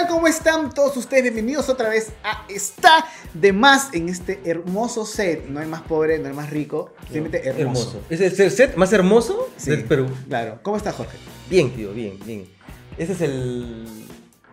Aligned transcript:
tal? 0.00 0.08
¿Cómo 0.08 0.26
están 0.26 0.72
todos 0.72 0.96
ustedes? 0.96 1.22
Bienvenidos 1.24 1.68
otra 1.68 1.88
vez 1.88 2.12
a 2.22 2.44
Está 2.48 3.06
de 3.34 3.52
Más 3.52 3.92
en 3.92 4.08
este 4.08 4.40
hermoso 4.44 5.04
set. 5.04 5.46
No 5.46 5.60
hay 5.60 5.66
más 5.66 5.82
pobre, 5.82 6.18
no 6.18 6.28
hay 6.28 6.34
más 6.34 6.50
rico, 6.50 6.92
simplemente 7.02 7.46
hermoso. 7.48 8.00
¿Es 8.08 8.20
el 8.20 8.50
set 8.50 8.76
más 8.76 8.92
hermoso 8.92 9.50
Sí, 9.56 9.70
del 9.70 9.84
Perú? 9.84 10.08
Claro. 10.28 10.58
¿Cómo 10.62 10.76
está 10.76 10.92
Jorge? 10.92 11.16
Bien, 11.48 11.74
tío, 11.74 11.92
bien, 11.92 12.18
bien. 12.24 12.48
Este 12.96 13.12
es 13.14 13.20
el 13.20 13.86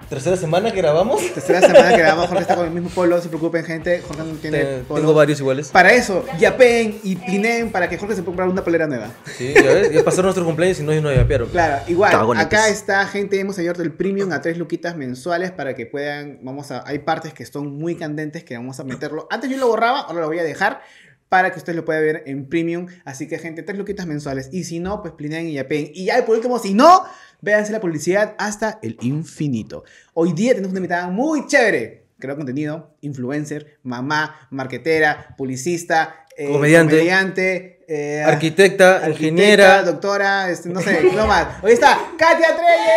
tercera 0.09 0.37
semana 0.37 0.71
que 0.71 0.77
grabamos. 0.77 1.21
Tercera 1.33 1.61
semana 1.61 1.89
que 1.89 1.97
grabamos, 1.97 2.27
Jorge 2.27 2.41
está 2.41 2.55
con 2.55 2.65
el 2.65 2.71
mismo 2.71 2.89
polo, 2.89 3.15
no 3.17 3.21
se 3.21 3.27
preocupen 3.29 3.63
gente, 3.65 4.01
Jorge 4.07 4.23
no 4.23 4.33
tiene 4.35 4.57
Te- 4.63 4.77
polo. 4.87 5.01
Tengo 5.01 5.13
varios 5.13 5.39
iguales. 5.39 5.69
Para 5.69 5.91
eso, 5.93 6.25
yapen 6.39 6.99
y 7.03 7.15
plinen 7.15 7.71
para 7.71 7.89
que 7.89 7.97
Jorge 7.97 8.15
se 8.15 8.21
pueda 8.21 8.27
comprar 8.27 8.49
una 8.49 8.63
polera 8.63 8.87
nueva. 8.87 9.09
Sí, 9.37 9.53
ya 9.53 9.61
ves, 9.73 9.91
ya 9.91 10.03
pasaron 10.03 10.25
nuestros 10.25 10.45
cumpleaños 10.45 10.79
y 10.79 10.83
no 10.83 10.93
nos 11.01 11.15
yapearon. 11.15 11.49
Claro, 11.49 11.83
igual, 11.87 12.11
Cagonetes. 12.11 12.47
acá 12.47 12.69
está 12.69 13.05
gente, 13.07 13.39
hemos 13.39 13.57
abierto 13.57 13.81
el 13.81 13.91
premium 13.91 14.31
a 14.31 14.41
tres 14.41 14.57
luquitas 14.57 14.95
mensuales 14.95 15.51
para 15.51 15.73
que 15.75 15.85
puedan, 15.85 16.39
vamos 16.41 16.71
a, 16.71 16.83
hay 16.87 16.99
partes 16.99 17.33
que 17.33 17.45
son 17.45 17.77
muy 17.77 17.95
candentes 17.95 18.43
que 18.43 18.55
vamos 18.55 18.79
a 18.79 18.83
meterlo. 18.83 19.27
Antes 19.29 19.49
yo 19.49 19.57
lo 19.57 19.67
borraba, 19.67 20.01
ahora 20.01 20.21
lo 20.21 20.27
voy 20.27 20.39
a 20.39 20.43
dejar 20.43 20.81
para 21.29 21.51
que 21.51 21.57
ustedes 21.59 21.75
lo 21.75 21.85
puedan 21.85 22.03
ver 22.03 22.23
en 22.25 22.47
premium. 22.49 22.87
Así 23.05 23.27
que 23.27 23.37
gente, 23.39 23.63
tres 23.63 23.77
luquitas 23.77 24.05
mensuales. 24.05 24.49
Y 24.51 24.63
si 24.63 24.79
no, 24.79 25.01
pues 25.01 25.13
plinean 25.13 25.47
y 25.47 25.53
yapen. 25.53 25.91
Y 25.93 26.05
ya 26.05 26.25
por 26.25 26.35
último, 26.35 26.57
si 26.59 26.73
no, 26.73 27.03
véanse 27.41 27.71
la 27.71 27.79
publicidad 27.81 28.35
hasta 28.37 28.79
el 28.81 28.97
infinito. 29.01 29.83
Hoy 30.13 30.33
día 30.33 30.51
tenemos 30.53 30.71
una 30.71 30.79
invitada 30.79 31.09
muy 31.09 31.45
chévere. 31.47 32.05
Creo 32.19 32.35
contenido, 32.35 32.95
influencer, 33.01 33.77
mamá, 33.83 34.47
marquetera, 34.49 35.35
publicista, 35.37 36.25
eh, 36.35 36.51
Comediante. 36.51 36.95
comediante, 36.97 37.85
eh, 37.87 38.23
Arquitecta, 38.23 38.95
Arquitecta, 38.95 39.09
ingeniera. 39.25 39.83
doctora, 39.83 40.49
este, 40.49 40.69
no 40.69 40.81
sé, 40.81 41.03
no 41.15 41.27
más. 41.27 41.61
Hoy 41.63 41.73
está 41.73 41.95
Katia 42.17 42.55
Treyes. 42.55 42.87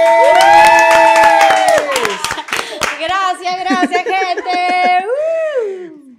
Gracias, 2.99 3.57
gracias, 3.61 4.05
gente. 4.05 4.40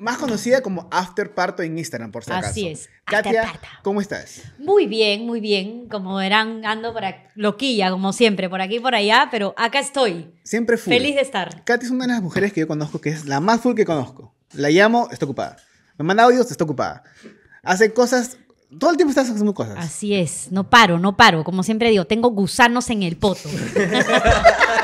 Más 0.01 0.17
conocida 0.17 0.61
como 0.61 0.87
After 0.89 1.31
Parto 1.31 1.61
en 1.61 1.77
Instagram, 1.77 2.11
por 2.11 2.23
si 2.23 2.31
acaso. 2.31 2.49
Así 2.49 2.67
es, 2.67 2.89
Katia. 3.05 3.53
¿cómo 3.83 4.01
estás? 4.01 4.41
Muy 4.57 4.87
bien, 4.87 5.27
muy 5.27 5.39
bien. 5.41 5.87
Como 5.89 6.15
verán, 6.15 6.65
ando 6.65 6.91
por 6.91 7.05
aquí, 7.05 7.19
loquilla, 7.35 7.91
como 7.91 8.11
siempre, 8.11 8.49
por 8.49 8.61
aquí 8.61 8.77
y 8.77 8.79
por 8.79 8.95
allá, 8.95 9.27
pero 9.29 9.53
acá 9.57 9.77
estoy. 9.79 10.33
Siempre 10.43 10.77
full. 10.77 10.91
Feliz 10.91 11.13
de 11.13 11.21
estar. 11.21 11.63
Katia 11.63 11.85
es 11.85 11.91
una 11.91 12.07
de 12.07 12.13
las 12.13 12.21
mujeres 12.23 12.51
que 12.51 12.61
yo 12.61 12.67
conozco 12.67 12.99
que 12.99 13.09
es 13.09 13.25
la 13.25 13.39
más 13.39 13.61
full 13.61 13.75
que 13.75 13.85
conozco. 13.85 14.33
La 14.53 14.69
llamo, 14.69 15.07
está 15.11 15.25
ocupada. 15.25 15.57
Me 15.99 16.03
manda 16.03 16.23
audios, 16.23 16.49
está 16.49 16.63
ocupada. 16.63 17.03
Hace 17.61 17.93
cosas, 17.93 18.39
todo 18.79 18.89
el 18.89 18.97
tiempo 18.97 19.11
estás 19.11 19.29
haciendo 19.29 19.53
cosas. 19.53 19.75
Así 19.77 20.15
es, 20.15 20.51
no 20.51 20.67
paro, 20.67 20.97
no 20.97 21.15
paro. 21.15 21.43
Como 21.43 21.61
siempre 21.61 21.91
digo, 21.91 22.05
tengo 22.05 22.31
gusanos 22.31 22.89
en 22.89 23.03
el 23.03 23.17
poto. 23.17 23.47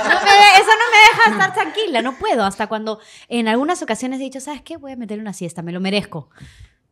No 0.08 0.23
me- 0.23 0.62
eso 0.62 0.72
deja 1.11 1.31
estar 1.31 1.53
tranquila, 1.53 2.02
no 2.02 2.17
puedo. 2.17 2.44
Hasta 2.44 2.67
cuando 2.67 3.00
en 3.30 3.47
algunas 3.47 3.81
ocasiones 3.81 4.19
he 4.19 4.23
dicho, 4.23 4.39
¿sabes 4.39 4.61
qué? 4.61 4.77
Voy 4.77 4.91
a 4.91 4.95
meterle 4.95 5.22
una 5.22 5.33
siesta, 5.33 5.61
me 5.61 5.72
lo 5.72 5.80
merezco. 5.80 6.30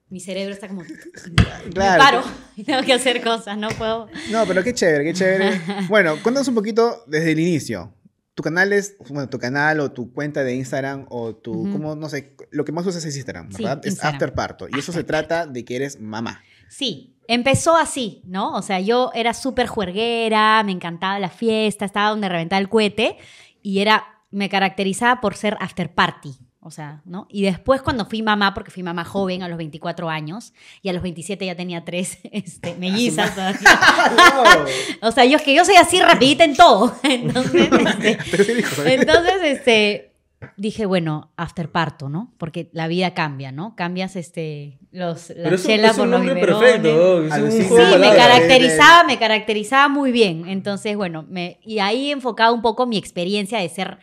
Mi 0.10 0.20
cerebro 0.20 0.54
está 0.54 0.68
como, 0.68 0.84
Claro. 1.74 1.98
me 1.98 1.98
paro 2.04 2.24
y 2.56 2.64
tengo 2.64 2.84
que 2.84 2.94
hacer 2.94 3.24
cosas, 3.24 3.58
no 3.58 3.70
puedo. 3.70 4.08
No, 4.32 4.46
pero 4.46 4.64
qué 4.64 4.74
chévere, 4.74 5.04
qué 5.04 5.14
chévere. 5.14 5.62
Bueno, 5.90 6.14
cuéntanos 6.22 6.48
un 6.48 6.56
poquito 6.56 7.04
desde 7.08 7.32
el 7.32 7.40
inicio. 7.40 7.92
Tu 8.36 8.44
canal 8.44 8.74
es, 8.74 8.98
bueno, 9.10 9.30
tu 9.30 9.40
canal 9.40 9.80
o 9.80 9.92
tu 9.94 10.12
cuenta 10.14 10.44
de 10.44 10.56
Instagram 10.56 11.06
o 11.10 11.34
tu, 11.36 11.54
Ujú. 11.54 11.72
¿cómo? 11.72 11.96
No 11.96 12.10
sé, 12.10 12.36
lo 12.52 12.66
que 12.66 12.72
más 12.74 12.86
usas 12.86 13.04
es 13.06 13.16
Instagram, 13.16 13.52
Sí, 13.52 13.64
¿verdad? 13.64 13.82
es. 13.86 14.04
After 14.04 14.34
Parto. 14.34 14.68
Y 14.70 14.78
eso 14.78 14.92
se 14.92 15.04
trata 15.06 15.48
de 15.48 15.64
que 15.64 15.78
eres 15.78 16.00
mamá. 16.02 16.42
Sí, 16.70 17.16
empezó 17.28 17.76
así, 17.78 18.22
¿no? 18.26 18.54
O 18.54 18.62
sea, 18.62 18.80
yo 18.82 19.10
era 19.16 19.34
súper 19.34 19.68
juerguera, 19.68 20.62
me 20.66 20.74
encantaba 20.74 21.18
la 21.18 21.30
fiesta, 21.30 21.86
estaba 21.86 22.10
donde 22.10 22.28
reventaba 22.28 22.60
el 22.60 22.68
cohete 22.70 23.18
y 23.66 23.80
era, 23.80 24.22
me 24.30 24.48
caracterizaba 24.48 25.20
por 25.22 25.36
ser 25.36 25.58
after 25.60 25.92
party. 25.92 26.36
O 26.60 26.70
sea, 26.70 27.02
¿no? 27.04 27.28
Y 27.32 27.42
después 27.42 27.82
cuando 27.82 28.06
fui 28.06 28.22
mamá, 28.22 28.54
porque 28.54 28.70
fui 28.70 28.84
mamá 28.84 29.06
joven 29.06 29.42
a 29.42 29.48
los 29.48 29.58
24 29.58 30.08
años 30.08 30.54
y 30.84 30.90
a 30.90 30.94
los 30.94 31.02
27 31.02 31.48
ya 31.48 31.56
tenía 31.56 31.84
tres 31.84 32.20
este, 32.32 32.76
mellizas. 32.76 33.32
o 35.02 35.12
sea, 35.12 35.26
yo 35.26 35.38
es 35.38 35.42
que 35.42 35.56
yo 35.56 35.66
soy 35.66 35.78
así 35.78 36.00
rapidita 36.00 36.44
en 36.44 36.56
todo. 36.56 36.96
Entonces, 37.04 37.70
este, 37.72 38.60
hijos, 38.60 38.74
¿sabes? 38.76 39.00
entonces, 39.00 39.36
este, 39.44 40.15
dije, 40.58 40.86
bueno, 40.86 41.32
after 41.38 41.70
parto, 41.72 42.10
¿no? 42.10 42.34
Porque 42.38 42.70
la 42.74 42.88
vida 42.88 43.14
cambia, 43.14 43.52
¿no? 43.52 43.76
Cambias, 43.76 44.16
este, 44.16 44.80
los, 44.92 45.30
la 45.30 45.50
Pero 45.50 45.58
chela 45.58 45.88
es 45.90 45.98
por 45.98 46.08
un 46.08 46.12
los 46.12 46.38
perfecto. 46.40 47.24
Es 47.24 47.32
Alucina. 47.32 47.64
un 47.64 47.92
Sí, 47.92 47.98
me 48.00 48.16
caracterizaba, 48.16 49.04
me 49.04 49.18
caracterizaba 49.18 49.90
muy 49.90 50.12
bien. 50.12 50.48
Entonces, 50.48 50.96
bueno, 50.96 51.26
me, 51.30 51.60
y 51.64 51.80
ahí 51.80 52.12
enfocaba 52.12 52.52
un 52.52 52.62
poco 52.62 52.86
mi 52.86 52.98
experiencia 52.98 53.60
de 53.60 53.70
ser 53.70 53.98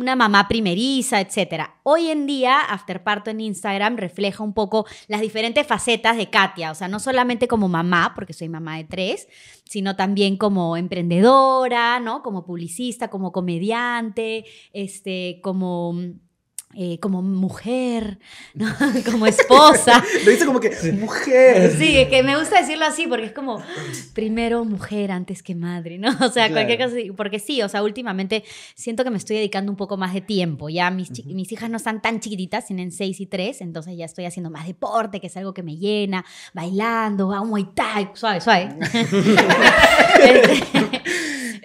una 0.00 0.16
mamá 0.16 0.48
primeriza, 0.48 1.20
etcétera. 1.20 1.76
Hoy 1.82 2.08
en 2.08 2.26
día, 2.26 2.60
Afterparto 2.60 3.30
en 3.30 3.40
Instagram 3.40 3.96
refleja 3.96 4.42
un 4.42 4.54
poco 4.54 4.86
las 5.08 5.20
diferentes 5.20 5.66
facetas 5.66 6.16
de 6.16 6.30
Katia, 6.30 6.70
o 6.70 6.74
sea, 6.74 6.88
no 6.88 6.98
solamente 6.98 7.48
como 7.48 7.68
mamá, 7.68 8.12
porque 8.14 8.32
soy 8.32 8.48
mamá 8.48 8.78
de 8.78 8.84
tres, 8.84 9.28
sino 9.64 9.96
también 9.96 10.36
como 10.36 10.76
emprendedora, 10.76 12.00
¿no? 12.00 12.22
Como 12.22 12.44
publicista, 12.44 13.08
como 13.08 13.30
comediante, 13.32 14.44
este, 14.72 15.40
como 15.42 15.94
eh, 16.74 16.98
como 17.00 17.20
mujer, 17.20 18.18
¿no? 18.54 18.66
como 19.10 19.26
esposa. 19.26 20.04
Lo 20.24 20.30
dice 20.30 20.46
como 20.46 20.60
que, 20.60 20.70
mujer. 20.92 21.74
Sí, 21.76 21.96
es 21.98 22.08
que 22.08 22.22
me 22.22 22.38
gusta 22.38 22.60
decirlo 22.60 22.84
así 22.86 23.06
porque 23.08 23.26
es 23.26 23.32
como 23.32 23.60
primero 24.14 24.64
mujer 24.64 25.10
antes 25.10 25.42
que 25.42 25.54
madre, 25.54 25.98
¿no? 25.98 26.10
O 26.20 26.28
sea, 26.30 26.48
Claro. 26.48 26.54
cualquier 26.66 26.78
cosa. 26.78 26.96
Porque 27.16 27.38
sí, 27.40 27.60
o 27.62 27.68
sea, 27.68 27.82
últimamente 27.82 28.44
siento 28.76 29.02
que 29.04 29.10
me 29.10 29.16
estoy 29.18 29.36
dedicando 29.36 29.72
un 29.72 29.76
poco 29.76 29.96
más 29.96 30.14
de 30.14 30.20
tiempo. 30.20 30.68
Ya 30.68 30.90
mis, 30.90 31.10
mis 31.26 31.50
hijas 31.50 31.70
no 31.70 31.76
están 31.76 32.00
tan 32.00 32.20
chiquititas, 32.20 32.66
tienen 32.66 32.92
6 32.92 33.20
y 33.20 33.26
3, 33.26 33.60
entonces 33.62 33.96
ya 33.96 34.04
estoy 34.04 34.24
haciendo 34.26 34.50
más 34.50 34.66
deporte, 34.66 35.20
que 35.20 35.26
es 35.26 35.36
algo 35.36 35.52
que 35.54 35.62
me 35.64 35.76
llena, 35.76 36.24
bailando, 36.54 37.32
a 37.32 37.42
Muay 37.44 37.66
Thai, 37.74 38.10
suave, 38.14 38.40
suave. 38.40 38.68
Este, 40.22 41.00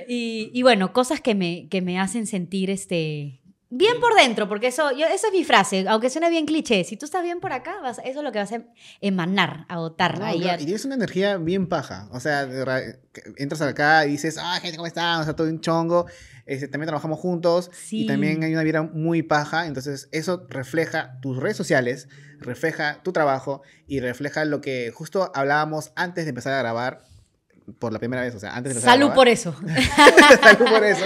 y, 0.08 0.52
y 0.54 0.62
bueno, 0.64 0.94
cosas 0.94 1.22
que 1.22 1.36
me, 1.36 1.68
que 1.70 1.82
me 1.82 2.00
hacen 2.00 2.26
sentir 2.28 2.70
este. 2.70 3.40
Bien 3.78 3.94
por 4.00 4.16
dentro, 4.16 4.48
porque 4.48 4.68
eso, 4.68 4.92
yo, 4.92 5.06
esa 5.06 5.28
es 5.28 5.34
mi 5.34 5.44
frase, 5.44 5.86
aunque 5.88 6.10
suene 6.10 6.30
bien 6.30 6.46
cliché, 6.46 6.84
si 6.84 6.98
tú 6.98 7.06
estás 7.06 7.24
bien 7.24 7.40
por 7.40 7.52
acá, 7.54 7.76
vas- 7.82 8.00
eso 8.06 8.20
es 8.20 8.24
lo 8.24 8.32
que 8.32 8.40
vas 8.40 8.52
a 8.52 8.62
emanar, 9.02 9.66
a 9.70 9.78
botar. 9.78 10.20
No, 10.20 10.32
claro, 10.40 10.62
y 10.62 10.66
tienes 10.66 10.86
una 10.86 10.96
energía 10.96 11.38
bien 11.38 11.68
paja. 11.68 12.08
O 12.12 12.20
sea, 12.20 12.48
entras 13.38 13.62
acá 13.62 14.06
y 14.06 14.12
dices, 14.12 14.38
ah, 14.42 14.60
gente, 14.62 14.78
¿cómo 14.78 14.88
están? 14.88 15.22
O 15.22 15.24
sea, 15.24 15.36
todo 15.36 15.48
un 15.48 15.60
chongo. 15.62 16.06
Este, 16.46 16.68
también 16.68 16.88
trabajamos 16.88 17.20
juntos 17.20 17.72
y 17.74 18.02
Sí. 18.02 18.06
también 18.06 18.44
hay 18.44 18.54
una 18.54 18.64
vida 18.64 18.84
muy 18.84 19.24
paja. 19.24 19.66
Entonces, 19.66 20.10
eso 20.12 20.46
refleja 20.50 21.20
tus 21.22 21.38
redes 21.38 21.58
sociales, 21.58 22.08
refleja 22.40 23.02
tu 23.04 23.12
trabajo 23.14 23.62
y 23.88 24.00
refleja 24.00 24.46
lo 24.46 24.62
que 24.62 24.92
justo 24.94 25.32
hablábamos 25.34 25.92
antes 25.96 26.26
de 26.26 26.30
empezar 26.30 26.54
a 26.54 26.60
grabar 26.60 27.00
por 27.80 27.94
la 27.94 28.00
primera 28.00 28.22
vez. 28.22 28.36
O 28.36 28.40
sea, 28.40 28.56
antes 28.56 28.74
de 28.74 28.80
empezar 28.80 28.94
Salud 28.98 29.12
a 29.12 29.14
por 29.14 29.28
eso. 29.28 29.56
Salud 30.42 30.66
por 30.70 30.84
eso. 30.84 31.06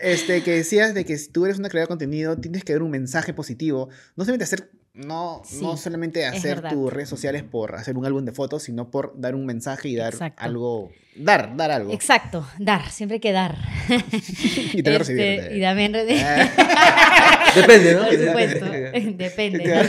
Este, 0.00 0.42
que 0.42 0.52
decías 0.52 0.94
de 0.94 1.04
que 1.04 1.16
si 1.18 1.28
tú 1.30 1.44
eres 1.44 1.58
una 1.58 1.68
creadora 1.68 1.86
de 1.86 1.98
contenido, 1.98 2.36
tienes 2.36 2.64
que 2.64 2.72
dar 2.72 2.82
un 2.82 2.90
mensaje 2.90 3.32
positivo. 3.32 3.88
No 4.16 4.24
solamente 4.24 4.44
hacer, 4.44 4.70
no, 4.94 5.42
Sí, 5.44 5.60
no 5.62 5.76
solamente 5.76 6.26
hacer 6.26 6.62
tus 6.68 6.92
redes 6.92 7.08
sociales 7.08 7.42
por 7.42 7.74
hacer 7.74 7.96
un 7.96 8.06
álbum 8.06 8.24
de 8.24 8.32
fotos, 8.32 8.62
sino 8.64 8.90
por 8.90 9.12
dar 9.16 9.34
un 9.34 9.46
mensaje 9.46 9.88
y 9.88 9.96
dar 9.96 10.12
Exacto. 10.12 10.42
algo. 10.42 10.90
Dar, 11.16 11.56
dar 11.56 11.70
algo. 11.70 11.92
Exacto, 11.92 12.46
dar, 12.58 12.90
siempre 12.90 13.14
hay 13.16 13.20
que 13.20 13.32
dar. 13.32 13.56
Y 14.72 14.82
también 14.82 14.84
Este, 14.84 14.98
recibir. 14.98 15.56
Y 15.56 15.60
también 15.60 15.92
Depende, 15.92 17.94
¿no? 17.94 18.06
Por 18.06 18.18
supuesto, 18.18 18.64
depende. 19.16 19.58
no 19.58 19.64
te 19.64 19.74
hagas. 19.74 19.88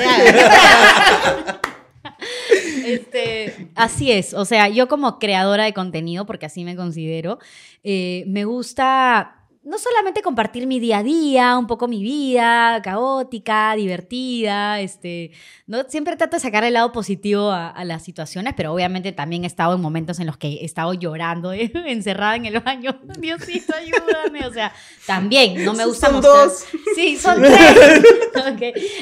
Este, 2.85 3.69
así 3.75 4.11
es, 4.11 4.33
o 4.33 4.45
sea, 4.45 4.69
yo 4.69 4.87
como 4.87 5.19
creadora 5.19 5.65
de 5.65 5.73
contenido, 5.73 6.25
porque 6.25 6.45
así 6.45 6.63
me 6.63 6.75
considero, 6.75 7.39
eh, 7.83 8.23
me 8.27 8.45
gusta 8.45 9.44
no 9.65 9.77
solamente 9.79 10.21
compartir 10.21 10.67
mi 10.67 10.79
día 10.79 10.99
a 10.99 11.03
día, 11.03 11.57
un 11.57 11.65
poco 11.67 11.87
mi 11.87 12.03
vida, 12.03 12.81
caótica, 12.83 13.75
divertida, 13.75 14.79
este, 14.79 15.31
¿no? 15.67 15.83
Siempre 15.89 16.15
trato 16.15 16.37
de 16.37 16.41
sacar 16.41 16.63
el 16.63 16.73
lado 16.73 16.91
positivo 16.91 17.49
a, 17.49 17.69
a 17.69 17.83
las 17.83 18.03
situaciones, 18.03 18.53
pero 18.55 18.71
obviamente 18.73 19.11
también 19.11 19.43
he 19.43 19.47
estado 19.47 19.73
en 19.75 19.81
momentos 19.81 20.19
en 20.19 20.27
los 20.27 20.37
que 20.37 20.47
he 20.49 20.65
estado 20.65 20.93
llorando, 20.93 21.51
eh, 21.51 21.71
encerrada 21.87 22.35
en 22.35 22.45
el 22.45 22.59
baño. 22.59 22.99
Diosito, 23.19 23.73
ayúdame. 23.75 24.45
O 24.45 24.53
sea, 24.53 24.71
también 25.07 25.65
no 25.65 25.73
me 25.73 25.85
gusta 25.85 26.07
Son 26.07 26.15
mostrar- 26.17 26.45
dos. 26.45 26.65
Sí, 26.95 27.17
son 27.21 27.41
tres. 27.41 28.03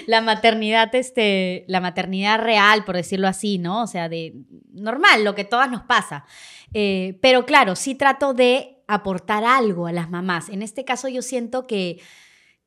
La 0.08 0.22
maternidad, 0.22 0.94
este, 0.96 1.66
la 1.68 1.82
maternidad 1.82 2.40
real, 2.40 2.86
por 2.86 2.96
decirlo 2.96 3.28
así, 3.28 3.58
¿no? 3.58 3.84
O 3.84 3.88
sea, 3.88 4.08
de 4.10 4.34
normal, 4.72 5.24
lo 5.24 5.36
que 5.36 5.44
todas 5.44 5.70
nos 5.70 5.82
pasa. 5.84 6.26
Eh, 6.74 7.18
pero 7.22 7.46
claro, 7.46 7.76
sí 7.76 7.96
trato 7.96 8.34
de 8.34 8.73
aportar 8.94 9.44
algo 9.44 9.88
a 9.88 9.92
las 9.92 10.10
mamás. 10.10 10.50
En 10.50 10.62
este 10.62 10.86
caso 10.86 11.08
yo 11.08 11.22
siento 11.22 11.68
que 11.68 12.00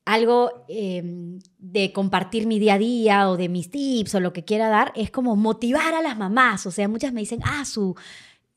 algo 0.05 0.65
eh, 0.69 1.03
de 1.57 1.91
compartir 1.91 2.47
mi 2.47 2.59
día 2.59 2.75
a 2.75 2.77
día 2.77 3.29
o 3.29 3.35
de 3.35 3.49
mis 3.49 3.69
tips 3.69 4.15
o 4.15 4.19
lo 4.21 4.31
que 4.31 4.45
quiera 4.45 4.69
dar 4.69 4.93
es 4.95 5.11
como 5.11 5.35
motivar 5.35 5.93
a 5.93 6.01
las 6.01 6.17
mamás. 6.17 6.65
O 6.65 6.71
sea, 6.71 6.87
muchas 6.87 7.11
me 7.11 7.19
dicen, 7.19 7.41
ah, 7.43 7.65
su, 7.65 7.95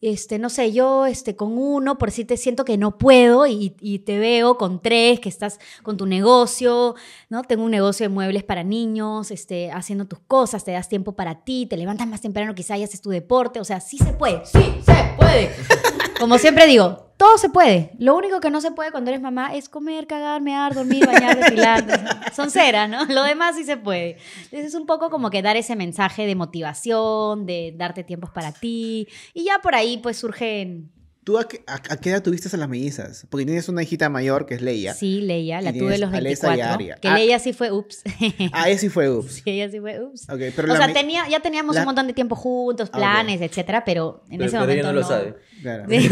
este, 0.01 0.39
no 0.39 0.49
sé, 0.49 0.73
yo 0.73 1.07
este, 1.07 1.37
con 1.37 1.59
uno, 1.59 1.99
por 1.99 2.11
si 2.11 2.25
te 2.25 2.37
siento 2.37 2.65
que 2.65 2.79
no 2.79 2.97
puedo 2.97 3.47
y, 3.47 3.77
y 3.81 3.99
te 3.99 4.19
veo 4.19 4.57
con 4.57 4.81
tres, 4.81 5.21
que 5.21 5.29
estás 5.29 5.59
con 5.83 5.97
tu 5.97 6.07
negocio, 6.07 6.95
¿no? 7.29 7.43
Tengo 7.43 7.65
un 7.65 7.71
negocio 7.71 8.05
de 8.05 8.09
muebles 8.09 8.43
para 8.43 8.63
niños, 8.63 9.31
este, 9.31 9.71
haciendo 9.73 10.07
tus 10.07 10.21
cosas, 10.21 10.65
te 10.65 10.71
das 10.71 10.89
tiempo 10.89 11.13
para 11.13 11.45
ti, 11.45 11.67
te 11.67 11.77
levantas 11.77 12.07
más 12.07 12.23
temprano, 12.23 12.55
quizá 12.55 12.79
y 12.79 12.85
haces 12.85 13.03
tu 13.03 13.11
deporte, 13.11 13.61
o 13.61 13.65
sea, 13.65 13.81
sí 13.81 13.99
se 13.99 14.13
puede, 14.15 14.47
sí 14.47 14.81
se 14.87 15.15
puede. 15.19 15.51
Como 16.21 16.39
siempre 16.39 16.67
digo, 16.67 17.10
todo 17.21 17.37
se 17.37 17.51
puede. 17.51 17.91
Lo 17.99 18.17
único 18.17 18.41
que 18.41 18.49
no 18.49 18.63
se 18.63 18.71
puede 18.71 18.91
cuando 18.91 19.11
eres 19.11 19.21
mamá 19.21 19.55
es 19.55 19.69
comer, 19.69 20.07
cagar, 20.07 20.41
mear, 20.41 20.75
dormir, 20.75 21.05
bañar, 21.05 21.39
depilar. 21.39 21.85
Son 22.35 22.51
ceras, 22.51 22.89
¿no? 22.89 23.05
Lo 23.05 23.25
demás 23.25 23.57
sí 23.57 23.65
se 23.65 23.77
puede. 23.77 24.17
Entonces 24.45 24.69
es 24.69 24.75
un 24.75 24.87
poco 24.87 25.11
como 25.11 25.29
que 25.29 25.43
dar 25.43 25.59
ese 25.59 25.77
mensaje 25.77 26.25
de 26.25 26.35
motivación, 26.35 27.45
de 27.45 27.75
darte 27.77 28.05
tiempos 28.05 28.31
para 28.31 28.53
ti. 28.53 29.07
Y 29.35 29.45
ya 29.45 29.59
por 29.59 29.75
ahí 29.75 29.99
pues 29.99 30.17
surgen... 30.17 30.91
¿Tú 31.23 31.37
a 31.39 31.47
qué, 31.47 31.63
a- 31.67 31.75
a 31.75 31.97
qué 31.99 32.11
edad 32.11 32.23
tuviste 32.23 32.49
a 32.55 32.59
las 32.59 32.69
mellizas? 32.69 33.27
Porque 33.29 33.45
tienes 33.45 33.69
una 33.69 33.83
hijita 33.83 34.09
mayor 34.09 34.47
que 34.47 34.55
es 34.55 34.63
Leia. 34.63 34.95
Sí, 34.95 35.21
Leia, 35.21 35.61
la 35.61 35.73
tuve 35.73 35.97
a 35.97 35.99
los 35.99 36.13
Alessa 36.15 36.47
y 36.47 36.51
24. 36.57 36.75
Aria. 36.75 36.97
Que 36.97 37.09
Ah. 37.09 37.15
Leia 37.15 37.39
sí 37.39 37.53
fue 37.53 37.71
ups. 37.71 38.03
Ah, 38.53 38.71
ese 38.71 38.81
sí 38.81 38.89
fue 38.89 39.11
ups. 39.11 39.35
sí, 39.35 39.43
ella 39.51 39.71
sí 39.71 39.81
fue 39.81 40.03
ups. 40.03 40.27
Pero 40.57 40.73
o 40.73 40.77
sea, 40.77 40.93
tenía, 40.93 41.29
ya 41.29 41.41
teníamos 41.41 41.75
la- 41.75 41.83
un 41.83 41.87
montón 41.87 42.07
de 42.07 42.15
tiempo 42.15 42.37
juntos, 42.37 42.89
planes, 42.89 43.41
etcétera, 43.43 43.85
pero 43.85 44.23
en 44.31 44.39
Pero, 44.39 44.45
ese 44.45 44.53
pero 44.53 44.61
momento 44.63 44.81
ella 44.81 44.83
no 44.93 44.99
lo 45.01 45.07
sabe. 45.07 45.35
Claro. 45.61 45.85
Sí. 45.91 46.09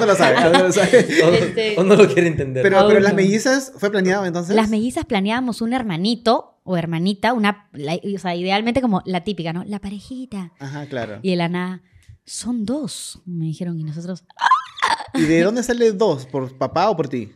No 0.00 0.06
lo 0.06 0.14
sabe, 0.14 0.50
no 0.52 0.62
lo 0.66 0.72
sabe. 0.72 0.98
O, 1.24 1.28
Este- 1.32 1.74
o 1.78 1.82
no 1.84 1.96
lo 1.96 2.06
quiere 2.06 2.28
entender. 2.28 2.62
Pero, 2.62 2.86
pero 2.86 3.00
las 3.00 3.12
no. 3.12 3.16
mellizas, 3.16 3.72
¿fue 3.78 3.90
planeado 3.90 4.26
entonces? 4.26 4.54
Las 4.54 4.68
mellizas 4.68 5.06
planeábamos 5.06 5.62
un 5.62 5.72
hermanito 5.72 6.58
o 6.64 6.76
hermanita, 6.76 7.32
una, 7.32 7.68
la- 7.72 7.94
o 7.96 8.18
sea, 8.18 8.34
idealmente 8.36 8.82
como 8.82 9.02
la 9.06 9.24
típica, 9.24 9.54
¿no? 9.54 9.64
La 9.64 9.78
parejita. 9.80 10.52
Ajá, 10.58 10.84
claro. 10.86 11.20
Y 11.22 11.30
de 11.30 11.36
la 11.36 11.48
nada, 11.48 11.80
son 12.24 12.64
dos, 12.64 13.20
me 13.26 13.46
dijeron, 13.46 13.78
y 13.78 13.84
nosotros, 13.84 14.24
¿Y 15.14 15.22
de 15.22 15.42
dónde 15.42 15.62
sale 15.62 15.92
dos? 15.92 16.26
¿Por 16.26 16.56
papá 16.56 16.90
o 16.90 16.96
por 16.96 17.08
ti? 17.08 17.32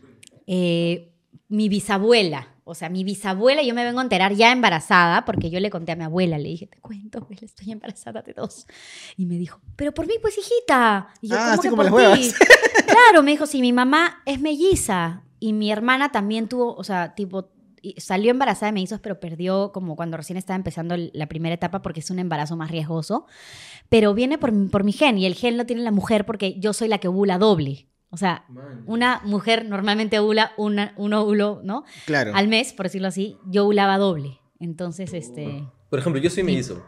eh, 0.47 1.11
mi 1.49 1.69
bisabuela, 1.69 2.49
o 2.65 2.75
sea, 2.75 2.89
mi 2.89 3.05
bisabuela, 3.05 3.63
yo 3.63 3.75
me 3.75 3.85
vengo 3.85 4.01
a 4.01 4.03
enterar 4.03 4.35
ya 4.35 4.51
embarazada, 4.53 5.25
porque 5.25 5.51
yo 5.51 5.61
le 5.61 5.71
conté 5.71 5.93
a 5.93 5.97
mi 5.97 6.05
abuela, 6.05 6.39
le 6.39 6.49
dije, 6.49 6.67
te 6.67 6.81
cuento, 6.81 7.19
abuela, 7.19 7.43
estoy 7.43 7.71
embarazada 7.73 8.23
de 8.23 8.33
dos. 8.33 8.67
Y 9.17 9.27
me 9.27 9.37
dijo, 9.37 9.61
pero 9.77 9.93
por 9.93 10.07
mí, 10.07 10.15
pues, 10.21 10.37
hijita. 10.39 11.09
Y 11.21 11.29
yo, 11.29 11.37
Ah, 11.37 11.41
¿cómo 11.41 11.53
así 11.53 11.63
que 11.63 11.69
como 11.71 11.83
por 11.91 12.01
las 12.01 12.35
claro, 12.87 13.23
me 13.23 13.33
dijo, 13.33 13.47
sí, 13.47 13.61
mi 13.61 13.73
mamá 13.73 14.23
es 14.25 14.41
melliza 14.41 15.23
y 15.41 15.53
mi 15.53 15.71
hermana 15.71 16.11
también 16.11 16.49
tuvo, 16.49 16.75
o 16.75 16.85
sea, 16.85 17.15
tipo, 17.15 17.51
y- 17.97 18.01
salió 18.01 18.31
embarazada 18.31 18.67
de 18.67 18.73
mellizos, 18.75 19.01
pero 19.01 19.21
perdió 19.21 19.71
como 19.73 19.95
cuando 19.97 20.17
recién 20.17 20.37
estaba 20.37 20.57
empezando 20.57 20.95
la 21.13 21.27
primera 21.27 21.55
etapa 21.55 21.83
porque 21.83 22.01
es 22.01 22.11
un 22.11 22.19
embarazo 22.19 22.57
más 22.57 22.71
riesgoso. 22.71 23.27
Pero 23.89 24.15
viene 24.15 24.39
por, 24.39 24.53
mi- 24.53 24.69
por 24.69 24.83
mi 24.85 24.93
gen 24.93 25.19
y 25.19 25.27
el 25.27 25.35
gen 25.35 25.57
lo 25.57 25.67
tiene 25.67 25.83
la 25.83 25.91
mujer 25.91 26.25
porque 26.27 26.59
yo 26.59 26.73
soy 26.73 26.89
la 26.89 26.99
que 26.99 27.09
ovula 27.09 27.39
doble. 27.39 27.89
O 28.11 28.17
sea, 28.17 28.45
Man. 28.49 28.85
una 28.87 29.21
mujer 29.25 29.65
normalmente 29.69 30.19
ovula 30.21 30.53
una, 30.57 30.95
un 30.97 31.13
óvulo, 31.13 31.61
¿no? 31.65 31.85
Claro. 32.07 32.31
Al 32.35 32.47
mes, 32.49 32.73
por 32.73 32.87
decirlo 32.87 33.09
así, 33.09 33.37
yo 33.47 33.65
ovulaba 33.65 33.99
doble. 33.99 34.39
Entonces, 34.61 35.13
este... 35.13 35.65
Por 35.91 35.99
ejemplo, 35.99 36.21
yo 36.23 36.31
soy 36.31 36.43
mellizo. 36.45 36.83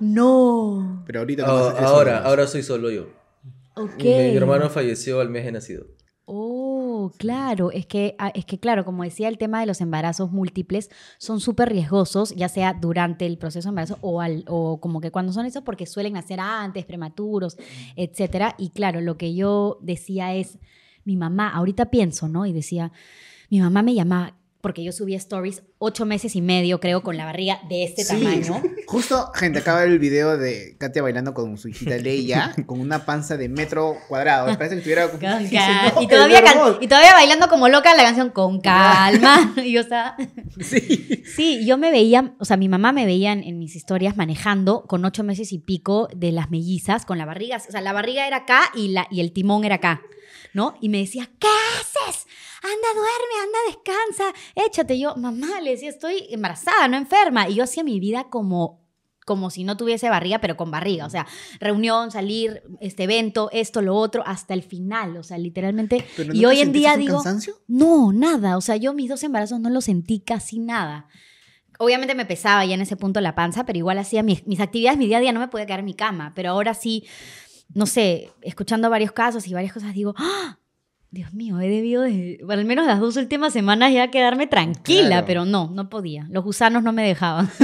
¡No! 0.00 1.02
Pero 1.06 1.20
ahorita 1.20 1.44
Ah, 1.46 1.74
no 1.80 1.86
ahora, 1.88 2.18
ahora 2.24 2.46
soy 2.46 2.62
solo 2.62 2.90
yo. 2.90 3.08
Ok. 3.74 3.96
Mi, 3.98 4.04
mi 4.04 4.36
hermano 4.36 4.68
falleció 4.70 5.20
al 5.20 5.30
mes 5.30 5.44
de 5.44 5.52
nacido. 5.52 5.86
Claro, 7.10 7.70
es 7.70 7.86
que, 7.86 8.14
ah, 8.18 8.30
es 8.34 8.44
que 8.44 8.58
claro, 8.58 8.84
como 8.84 9.02
decía, 9.02 9.28
el 9.28 9.38
tema 9.38 9.60
de 9.60 9.66
los 9.66 9.80
embarazos 9.80 10.30
múltiples 10.30 10.90
son 11.18 11.40
súper 11.40 11.70
riesgosos, 11.70 12.34
ya 12.34 12.48
sea 12.48 12.74
durante 12.74 13.26
el 13.26 13.38
proceso 13.38 13.68
de 13.68 13.70
embarazo 13.70 13.98
o, 14.00 14.20
al, 14.20 14.44
o 14.48 14.80
como 14.80 15.00
que 15.00 15.10
cuando 15.10 15.32
son 15.32 15.46
eso, 15.46 15.64
porque 15.64 15.86
suelen 15.86 16.14
nacer 16.14 16.40
antes, 16.40 16.84
prematuros, 16.84 17.56
etcétera. 17.96 18.54
Y 18.58 18.70
claro, 18.70 19.00
lo 19.00 19.16
que 19.16 19.34
yo 19.34 19.78
decía 19.80 20.34
es, 20.34 20.58
mi 21.04 21.16
mamá, 21.16 21.48
ahorita 21.50 21.90
pienso, 21.90 22.28
¿no? 22.28 22.46
Y 22.46 22.52
decía, 22.52 22.92
mi 23.50 23.60
mamá 23.60 23.82
me 23.82 23.94
llamaba, 23.94 24.34
porque 24.62 24.82
yo 24.82 24.92
subía 24.92 25.16
stories 25.18 25.64
ocho 25.78 26.06
meses 26.06 26.34
y 26.36 26.40
medio, 26.40 26.80
creo, 26.80 27.02
con 27.02 27.16
la 27.18 27.24
barriga 27.26 27.60
de 27.68 27.82
este 27.84 28.04
Sí. 28.04 28.14
tamaño. 28.14 28.62
Justo, 28.86 29.30
gente, 29.34 29.58
acaba 29.58 29.80
de 29.80 29.86
ver 29.86 29.92
el 29.94 29.98
video 29.98 30.38
de 30.38 30.76
Katia 30.78 31.02
bailando 31.02 31.34
con 31.34 31.58
su 31.58 31.68
hijita 31.68 31.96
Leia, 31.98 32.54
con 32.66 32.80
una 32.80 33.04
panza 33.04 33.36
de 33.36 33.48
metro 33.48 33.96
cuadrado. 34.08 34.46
Parece 34.56 34.76
que 34.76 34.78
estuviera... 34.78 35.10
Con 35.10 35.18
Dice, 35.40 35.56
cal- 35.56 35.92
"No, 35.96 36.02
y, 36.02 36.06
todavía 36.06 36.38
es 36.38 36.44
cal- 36.44 36.54
robot". 36.58 36.82
y 36.82 36.86
todavía 36.86 37.12
bailando 37.12 37.48
como 37.48 37.68
loca 37.68 37.94
la 37.96 38.04
canción 38.04 38.30
con 38.30 38.60
calma. 38.60 39.52
y 39.64 39.72
yo 39.72 39.80
estaba... 39.80 40.16
Sí. 40.60 41.22
Sí, 41.34 41.66
yo 41.66 41.76
me 41.76 41.90
veía, 41.90 42.34
o 42.38 42.44
sea, 42.44 42.56
mi 42.56 42.68
mamá 42.68 42.92
me 42.92 43.04
veía 43.04 43.32
en, 43.32 43.42
en 43.42 43.58
mis 43.58 43.74
historias 43.74 44.16
manejando 44.16 44.84
con 44.86 45.04
ocho 45.04 45.24
meses 45.24 45.52
y 45.52 45.58
pico 45.58 46.08
de 46.14 46.30
las 46.32 46.50
mellizas, 46.50 47.04
con 47.04 47.18
la 47.18 47.24
barriga, 47.24 47.56
o 47.56 47.70
sea, 47.72 47.80
la 47.80 47.92
barriga 47.92 48.26
era 48.28 48.38
acá 48.38 48.62
y, 48.74 48.88
la, 48.88 49.08
y 49.10 49.20
el 49.20 49.32
timón 49.32 49.64
era 49.64 49.74
acá, 49.76 50.02
¿no? 50.54 50.76
Y 50.80 50.88
me 50.88 50.98
decía, 50.98 51.28
¿qué 51.40 51.48
haces? 51.80 52.26
Anda, 52.62 52.88
duerme, 52.94 53.42
anda, 53.42 53.58
descansa, 53.66 54.40
échate. 54.54 54.98
Yo, 54.98 55.16
mamá, 55.16 55.60
le 55.60 55.72
decía, 55.72 55.90
estoy 55.90 56.26
embarazada, 56.30 56.86
no 56.88 56.96
enferma. 56.96 57.48
Y 57.48 57.56
yo 57.56 57.64
hacía 57.64 57.82
mi 57.82 57.98
vida 57.98 58.30
como 58.30 58.82
como 59.24 59.50
si 59.50 59.64
no 59.64 59.76
tuviese 59.76 60.08
barriga, 60.08 60.40
pero 60.40 60.56
con 60.56 60.70
barriga. 60.70 61.06
O 61.06 61.10
sea, 61.10 61.26
reunión, 61.60 62.10
salir, 62.10 62.62
este 62.80 63.04
evento, 63.04 63.50
esto, 63.52 63.82
lo 63.82 63.96
otro, 63.96 64.22
hasta 64.26 64.54
el 64.54 64.62
final. 64.62 65.16
O 65.16 65.22
sea, 65.22 65.38
literalmente. 65.38 66.04
Pero 66.16 66.34
y 66.34 66.40
¿no 66.40 66.48
te 66.48 66.54
hoy 66.54 66.60
en 66.60 66.72
día 66.72 66.96
digo. 66.96 67.14
cansancio? 67.14 67.54
No, 67.68 68.12
nada. 68.12 68.56
O 68.56 68.60
sea, 68.60 68.76
yo 68.76 68.92
mis 68.94 69.08
dos 69.08 69.22
embarazos 69.22 69.60
no 69.60 69.70
los 69.70 69.84
sentí 69.84 70.20
casi 70.20 70.58
nada. 70.58 71.06
Obviamente 71.78 72.14
me 72.14 72.26
pesaba 72.26 72.64
ya 72.64 72.74
en 72.74 72.80
ese 72.80 72.96
punto 72.96 73.20
la 73.20 73.34
panza, 73.34 73.64
pero 73.64 73.78
igual 73.78 73.98
hacía 73.98 74.22
mis, 74.22 74.46
mis 74.46 74.60
actividades, 74.60 74.98
mi 74.98 75.06
día 75.06 75.18
a 75.18 75.20
día 75.20 75.32
no 75.32 75.40
me 75.40 75.48
podía 75.48 75.66
quedar 75.66 75.80
en 75.80 75.86
mi 75.86 75.94
cama. 75.94 76.32
Pero 76.34 76.50
ahora 76.50 76.74
sí, 76.74 77.06
no 77.74 77.86
sé, 77.86 78.30
escuchando 78.42 78.90
varios 78.90 79.12
casos 79.12 79.46
y 79.46 79.54
varias 79.54 79.72
cosas, 79.72 79.94
digo, 79.94 80.14
¡Ah! 80.16 80.58
Dios 81.12 81.32
mío, 81.34 81.60
he 81.60 81.68
debido 81.68 82.02
de, 82.02 82.40
al 82.48 82.64
menos 82.64 82.86
las 82.86 82.98
dos 82.98 83.16
últimas 83.16 83.52
semanas 83.52 83.92
ya 83.92 84.10
quedarme 84.10 84.46
tranquila, 84.46 85.08
Claro. 85.08 85.26
pero 85.26 85.44
no, 85.44 85.70
no 85.70 85.88
podía. 85.90 86.26
Los 86.30 86.42
gusanos 86.42 86.82
no 86.82 86.92
me 86.92 87.06
dejaban. 87.06 87.48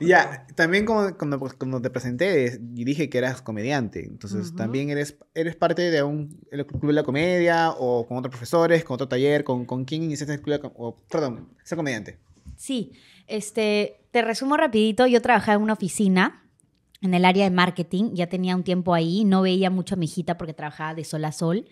Ya, 0.00 0.46
también 0.54 0.84
como, 0.84 1.12
cuando, 1.16 1.40
pues, 1.40 1.54
cuando 1.54 1.82
te 1.82 1.90
presenté 1.90 2.44
es- 2.44 2.60
y 2.76 2.84
dije 2.84 3.10
que 3.10 3.18
eras 3.18 3.42
comediante, 3.42 4.04
entonces 4.06 4.54
también 4.54 4.90
eres, 4.90 5.16
eres 5.34 5.56
parte 5.56 5.90
de 5.90 6.04
un 6.04 6.38
el 6.52 6.64
Club 6.66 6.86
de 6.86 6.92
la 6.92 7.02
Comedia 7.02 7.70
o 7.76 8.06
con 8.06 8.16
otros 8.18 8.30
profesores, 8.30 8.84
con 8.84 8.94
otro 8.94 9.08
taller, 9.08 9.42
con, 9.42 9.64
con 9.64 9.84
quién 9.84 10.04
iniciaste 10.04 10.34
el 10.34 10.40
Club 10.40 10.56
de 10.56 10.62
la 10.62 10.72
o, 10.76 10.94
Perdón, 11.10 11.48
ser 11.64 11.74
comediante. 11.74 12.16
Sí, 12.56 12.92
este, 13.26 14.02
te 14.12 14.22
resumo 14.22 14.56
rapidito, 14.56 15.04
yo 15.08 15.20
trabajaba 15.20 15.56
en 15.56 15.62
una 15.62 15.72
oficina 15.72 16.44
en 17.00 17.14
el 17.14 17.24
área 17.24 17.44
de 17.44 17.50
marketing, 17.50 18.10
ya 18.14 18.28
tenía 18.28 18.56
un 18.56 18.64
tiempo 18.64 18.94
ahí, 18.94 19.24
no 19.24 19.42
veía 19.42 19.70
mucho 19.70 19.94
a 19.94 19.98
mi 19.98 20.06
hijita 20.06 20.36
porque 20.36 20.54
trabajaba 20.54 20.94
de 20.94 21.04
sol 21.04 21.24
a 21.24 21.32
sol 21.32 21.66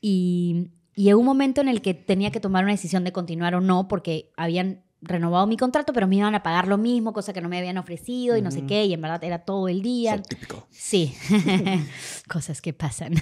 y, 0.00 0.70
y 0.94 1.04
llegó 1.04 1.20
un 1.20 1.26
momento 1.26 1.60
en 1.60 1.68
el 1.68 1.82
que 1.82 1.94
tenía 1.94 2.30
que 2.30 2.40
tomar 2.40 2.64
una 2.64 2.72
decisión 2.72 3.04
de 3.04 3.12
continuar 3.12 3.54
o 3.54 3.60
no 3.60 3.88
porque 3.88 4.30
habían 4.36 4.84
renovado 5.00 5.46
mi 5.46 5.56
contrato, 5.56 5.92
pero 5.92 6.08
me 6.08 6.16
iban 6.16 6.34
a 6.34 6.42
pagar 6.42 6.66
lo 6.66 6.76
mismo, 6.76 7.12
cosa 7.12 7.32
que 7.32 7.40
no 7.40 7.48
me 7.48 7.58
habían 7.58 7.78
ofrecido 7.78 8.36
y 8.36 8.42
no 8.42 8.50
sé 8.50 8.66
qué, 8.66 8.84
y 8.84 8.94
en 8.94 9.00
verdad 9.00 9.22
era 9.22 9.40
todo 9.40 9.68
el 9.68 9.82
día. 9.82 10.16
So 10.16 10.22
típico. 10.22 10.66
Sí, 10.70 11.14
cosas 12.28 12.60
que 12.60 12.72
pasan. 12.72 13.14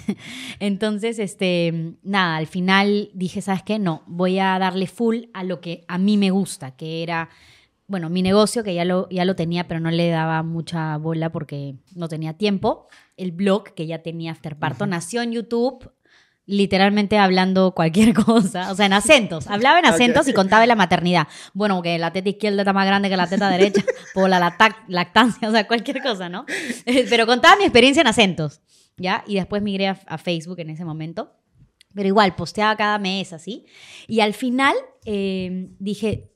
Entonces, 0.58 1.18
este, 1.18 1.96
nada, 2.02 2.36
al 2.36 2.46
final 2.46 3.10
dije, 3.12 3.42
¿sabes 3.42 3.62
qué? 3.62 3.78
No, 3.78 4.02
voy 4.06 4.38
a 4.38 4.58
darle 4.58 4.86
full 4.86 5.24
a 5.34 5.44
lo 5.44 5.60
que 5.60 5.84
a 5.86 5.98
mí 5.98 6.16
me 6.16 6.30
gusta, 6.30 6.76
que 6.76 7.02
era, 7.02 7.28
bueno, 7.88 8.10
mi 8.10 8.22
negocio, 8.22 8.64
que 8.64 8.74
ya 8.74 8.84
lo, 8.84 9.08
ya 9.10 9.24
lo 9.24 9.36
tenía, 9.36 9.68
pero 9.68 9.80
no 9.80 9.90
le 9.90 10.08
daba 10.08 10.42
mucha 10.42 10.96
bola 10.98 11.30
porque 11.30 11.76
no 11.94 12.08
tenía 12.08 12.34
tiempo. 12.34 12.88
El 13.16 13.32
blog, 13.32 13.74
que 13.74 13.86
ya 13.86 14.02
tenía 14.02 14.32
Afterparto, 14.32 14.86
nació 14.86 15.22
en 15.22 15.32
YouTube. 15.32 15.90
Literalmente 16.48 17.18
hablando 17.18 17.72
cualquier 17.74 18.14
cosa, 18.24 18.70
o 18.70 18.74
sea, 18.76 18.86
en 18.86 18.92
acentos. 18.92 19.48
Hablaba 19.48 19.80
en 19.80 19.86
acentos 19.86 20.28
y 20.28 20.32
contaba 20.32 20.60
de 20.60 20.68
la 20.68 20.76
maternidad. 20.76 21.26
Bueno, 21.54 21.82
que 21.82 21.98
la 21.98 22.12
teta 22.12 22.28
izquierda 22.28 22.62
está 22.62 22.72
más 22.72 22.86
grande 22.86 23.08
que 23.08 23.16
la 23.16 23.26
teta 23.26 23.48
derecha, 23.50 23.82
por 24.14 24.30
la 24.30 24.38
lacta- 24.38 24.84
lactancia, 24.86 25.48
o 25.48 25.52
sea, 25.52 25.66
cualquier 25.66 26.00
cosa, 26.02 26.28
¿no? 26.28 26.44
Pero 26.84 27.26
contaba 27.26 27.56
mi 27.56 27.64
experiencia 27.64 28.00
en 28.00 28.06
acentos, 28.06 28.60
¿ya? 28.96 29.24
Y 29.26 29.34
después 29.36 29.60
migré 29.60 29.88
a, 29.88 29.98
a 30.06 30.18
Facebook 30.18 30.60
en 30.60 30.70
ese 30.70 30.84
momento. 30.84 31.32
Pero 31.94 32.06
igual, 32.08 32.36
posteaba 32.36 32.76
cada 32.76 32.98
mes 33.00 33.32
así. 33.32 33.64
Y 34.06 34.20
al 34.20 34.32
final 34.34 34.74
eh, 35.04 35.70
dije, 35.80 36.30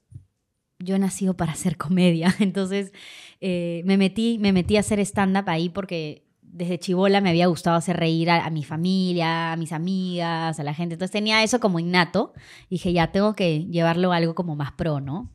yo 0.80 0.96
he 0.96 0.98
nacido 0.98 1.34
para 1.34 1.52
hacer 1.52 1.76
comedia. 1.76 2.34
Entonces 2.40 2.92
eh, 3.40 3.82
me, 3.84 3.96
metí, 3.96 4.38
me 4.38 4.52
metí 4.52 4.76
a 4.76 4.80
hacer 4.80 4.98
stand-up 5.00 5.48
ahí 5.48 5.68
porque 5.68 6.24
desde 6.52 6.78
chivola 6.78 7.20
me 7.20 7.30
había 7.30 7.46
gustado 7.46 7.76
hacer 7.76 7.96
reír 7.96 8.28
a, 8.30 8.44
a 8.44 8.50
mi 8.50 8.64
familia, 8.64 9.52
a 9.52 9.56
mis 9.56 9.72
amigas, 9.72 10.58
a 10.58 10.62
la 10.64 10.74
gente. 10.74 10.94
Entonces 10.94 11.12
tenía 11.12 11.42
eso 11.44 11.60
como 11.60 11.78
innato. 11.78 12.32
Dije, 12.68 12.92
ya 12.92 13.12
tengo 13.12 13.34
que 13.34 13.66
llevarlo 13.66 14.12
a 14.12 14.16
algo 14.16 14.34
como 14.34 14.56
más 14.56 14.72
pro, 14.72 15.00
¿no? 15.00 15.30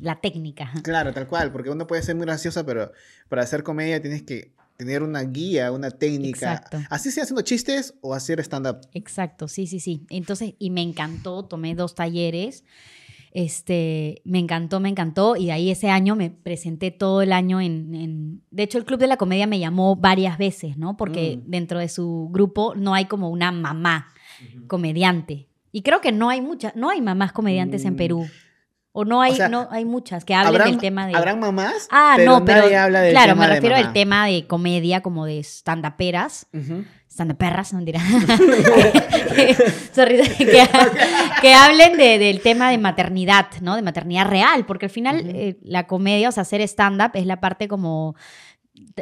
La 0.00 0.20
técnica. 0.20 0.72
Claro, 0.82 1.12
tal 1.12 1.26
cual, 1.28 1.50
porque 1.50 1.70
uno 1.70 1.86
puede 1.86 2.02
ser 2.02 2.14
muy 2.14 2.24
graciosa, 2.24 2.64
pero 2.64 2.92
para 3.28 3.42
hacer 3.42 3.62
comedia 3.62 4.00
tienes 4.00 4.22
que 4.22 4.52
tener 4.76 5.02
una 5.02 5.22
guía, 5.22 5.72
una 5.72 5.90
técnica. 5.90 6.54
Exacto. 6.54 6.78
Así 6.90 7.10
sea 7.10 7.24
haciendo 7.24 7.42
chistes 7.42 7.94
o 8.00 8.14
hacer 8.14 8.40
stand-up. 8.40 8.80
Exacto, 8.92 9.48
sí, 9.48 9.66
sí, 9.66 9.80
sí. 9.80 10.06
Entonces, 10.10 10.54
y 10.58 10.70
me 10.70 10.82
encantó, 10.82 11.44
tomé 11.44 11.74
dos 11.74 11.94
talleres. 11.94 12.64
Este, 13.34 14.22
me 14.24 14.38
encantó, 14.38 14.78
me 14.80 14.88
encantó. 14.88 15.34
Y 15.36 15.46
de 15.46 15.52
ahí 15.52 15.70
ese 15.70 15.90
año 15.90 16.14
me 16.16 16.30
presenté 16.30 16.90
todo 16.92 17.20
el 17.20 17.32
año 17.32 17.60
en, 17.60 17.94
en- 17.94 18.42
De 18.50 18.62
hecho, 18.62 18.78
el 18.78 18.84
Club 18.84 19.00
de 19.00 19.08
la 19.08 19.16
Comedia 19.16 19.46
me 19.48 19.58
llamó 19.58 19.96
varias 19.96 20.38
veces, 20.38 20.78
¿no? 20.78 20.96
Porque 20.96 21.38
Mm. 21.44 21.50
dentro 21.50 21.78
de 21.80 21.88
su 21.88 22.28
grupo 22.32 22.74
no 22.76 22.94
hay 22.94 23.06
como 23.06 23.28
una 23.28 23.50
mamá 23.52 24.06
comediante. 24.68 25.48
Y 25.72 25.82
creo 25.82 26.00
que 26.00 26.12
no 26.12 26.30
hay 26.30 26.40
muchas, 26.40 26.76
no 26.76 26.90
hay 26.90 27.00
mamás 27.02 27.32
comediantes 27.32 27.84
en 27.84 27.94
Mm. 27.94 27.96
Perú. 27.96 28.26
O 28.96 29.04
no 29.04 29.20
hay, 29.20 29.32
O 29.32 29.34
sea, 29.34 29.48
no 29.48 29.66
hay 29.72 29.84
muchas 29.84 30.24
que 30.24 30.34
hablen 30.36 30.62
del 30.66 30.78
tema 30.78 31.08
de. 31.08 31.16
¿Habrán 31.16 31.40
mamás? 31.40 31.88
Ah, 31.90 32.14
pero 32.16 32.30
no, 32.38 32.44
pero 32.44 32.60
nadie 32.62 32.76
habla 32.76 33.00
del 33.00 33.10
claro, 33.10 33.32
tema 33.32 33.48
me 33.48 33.54
refiero 33.54 33.74
al 33.74 33.92
tema 33.92 34.26
de 34.28 34.46
comedia, 34.46 35.00
como 35.00 35.26
de 35.26 35.40
stand-uperas, 35.42 36.46
Ujú. 37.14 37.22
stand-uperras, 37.22 37.72
no 37.72 37.80
dirá. 37.84 38.00
Sorry, 39.92 40.18
que, 40.36 40.68
que 41.40 41.54
hablen 41.54 41.96
de- 41.96 42.18
del 42.18 42.40
tema 42.40 42.70
de 42.70 42.78
maternidad, 42.78 43.46
¿no? 43.60 43.76
De 43.76 43.82
maternidad 43.82 44.26
real, 44.26 44.66
porque 44.66 44.86
al 44.86 44.90
final 44.90 45.22
eh, 45.26 45.56
la 45.62 45.86
comedia, 45.86 46.28
o 46.28 46.32
sea, 46.32 46.42
hacer 46.42 46.60
stand-up 46.62 47.12
es 47.14 47.26
la 47.26 47.40
parte 47.40 47.68
como 47.68 48.16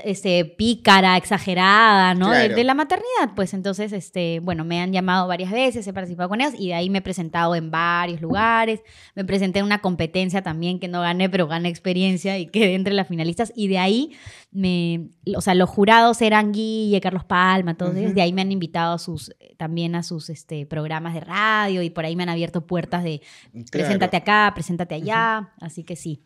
este, 0.04 0.44
pícara, 0.44 1.16
exagerada, 1.16 2.14
¿no? 2.14 2.28
De- 2.30 2.40
Claro. 2.40 2.54
De, 2.56 2.64
la 2.64 2.74
maternidad, 2.74 3.34
pues 3.34 3.54
entonces, 3.54 3.92
este, 3.92 4.40
bueno, 4.40 4.64
me 4.64 4.80
han 4.80 4.92
llamado 4.92 5.26
varias 5.28 5.50
veces, 5.50 5.86
he 5.86 5.92
participado 5.94 6.28
con 6.28 6.40
ellos 6.42 6.52
y 6.58 6.68
de 6.68 6.74
ahí 6.74 6.90
me 6.90 6.98
he 6.98 7.02
presentado 7.02 7.54
en 7.54 7.70
varios 7.70 8.20
lugares, 8.20 8.80
me 9.14 9.24
presenté 9.24 9.60
en 9.60 9.64
una 9.64 9.80
competencia 9.80 10.42
también 10.42 10.78
que 10.78 10.88
no 10.88 11.00
gané, 11.00 11.30
pero 11.30 11.46
gané 11.46 11.70
experiencia 11.70 12.38
y 12.38 12.46
quedé 12.46 12.74
entre 12.74 12.92
las 12.92 13.08
finalistas 13.08 13.50
y 13.56 13.68
de 13.68 13.78
ahí 13.78 14.12
me, 14.50 15.08
o 15.34 15.40
sea, 15.40 15.54
los 15.54 15.70
jurados 15.70 16.20
eran 16.20 16.52
Guille, 16.52 17.00
Carlos 17.00 17.24
Palma, 17.24 17.74
todos 17.74 17.92
ellos, 17.96 18.08
Ujú. 18.10 18.14
de 18.16 18.22
ahí 18.22 18.32
me 18.34 18.42
han 18.42 18.52
invitado 18.52 18.94
a 18.94 18.98
sus, 18.98 19.34
también 19.56 19.94
a 19.94 20.02
sus 20.02 20.28
este, 20.28 20.66
programas 20.66 21.14
de 21.14 21.20
radio 21.20 21.80
y 21.82 21.88
por 21.88 22.04
ahí 22.04 22.14
me 22.14 22.24
han 22.24 22.28
abierto 22.28 22.66
puertas 22.66 23.04
de 23.04 23.22
preséntate 23.70 24.18
acá, 24.18 24.50
preséntate 24.54 24.94
allá, 24.96 25.52
así 25.60 25.82
que 25.82 25.96
sí. 25.96 26.22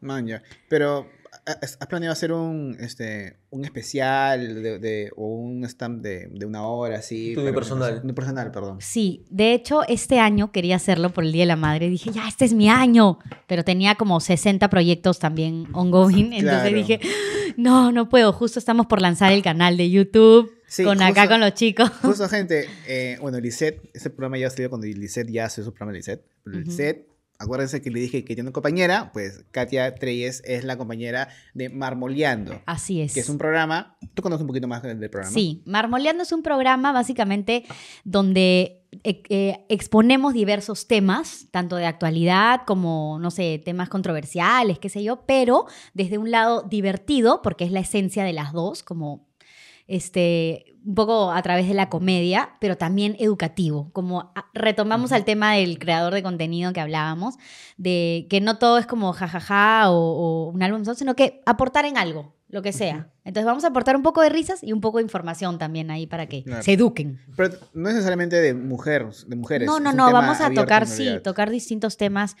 Man, 0.00 0.26
ya. 0.26 0.42
Pero, 0.68 1.06
¿has 1.46 1.76
has 1.80 1.86
planeado 1.88 2.12
hacer 2.12 2.32
un, 2.32 2.76
este, 2.80 3.36
un 3.50 3.64
especial 3.64 4.62
de, 4.62 4.78
de- 4.78 5.10
o 5.16 5.26
un 5.26 5.64
stand 5.64 6.02
de, 6.02 6.28
de 6.32 6.46
una 6.46 6.62
hora 6.66 6.98
así? 6.98 7.32
Tuyo 7.34 7.54
personal. 7.54 8.00
Un 8.04 8.14
personal, 8.14 8.50
perdón. 8.50 8.78
Sí, 8.80 9.24
de 9.30 9.54
hecho, 9.54 9.82
este 9.88 10.18
año 10.18 10.52
quería 10.52 10.76
hacerlo 10.76 11.10
por 11.10 11.24
el 11.24 11.32
Día 11.32 11.42
de 11.42 11.46
la 11.48 11.56
Madre. 11.56 11.88
Dije, 11.88 12.10
ya, 12.12 12.28
este 12.28 12.44
es 12.44 12.52
mi 12.54 12.68
año. 12.68 13.18
Pero 13.46 13.64
tenía 13.64 13.94
como 13.96 14.20
60 14.20 14.68
proyectos 14.70 15.18
también 15.18 15.66
ongoing. 15.72 16.32
Entonces 16.32 16.60
Claro. 16.70 16.76
dije, 16.76 17.00
no, 17.56 17.92
no 17.92 18.08
puedo. 18.08 18.32
Justo 18.32 18.58
estamos 18.58 18.86
por 18.86 19.00
lanzar 19.00 19.32
el 19.32 19.42
canal 19.42 19.76
de 19.76 19.90
YouTube 19.90 20.52
Sí, 20.66 20.84
con 20.84 21.02
acá 21.02 21.22
justo- 21.22 21.28
con 21.30 21.40
los 21.40 21.54
chicos. 21.54 21.90
Justo, 22.02 22.28
gente, 22.28 22.66
eh, 22.86 23.18
bueno, 23.20 23.40
Lisette, 23.40 23.90
ese 23.92 24.08
programa 24.10 24.38
ya 24.38 24.48
salió 24.50 24.68
cuando 24.68 24.86
Lisette 24.86 25.28
ya 25.30 25.46
hace 25.46 25.64
su 25.64 25.72
programa 25.72 25.92
de 25.92 25.98
Lisette. 25.98 26.24
Pero 26.44 26.58
Ujú. 26.58 26.66
Lisette, 26.68 27.06
acuérdense 27.40 27.80
que 27.80 27.90
le 27.90 28.00
dije 28.00 28.24
que 28.24 28.34
tiene 28.34 28.48
una 28.48 28.52
compañera, 28.52 29.10
pues 29.12 29.44
Katia 29.50 29.94
Treyes 29.94 30.42
es 30.44 30.62
la 30.62 30.76
compañera 30.76 31.28
de 31.54 31.70
Marmoleando, 31.70 32.60
Así 32.66 33.00
es. 33.00 33.14
que 33.14 33.20
es 33.20 33.28
un 33.28 33.38
programa, 33.38 33.96
tú 34.14 34.22
conoces 34.22 34.42
un 34.42 34.46
poquito 34.46 34.68
más 34.68 34.82
del 34.82 35.10
programa. 35.10 35.32
Sí, 35.32 35.62
Marmoleando 35.64 36.22
es 36.22 36.32
un 36.32 36.42
programa 36.42 36.92
básicamente 36.92 37.64
donde 38.04 38.84
eh, 39.04 39.22
eh, 39.30 39.64
exponemos 39.70 40.34
diversos 40.34 40.86
temas, 40.86 41.46
tanto 41.50 41.76
de 41.76 41.86
actualidad 41.86 42.62
como, 42.66 43.18
no 43.20 43.30
sé, 43.30 43.60
temas 43.64 43.88
controversiales, 43.88 44.78
qué 44.78 44.90
sé 44.90 45.02
yo, 45.02 45.24
pero 45.26 45.64
desde 45.94 46.18
un 46.18 46.30
lado 46.30 46.62
divertido, 46.68 47.40
porque 47.42 47.64
es 47.64 47.72
la 47.72 47.80
esencia 47.80 48.22
de 48.22 48.34
las 48.34 48.52
dos, 48.52 48.82
como 48.82 49.29
este, 49.90 50.76
un 50.84 50.94
poco 50.94 51.30
a 51.32 51.42
través 51.42 51.68
de 51.68 51.74
la 51.74 51.88
comedia, 51.90 52.50
pero 52.60 52.76
también 52.78 53.16
educativo, 53.18 53.90
como 53.92 54.32
a- 54.34 54.46
retomamos 54.54 55.12
al 55.12 55.24
tema 55.24 55.54
del 55.54 55.78
creador 55.78 56.14
de 56.14 56.22
contenido 56.22 56.72
que 56.72 56.80
hablábamos, 56.80 57.34
de 57.76 58.26
que 58.30 58.40
no 58.40 58.58
todo 58.58 58.78
es 58.78 58.86
como 58.86 59.12
jajaja 59.12 59.90
o, 59.90 59.96
o 59.96 60.50
un 60.50 60.62
álbum, 60.62 60.84
sino 60.94 61.14
que 61.14 61.42
aportar 61.44 61.84
en 61.84 61.98
algo, 61.98 62.34
lo 62.48 62.62
que 62.62 62.72
sea. 62.72 63.10
Entonces 63.24 63.44
vamos 63.46 63.64
a 63.64 63.68
aportar 63.68 63.94
un 63.96 64.02
poco 64.02 64.22
de 64.22 64.28
risas 64.30 64.62
y 64.62 64.72
un 64.72 64.80
poco 64.80 64.98
de 64.98 65.02
información 65.04 65.58
también 65.58 65.90
ahí 65.90 66.06
para 66.06 66.26
que 66.26 66.42
Claro. 66.44 66.62
se 66.62 66.72
eduquen. 66.72 67.20
Pero 67.36 67.54
no 67.74 67.90
necesariamente 67.90 68.40
de 68.40 68.54
mujeres, 68.54 69.26
de 69.28 69.36
mujeres. 69.36 69.66
No, 69.66 69.78
no, 69.80 69.92
no, 69.92 70.10
vamos 70.12 70.40
a 70.40 70.50
tocar, 70.52 70.86
sí, 70.86 71.18
tocar 71.22 71.50
distintos 71.50 71.96
temas. 71.96 72.36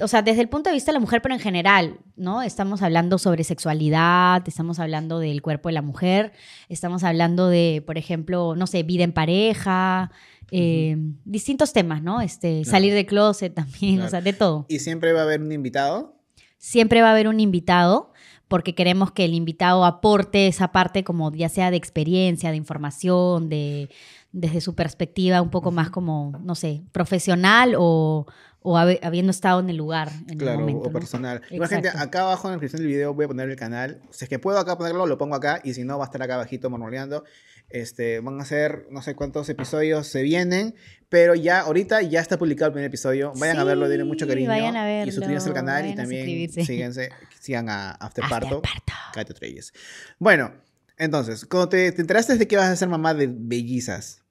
O 0.00 0.08
sea, 0.08 0.22
desde 0.22 0.40
el 0.40 0.48
punto 0.48 0.70
de 0.70 0.74
vista 0.74 0.90
de 0.90 0.94
la 0.94 1.00
mujer, 1.00 1.22
pero 1.22 1.34
en 1.34 1.40
general, 1.40 1.98
¿no? 2.16 2.42
Estamos 2.42 2.82
hablando 2.82 3.16
sobre 3.18 3.44
sexualidad, 3.44 4.42
estamos 4.46 4.78
hablando 4.80 5.20
del 5.20 5.40
cuerpo 5.40 5.68
de 5.68 5.74
la 5.74 5.82
mujer, 5.82 6.32
estamos 6.68 7.04
hablando 7.04 7.48
de, 7.48 7.82
por 7.86 7.96
ejemplo, 7.96 8.56
no 8.56 8.66
sé, 8.66 8.82
vida 8.82 9.04
en 9.04 9.12
pareja, 9.12 10.10
eh, 10.50 10.96
distintos 11.24 11.72
temas, 11.72 12.02
¿no? 12.02 12.20
Este, 12.20 12.62
Claro. 12.62 12.70
salir 12.70 12.94
de 12.94 13.06
closet 13.06 13.54
también, 13.54 13.94
Claro. 13.96 14.06
o 14.08 14.10
sea, 14.10 14.20
de 14.20 14.32
todo. 14.32 14.66
Y 14.68 14.80
siempre 14.80 15.12
va 15.12 15.20
a 15.20 15.24
haber 15.24 15.40
un 15.40 15.52
invitado. 15.52 16.16
Siempre 16.58 17.00
va 17.02 17.08
a 17.08 17.12
haber 17.12 17.28
un 17.28 17.38
invitado 17.40 18.12
porque 18.48 18.74
queremos 18.74 19.12
que 19.12 19.24
el 19.24 19.34
invitado 19.34 19.84
aporte 19.84 20.46
esa 20.48 20.72
parte 20.72 21.02
como 21.04 21.32
ya 21.32 21.48
sea 21.48 21.70
de 21.70 21.76
experiencia, 21.76 22.50
de 22.50 22.56
información, 22.56 23.48
de 23.48 23.90
desde 24.32 24.60
su 24.60 24.74
perspectiva 24.74 25.40
un 25.40 25.50
poco 25.50 25.70
más 25.70 25.90
como, 25.90 26.32
no 26.42 26.54
sé, 26.56 26.82
profesional 26.90 27.74
o, 27.78 28.26
o 28.66 28.78
habi- 28.78 28.98
habiendo 29.02 29.30
estado 29.30 29.60
en 29.60 29.68
el 29.68 29.76
lugar 29.76 30.10
en 30.22 30.30
el 30.30 30.38
Claro, 30.38 30.60
momento. 30.60 30.80
o 30.82 30.86
¿no? 30.86 30.92
personal. 30.92 31.42
Igual, 31.50 31.68
gente, 31.68 31.90
acá 31.90 32.22
abajo 32.22 32.48
en 32.48 32.52
la 32.52 32.54
descripción 32.56 32.80
del 32.80 32.88
video 32.88 33.12
voy 33.12 33.26
a 33.26 33.28
poner 33.28 33.50
el 33.50 33.56
canal. 33.56 34.00
Si 34.10 34.24
es 34.24 34.28
que 34.30 34.38
puedo 34.38 34.58
acá 34.58 34.78
ponerlo, 34.78 35.06
lo 35.06 35.18
pongo 35.18 35.34
acá. 35.34 35.60
Y 35.62 35.74
si 35.74 35.84
no, 35.84 35.98
va 35.98 36.04
a 36.04 36.06
estar 36.06 36.22
acá 36.22 36.36
abajito 36.36 36.70
marmoleando. 36.70 37.24
Este, 37.68 38.20
van 38.20 38.40
a 38.40 38.44
ser 38.46 38.86
no 38.90 39.02
sé 39.02 39.14
cuántos 39.14 39.48
episodios 39.50 40.06
se 40.06 40.22
vienen. 40.22 40.74
Pero 41.10 41.34
ya, 41.34 41.60
ahorita 41.60 42.00
ya 42.02 42.20
está 42.20 42.38
publicado 42.38 42.68
el 42.68 42.72
primer 42.72 42.88
episodio. 42.88 43.32
Vayan 43.36 43.58
a 43.58 43.64
verlo, 43.64 43.86
denle 43.88 44.04
mucho 44.04 44.24
Sí, 44.24 44.30
cariño. 44.30 44.48
vayan 44.48 44.76
a 44.76 44.90
Y 44.90 44.96
verlo, 44.98 45.12
suscríbanse 45.12 45.48
al 45.50 45.54
canal. 45.54 45.86
Y 45.86 45.94
también 45.94 46.50
síganse, 46.50 47.10
sigan 47.40 47.68
a 47.68 47.90
After 47.92 48.24
After 48.24 48.28
Parto. 48.40 48.62
Parto. 48.62 48.92
Katia 49.12 49.34
Treyes. 49.34 49.72
Bueno, 50.18 50.52
entonces, 50.96 51.44
cuando 51.44 51.68
te, 51.68 51.92
te 51.92 52.00
enteraste 52.00 52.36
de 52.38 52.48
que 52.48 52.54
ibas 52.54 52.68
a 52.68 52.76
ser 52.76 52.88
mamá 52.88 53.12
de 53.14 53.28
bellizas, 53.30 54.22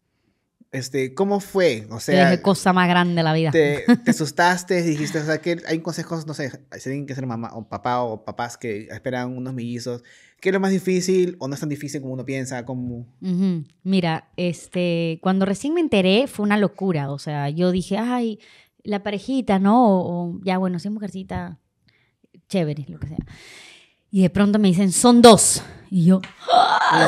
este, 0.74 1.14
¿cómo 1.14 1.40
fue? 1.40 1.88
O 1.92 2.00
sea, 2.00 2.32
Qué 2.32 2.42
cosa 2.42 2.74
más 2.74 2.90
grande 2.90 3.16
de 3.16 3.24
la 3.24 3.34
vida. 3.34 3.52
te, 3.52 3.86
te 4.04 4.12
asustaste, 4.12 4.82
dijiste, 4.82 5.20
o 5.20 5.24
sea, 5.24 5.40
que 5.40 5.60
hay 5.68 5.80
consejos, 5.80 6.26
no 6.26 6.34
sé, 6.34 6.50
si 6.50 6.84
tienen 6.84 7.06
que 7.06 7.16
ser 7.16 7.26
mamá 7.26 7.52
o 7.54 7.70
papá 7.70 8.02
o 8.02 8.26
papás 8.26 8.58
que 8.58 8.88
esperan 8.92 9.38
unos 9.38 9.54
mellizos. 9.54 10.04
¿Qué 10.42 10.50
es 10.50 10.54
lo 10.54 10.60
más 10.60 10.72
difícil 10.72 11.38
o 11.40 11.48
no 11.48 11.54
es 11.54 11.60
tan 11.60 11.70
difícil 11.70 12.02
como 12.02 12.14
uno 12.14 12.26
piensa? 12.26 12.66
Como... 12.66 13.08
Mira, 13.84 14.30
este, 14.36 15.20
cuando 15.22 15.46
recién 15.46 15.74
me 15.74 15.80
enteré 15.80 16.28
fue 16.28 16.44
una 16.44 16.58
locura. 16.58 17.12
O 17.12 17.20
sea, 17.20 17.50
yo 17.50 17.72
dije, 17.72 17.98
ay, 17.98 18.40
la 18.84 19.04
parejita, 19.04 19.60
¿no? 19.60 19.88
O, 19.88 20.32
o, 20.32 20.40
ya, 20.44 20.58
bueno, 20.58 20.80
si 20.80 20.90
es 20.90 20.94
mujercita, 20.94 21.60
chévere, 22.50 22.86
lo 22.90 23.00
que 23.00 23.08
sea. 23.08 23.26
Y 24.14 24.22
de 24.22 24.30
pronto 24.30 24.60
me 24.60 24.68
dicen, 24.68 24.92
son 24.92 25.24
dos. 25.24 25.64
Y 25.90 26.06
yo, 26.06 26.22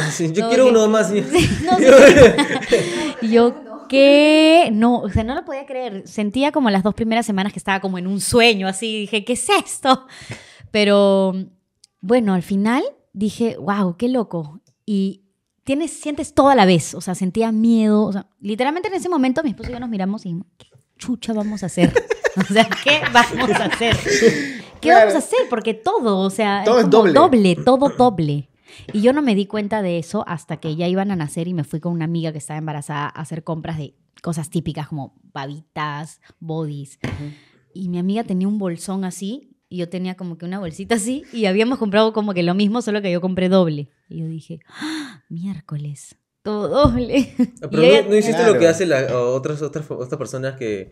Sí, 0.10 0.34
yo 0.34 0.46
No, 0.46 0.50
quiero 0.50 0.70
uno 0.70 0.88
más. 0.88 1.10
sí. 1.12 1.24
no 1.64 1.78
sé. 1.78 2.36
Y 3.22 3.30
yo, 3.30 3.86
¿qué? 3.88 4.70
No, 4.74 5.02
o 5.02 5.10
sea, 5.12 5.24
no 5.24 5.36
lo 5.36 5.46
podía 5.46 5.68
creer. 5.68 6.08
Sentía 6.08 6.52
como 6.52 6.72
las 6.72 6.82
dos 6.82 6.96
primeras 6.96 7.28
semanas 7.28 7.54
que 7.54 7.60
estaba 7.60 7.80
como 7.80 8.00
en 8.00 8.08
un 8.08 8.20
sueño, 8.22 8.68
así. 8.68 9.02
Dije, 9.02 9.24
¿qué 9.24 9.34
es 9.34 9.48
esto? 9.50 10.08
Pero 10.72 11.36
bueno, 12.02 12.34
al 12.34 12.42
final 12.42 12.82
dije, 13.14 13.56
wow, 13.60 13.96
qué 13.98 14.10
loco. 14.10 14.62
Y 14.84 15.26
tienes, 15.64 15.92
sientes 15.92 16.34
todo 16.34 16.50
a 16.50 16.56
la 16.56 16.66
vez. 16.66 16.96
O 16.96 17.02
sea, 17.02 17.14
sentía 17.14 17.52
miedo. 17.52 18.04
O 18.04 18.14
sea, 18.14 18.26
literalmente 18.40 18.88
en 18.88 18.96
ese 18.96 19.10
momento 19.10 19.44
mi 19.44 19.52
esposo 19.52 19.70
y 19.70 19.74
yo 19.74 19.80
nos 19.80 19.90
miramos 19.90 20.26
y 20.26 20.30
dijimos, 20.30 20.48
¿qué 20.58 20.70
chucha 20.98 21.34
vamos 21.34 21.62
a 21.62 21.68
hacer? 21.68 21.94
O 22.38 22.54
sea, 22.54 22.68
¿qué 22.84 23.00
vamos 23.14 23.50
a 23.52 23.64
hacer? 23.64 23.96
¿Qué 24.86 24.90
Claro. 24.92 25.08
vamos 25.08 25.16
a 25.16 25.26
hacer? 25.26 25.40
Porque 25.50 25.74
todo, 25.74 26.20
o 26.20 26.30
sea, 26.30 26.64
Todo 26.66 26.78
es 26.80 26.86
como 26.86 26.98
doble. 27.10 27.14
doble, 27.14 27.56
todo 27.64 27.90
doble. 27.98 28.50
Y 28.94 29.02
yo 29.02 29.14
no 29.14 29.22
me 29.22 29.36
di 29.36 29.46
cuenta 29.46 29.82
de 29.82 29.98
eso 30.00 30.24
hasta 30.28 30.58
que 30.58 30.76
ya 30.76 30.88
iban 30.88 31.12
a 31.12 31.16
nacer 31.16 31.48
y 31.48 31.54
me 31.54 31.64
fui 31.64 31.80
con 31.80 31.94
una 31.94 32.06
amiga 32.06 32.32
que 32.32 32.38
estaba 32.40 32.58
embarazada 32.58 33.06
a 33.06 33.22
hacer 33.22 33.44
compras 33.44 33.78
de 33.78 33.96
cosas 34.22 34.50
típicas 34.50 34.88
como 34.88 35.14
babitas, 35.34 36.20
bodies. 36.40 37.00
Y 37.74 37.90
mi 37.90 38.00
amiga 38.00 38.24
tenía 38.24 38.48
un 38.48 38.58
bolsón 38.58 39.06
así 39.06 39.52
y 39.70 39.78
yo 39.78 39.90
tenía 39.90 40.16
como 40.16 40.38
que 40.38 40.46
una 40.46 40.60
bolsita 40.60 40.96
así 40.96 41.24
y 41.32 41.46
habíamos 41.46 41.80
comprado 41.80 42.12
como 42.14 42.34
que 42.34 42.44
lo 42.44 42.54
mismo, 42.54 42.82
solo 42.82 43.02
que 43.02 43.12
yo 43.12 43.22
compré 43.22 43.50
doble. 43.50 43.90
Y 44.10 44.20
yo 44.20 44.28
dije, 44.28 44.60
¡Ah, 44.68 45.24
miércoles, 45.30 46.18
todo 46.42 46.68
doble. 46.68 47.34
Ah, 47.62 47.68
Pero 47.72 47.84
Y 47.84 47.86
ella- 47.86 48.02
no, 48.04 48.10
no 48.10 48.16
hiciste 48.16 48.38
Claro. 48.38 48.54
lo 48.54 48.60
que 48.60 48.68
hacen 48.68 48.92
otras, 49.14 49.62
otras, 49.62 49.90
otras 49.90 50.18
personas 50.18 50.56
que, 50.58 50.92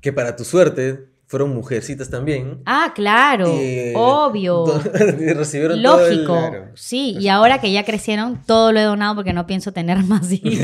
que 0.00 0.12
para 0.12 0.34
tu 0.36 0.44
suerte 0.44 1.10
fueron 1.28 1.54
mujercitas 1.54 2.10
también. 2.10 2.62
Ah, 2.66 2.92
claro, 2.94 3.48
Y- 3.54 3.92
obvio. 3.94 4.64
y 5.20 5.32
recibieron 5.34 5.80
todo 5.82 6.06
el- 6.06 6.16
Lógico, 6.24 6.32
Claro. 6.48 6.70
sí, 6.74 7.16
y 7.20 7.28
ahora 7.28 7.60
que 7.60 7.70
ya 7.70 7.84
crecieron, 7.84 8.42
todo 8.46 8.72
lo 8.72 8.80
he 8.80 8.84
donado 8.84 9.14
porque 9.14 9.32
no 9.32 9.46
pienso 9.46 9.70
tener 9.72 9.98
más 10.04 10.32
hijos. 10.32 10.58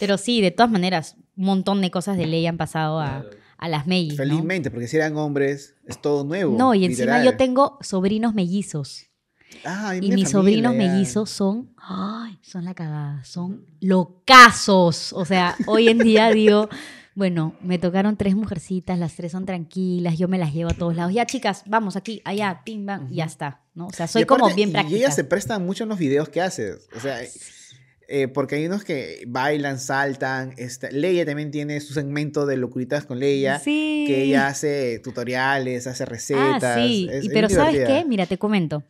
Pero 0.00 0.18
sí, 0.18 0.40
de 0.40 0.50
todas 0.50 0.70
maneras, 0.70 1.16
un 1.36 1.44
montón 1.46 1.80
de 1.80 1.90
cosas 1.90 2.16
de 2.16 2.26
ley 2.26 2.46
han 2.46 2.56
pasado 2.56 3.00
a, 3.00 3.24
a 3.58 3.68
las 3.68 3.86
mellis, 3.86 4.12
¿no? 4.18 4.24
Felizmente, 4.24 4.70
porque 4.70 4.88
si 4.88 4.96
eran 4.96 5.16
hombres, 5.16 5.74
es 5.86 6.00
todo 6.00 6.24
nuevo. 6.24 6.56
No, 6.58 6.74
y 6.74 6.84
encima 6.84 7.18
literal. 7.18 7.24
yo 7.24 7.36
tengo 7.36 7.78
sobrinos 7.80 8.34
mellizos. 8.34 9.04
Ah, 9.64 9.94
Y 9.96 10.00
mis 10.00 10.08
familia 10.10 10.26
sobrinos 10.28 10.72
ya. 10.72 10.78
mellizos 10.78 11.30
son, 11.30 11.70
ay, 11.78 12.38
son 12.42 12.64
la 12.64 12.74
cagada, 12.74 13.24
son 13.24 13.64
locazos. 13.80 15.12
O 15.14 15.24
sea, 15.24 15.56
hoy 15.66 15.88
en 15.88 15.98
día 15.98 16.30
digo, 16.30 16.68
Bueno, 17.18 17.56
me 17.60 17.80
tocaron 17.80 18.16
tres 18.16 18.36
mujercitas, 18.36 18.96
las 18.96 19.16
tres 19.16 19.32
son 19.32 19.44
tranquilas, 19.44 20.16
yo 20.18 20.28
me 20.28 20.38
las 20.38 20.54
llevo 20.54 20.70
a 20.70 20.74
todos 20.74 20.94
lados. 20.94 21.12
Ya, 21.12 21.26
chicas, 21.26 21.64
vamos 21.66 21.96
aquí, 21.96 22.22
allá, 22.24 22.62
pim, 22.64 22.86
bam, 22.86 23.08
y 23.10 23.16
ya 23.16 23.24
está, 23.24 23.60
¿no? 23.74 23.88
O 23.88 23.92
sea, 23.92 24.06
soy 24.06 24.20
Y 24.20 24.22
aparte- 24.22 24.40
como 24.42 24.54
bien 24.54 24.68
Y 24.68 24.72
práctica. 24.72 24.96
ella 24.96 25.10
se 25.10 25.24
presta 25.24 25.58
mucho 25.58 25.82
en 25.82 25.88
los 25.88 25.98
videos 25.98 26.28
que 26.28 26.40
haces. 26.40 26.86
O 26.96 27.00
sea, 27.00 27.18
eh, 28.06 28.28
porque 28.28 28.54
hay 28.54 28.66
unos 28.66 28.84
que 28.84 29.24
bailan, 29.26 29.80
saltan. 29.80 30.54
Este, 30.58 30.92
Leia 30.92 31.26
también 31.26 31.50
tiene 31.50 31.80
su 31.80 31.92
segmento 31.92 32.46
de 32.46 32.56
locuritas 32.56 33.04
con 33.04 33.18
Leia. 33.18 33.58
Sí. 33.58 34.04
Que 34.06 34.22
ella 34.22 34.46
hace 34.46 35.00
tutoriales, 35.00 35.88
hace 35.88 36.04
recetas. 36.04 36.62
Ah, 36.62 36.76
sí. 36.78 37.08
es- 37.10 37.24
Y- 37.24 37.30
pero 37.30 37.48
¿sabes 37.48 37.84
qué? 37.84 38.04
Mira, 38.06 38.26
te 38.26 38.38
comento. 38.38 38.84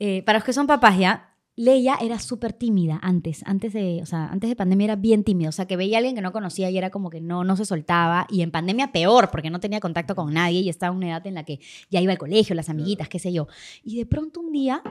Eh, 0.00 0.24
para 0.24 0.40
los 0.40 0.44
que 0.44 0.52
son 0.52 0.66
papás 0.66 0.98
ya, 0.98 1.29
Leia 1.56 1.96
era 2.00 2.18
súper 2.18 2.52
tímida 2.52 2.98
antes, 3.02 3.42
antes 3.44 3.72
de, 3.72 4.00
o 4.02 4.06
sea, 4.06 4.28
antes 4.28 4.48
de 4.48 4.56
pandemia 4.56 4.84
era 4.84 4.96
bien 4.96 5.24
tímida, 5.24 5.48
o 5.48 5.52
sea, 5.52 5.66
que 5.66 5.76
veía 5.76 5.96
a 5.96 5.98
alguien 5.98 6.14
que 6.14 6.22
no 6.22 6.32
conocía 6.32 6.70
y 6.70 6.78
era 6.78 6.90
como 6.90 7.10
que 7.10 7.20
no, 7.20 7.44
no 7.44 7.56
se 7.56 7.64
soltaba, 7.64 8.26
y 8.30 8.42
en 8.42 8.50
pandemia 8.50 8.92
peor, 8.92 9.30
porque 9.30 9.50
no 9.50 9.60
tenía 9.60 9.80
contacto 9.80 10.14
con 10.14 10.32
nadie 10.32 10.60
y 10.60 10.68
estaba 10.68 10.92
en 10.92 10.98
una 10.98 11.08
edad 11.08 11.26
en 11.26 11.34
la 11.34 11.44
que 11.44 11.60
ya 11.90 12.00
iba 12.00 12.12
al 12.12 12.18
colegio, 12.18 12.54
las 12.54 12.68
amiguitas, 12.70 13.08
qué 13.08 13.18
sé 13.18 13.32
yo. 13.32 13.48
Y 13.82 13.96
de 13.96 14.06
pronto 14.06 14.40
un 14.40 14.52
día 14.52 14.82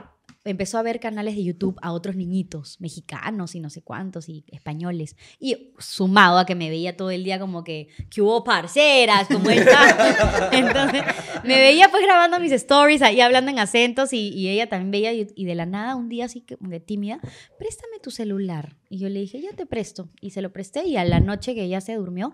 empezó 0.44 0.78
a 0.78 0.82
ver 0.82 1.00
canales 1.00 1.36
de 1.36 1.44
YouTube 1.44 1.78
a 1.82 1.92
otros 1.92 2.16
niñitos, 2.16 2.80
mexicanos 2.80 3.54
y 3.54 3.60
no 3.60 3.70
sé 3.70 3.82
cuántos, 3.82 4.28
y 4.28 4.44
españoles. 4.48 5.16
Y 5.38 5.72
sumado 5.78 6.38
a 6.38 6.46
que 6.46 6.54
me 6.54 6.70
veía 6.70 6.96
todo 6.96 7.10
el 7.10 7.24
día 7.24 7.38
como 7.38 7.62
que, 7.62 7.88
que 8.10 8.22
hubo 8.22 8.42
parceras, 8.42 9.28
como 9.28 9.50
esta. 9.50 10.50
Entonces, 10.52 11.02
me 11.44 11.58
veía 11.60 11.90
pues 11.90 12.02
grabando 12.02 12.40
mis 12.40 12.52
stories 12.52 13.02
ahí 13.02 13.20
hablando 13.20 13.50
en 13.50 13.58
acentos 13.58 14.12
y, 14.12 14.28
y 14.28 14.48
ella 14.48 14.68
también 14.68 14.90
veía 14.90 15.12
y, 15.12 15.28
y 15.34 15.44
de 15.44 15.54
la 15.54 15.66
nada 15.66 15.96
un 15.96 16.08
día 16.08 16.24
así 16.24 16.40
que 16.40 16.56
de 16.58 16.80
tímida, 16.80 17.20
préstame 17.58 17.98
tu 18.02 18.10
celular. 18.10 18.76
Y 18.88 18.98
yo 18.98 19.08
le 19.08 19.20
dije, 19.20 19.40
ya 19.40 19.52
te 19.52 19.66
presto. 19.66 20.08
Y 20.20 20.30
se 20.30 20.42
lo 20.42 20.52
presté 20.52 20.86
y 20.86 20.96
a 20.96 21.04
la 21.04 21.20
noche 21.20 21.54
que 21.54 21.64
ella 21.64 21.80
se 21.80 21.94
durmió, 21.94 22.32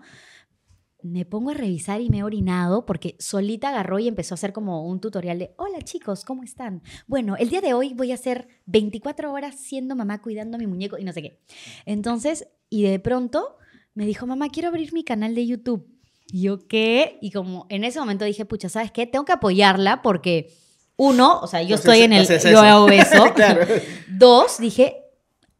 me 1.03 1.25
pongo 1.25 1.51
a 1.51 1.53
revisar 1.53 2.01
y 2.01 2.09
me 2.09 2.19
he 2.19 2.23
orinado 2.23 2.85
porque 2.85 3.15
solita 3.19 3.69
agarró 3.69 3.99
y 3.99 4.07
empezó 4.07 4.33
a 4.33 4.35
hacer 4.35 4.51
como 4.51 4.85
un 4.87 4.99
tutorial 4.99 5.37
de, 5.39 5.53
hola 5.57 5.79
chicos, 5.83 6.25
¿cómo 6.25 6.43
están? 6.43 6.81
Bueno, 7.05 7.35
el 7.37 7.49
día 7.49 7.61
de 7.61 7.73
hoy 7.73 7.93
voy 7.93 8.11
a 8.11 8.15
hacer 8.15 8.47
24 8.65 9.31
horas 9.31 9.55
siendo 9.59 9.95
mamá 9.95 10.21
cuidando 10.21 10.55
a 10.55 10.59
mi 10.59 10.67
muñeco 10.67 10.97
y 10.97 11.03
no 11.03 11.13
sé 11.13 11.21
qué. 11.21 11.39
Entonces, 11.85 12.47
y 12.69 12.83
de 12.83 12.99
pronto 12.99 13.57
me 13.93 14.05
dijo, 14.05 14.25
mamá, 14.27 14.49
quiero 14.49 14.69
abrir 14.69 14.91
mi 14.93 15.03
canal 15.03 15.33
de 15.35 15.45
YouTube. 15.45 15.87
Y 16.31 16.41
yo, 16.43 16.67
¿qué? 16.67 17.17
Y 17.21 17.31
como 17.31 17.65
en 17.69 17.83
ese 17.83 17.99
momento 17.99 18.25
dije, 18.25 18.45
pucha, 18.45 18.67
¿sabes 18.67 18.91
qué? 18.91 19.07
Tengo 19.07 19.23
que 19.25 19.31
apoyarla 19.33 20.01
porque, 20.01 20.51
uno, 20.97 21.39
o 21.41 21.47
sea, 21.47 21.61
yo 21.61 21.75
Haces- 21.75 21.79
estoy 21.79 22.01
en 22.01 22.13
el, 22.13 22.27
yo 22.27 22.59
hago 22.59 22.89
eso. 22.89 23.23
Claro. 23.35 23.65
Dos, 24.09 24.57
dije, 24.57 25.03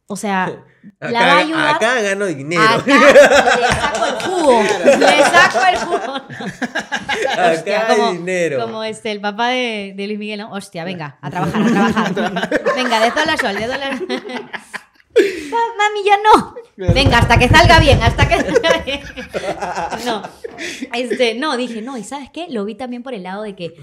o 0.08 0.16
sea, 0.16 0.64
la 1.00 1.10
va 1.12 1.18
a 1.18 1.32
Acá, 1.32 1.38
ayudar. 1.38 1.74
acá 1.74 2.00
gano 2.02 2.26
dinero. 2.26 2.62
Acá 2.62 2.84
le 2.86 3.68
saco 3.68 4.06
el 4.06 4.14
jugo. 4.24 4.62
Le 4.98 5.22
saco 5.22 5.58
el 5.70 5.76
jugo. 5.78 6.14
Hostia, 7.52 7.80
Acá 7.80 7.92
hay 7.92 7.96
como, 7.98 8.12
dinero. 8.12 8.60
como 8.60 8.84
este, 8.84 9.10
el 9.12 9.20
papá 9.20 9.48
de, 9.48 9.92
de 9.96 10.06
Luis 10.06 10.18
Miguel, 10.18 10.40
¿no? 10.40 10.52
Hostia, 10.52 10.84
venga, 10.84 11.18
a 11.20 11.30
trabajar, 11.30 11.62
a 11.62 12.10
trabajar. 12.12 12.62
venga, 12.76 13.00
de 13.00 13.10
dólar 13.10 13.38
sol, 13.38 13.56
de 13.56 13.66
dólar. 13.66 13.98
Pa- 13.98 14.04
Mami, 15.78 16.04
ya 16.04 16.16
no. 16.22 16.54
Venga, 16.94 17.18
hasta 17.18 17.38
que 17.38 17.48
salga 17.48 17.80
bien, 17.80 18.00
hasta 18.02 18.28
que 18.28 18.36
salga 18.40 18.78
bien. 18.84 19.00
No, 20.06 20.22
este, 20.94 21.34
no, 21.34 21.56
dije, 21.56 21.82
no, 21.82 21.96
y 21.98 22.04
¿sabes 22.04 22.30
qué? 22.30 22.46
Lo 22.50 22.64
vi 22.64 22.74
también 22.76 23.02
por 23.02 23.14
el 23.14 23.22
lado 23.24 23.42
de 23.42 23.54
que 23.56 23.74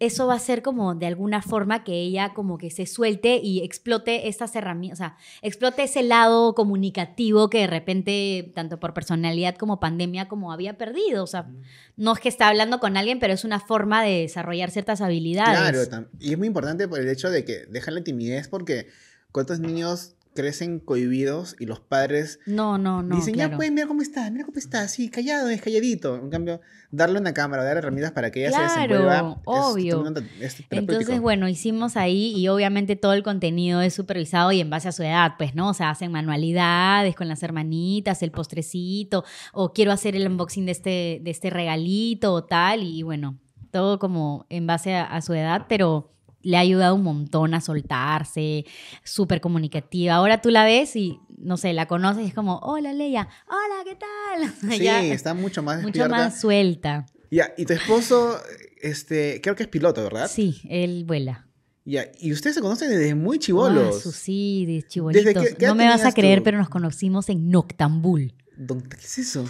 eso 0.00 0.26
va 0.26 0.34
a 0.34 0.38
ser 0.38 0.62
como 0.62 0.94
de 0.94 1.06
alguna 1.06 1.42
forma 1.42 1.84
que 1.84 1.92
ella 1.92 2.32
como 2.34 2.58
que 2.58 2.70
se 2.70 2.86
suelte 2.86 3.40
y 3.42 3.62
explote 3.62 4.28
estas 4.28 4.54
herramientas, 4.56 4.98
o 4.98 5.02
sea, 5.02 5.16
explote 5.42 5.84
ese 5.84 6.02
lado 6.02 6.54
comunicativo 6.54 7.50
que 7.50 7.58
de 7.60 7.66
repente, 7.66 8.52
tanto 8.54 8.80
por 8.80 8.94
personalidad 8.94 9.56
como 9.56 9.80
pandemia, 9.80 10.28
como 10.28 10.52
había 10.52 10.76
perdido. 10.76 11.24
O 11.24 11.26
sea, 11.26 11.48
no 11.96 12.12
es 12.12 12.20
que 12.20 12.28
está 12.28 12.48
hablando 12.48 12.80
con 12.80 12.96
alguien, 12.96 13.18
pero 13.18 13.32
es 13.32 13.44
una 13.44 13.60
forma 13.60 14.02
de 14.02 14.20
desarrollar 14.20 14.70
ciertas 14.70 15.00
habilidades. 15.00 15.86
Claro, 15.88 16.08
y 16.18 16.32
es 16.32 16.38
muy 16.38 16.48
importante 16.48 16.88
por 16.88 17.00
el 17.00 17.08
hecho 17.08 17.30
de 17.30 17.44
que 17.44 17.66
dejan 17.66 17.94
la 17.94 18.02
timidez 18.02 18.48
porque 18.48 18.88
cuántos 19.32 19.60
niños 19.60 20.14
crecen 20.34 20.80
cohibidos 20.80 21.56
y 21.58 21.66
los 21.66 21.80
padres 21.80 22.40
No, 22.46 22.76
no, 22.78 23.02
no. 23.02 23.16
dicen, 23.16 23.34
claro. 23.34 23.52
ya 23.52 23.56
pues, 23.56 23.70
mira 23.72 23.86
cómo 23.86 24.02
está, 24.02 24.30
mira 24.30 24.44
cómo 24.44 24.58
está, 24.58 24.88
sí, 24.88 25.08
callado, 25.08 25.48
es 25.48 25.62
calladito. 25.62 26.16
En 26.16 26.28
cambio, 26.30 26.60
darle 26.90 27.20
una 27.20 27.32
cámara, 27.32 27.62
dar 27.64 27.76
herramientas 27.76 28.12
para 28.12 28.30
que 28.30 28.40
ella 28.40 28.50
se 28.50 28.56
Claro, 28.56 28.94
desenvuelva. 28.94 29.16
es 29.30 29.36
obvio. 29.44 30.04
es 30.40 30.54
terapéutico. 30.56 30.74
Entonces, 30.76 31.20
bueno, 31.20 31.48
hicimos 31.48 31.96
ahí 31.96 32.32
y 32.36 32.48
obviamente 32.48 32.96
todo 32.96 33.12
el 33.12 33.22
contenido 33.22 33.80
es 33.80 33.94
supervisado 33.94 34.50
y 34.52 34.60
en 34.60 34.70
base 34.70 34.88
a 34.88 34.92
su 34.92 35.02
edad, 35.02 35.34
pues, 35.38 35.54
¿no? 35.54 35.68
O 35.70 35.74
sea, 35.74 35.90
hacen 35.90 36.10
manualidades 36.12 37.14
con 37.16 37.28
las 37.28 37.42
hermanitas, 37.42 38.22
el 38.22 38.30
postrecito, 38.30 39.24
o 39.52 39.72
quiero 39.72 39.92
hacer 39.92 40.16
el 40.16 40.26
unboxing 40.26 40.66
de 40.66 40.72
este, 40.72 41.20
de 41.22 41.30
este 41.30 41.50
regalito 41.50 42.32
o 42.32 42.44
tal, 42.44 42.82
y 42.82 43.02
bueno, 43.02 43.38
todo 43.70 43.98
como 43.98 44.46
en 44.50 44.66
base 44.66 44.94
a, 44.94 45.04
a 45.04 45.20
su 45.22 45.34
edad, 45.34 45.66
pero 45.68 46.13
le 46.44 46.56
ha 46.56 46.60
ayudado 46.60 46.94
un 46.94 47.02
montón 47.02 47.54
a 47.54 47.60
soltarse, 47.60 48.64
súper 49.02 49.40
comunicativa. 49.40 50.14
Ahora 50.14 50.40
tú 50.40 50.50
la 50.50 50.64
ves 50.64 50.94
y, 50.94 51.18
no 51.38 51.56
sé, 51.56 51.72
la 51.72 51.86
conoces 51.86 52.22
y 52.24 52.28
es 52.28 52.34
como, 52.34 52.58
hola 52.58 52.92
Leia, 52.92 53.28
hola, 53.48 53.82
¿qué 53.84 53.96
tal? 53.96 54.54
Sí, 54.78 54.84
ya 54.84 55.02
está 55.02 55.34
mucho 55.34 55.62
más 55.62 55.76
mucho 55.78 55.86
despierta. 56.02 56.16
más 56.16 56.40
suelta. 56.40 57.06
Ya, 57.30 57.52
y 57.56 57.64
tu 57.64 57.72
esposo, 57.72 58.38
este, 58.80 59.40
creo 59.42 59.56
que 59.56 59.64
es 59.64 59.68
piloto, 59.68 60.02
¿verdad? 60.04 60.30
Sí, 60.32 60.60
él 60.68 61.04
vuela. 61.04 61.48
Ya, 61.86 62.06
y 62.18 62.32
ustedes 62.32 62.54
se 62.56 62.62
conocen 62.62 62.88
desde 62.90 63.14
muy 63.14 63.36
Ah, 63.36 63.40
chivolos. 63.40 64.00
su- 64.02 64.12
sí, 64.12 64.64
de 64.66 64.82
chibolitos. 64.86 65.24
¿Desde 65.24 65.40
qué- 65.50 65.56
qué 65.56 65.64
edad 65.66 65.72
no 65.74 65.74
me 65.74 65.86
vas 65.88 66.04
a 66.04 66.12
creer, 66.12 66.38
tú? 66.38 66.44
pero 66.44 66.58
nos 66.58 66.68
conocimos 66.68 67.28
en 67.28 67.50
Noctambul. 67.50 68.34
¿Qué 68.56 68.96
es 69.04 69.18
eso? 69.18 69.44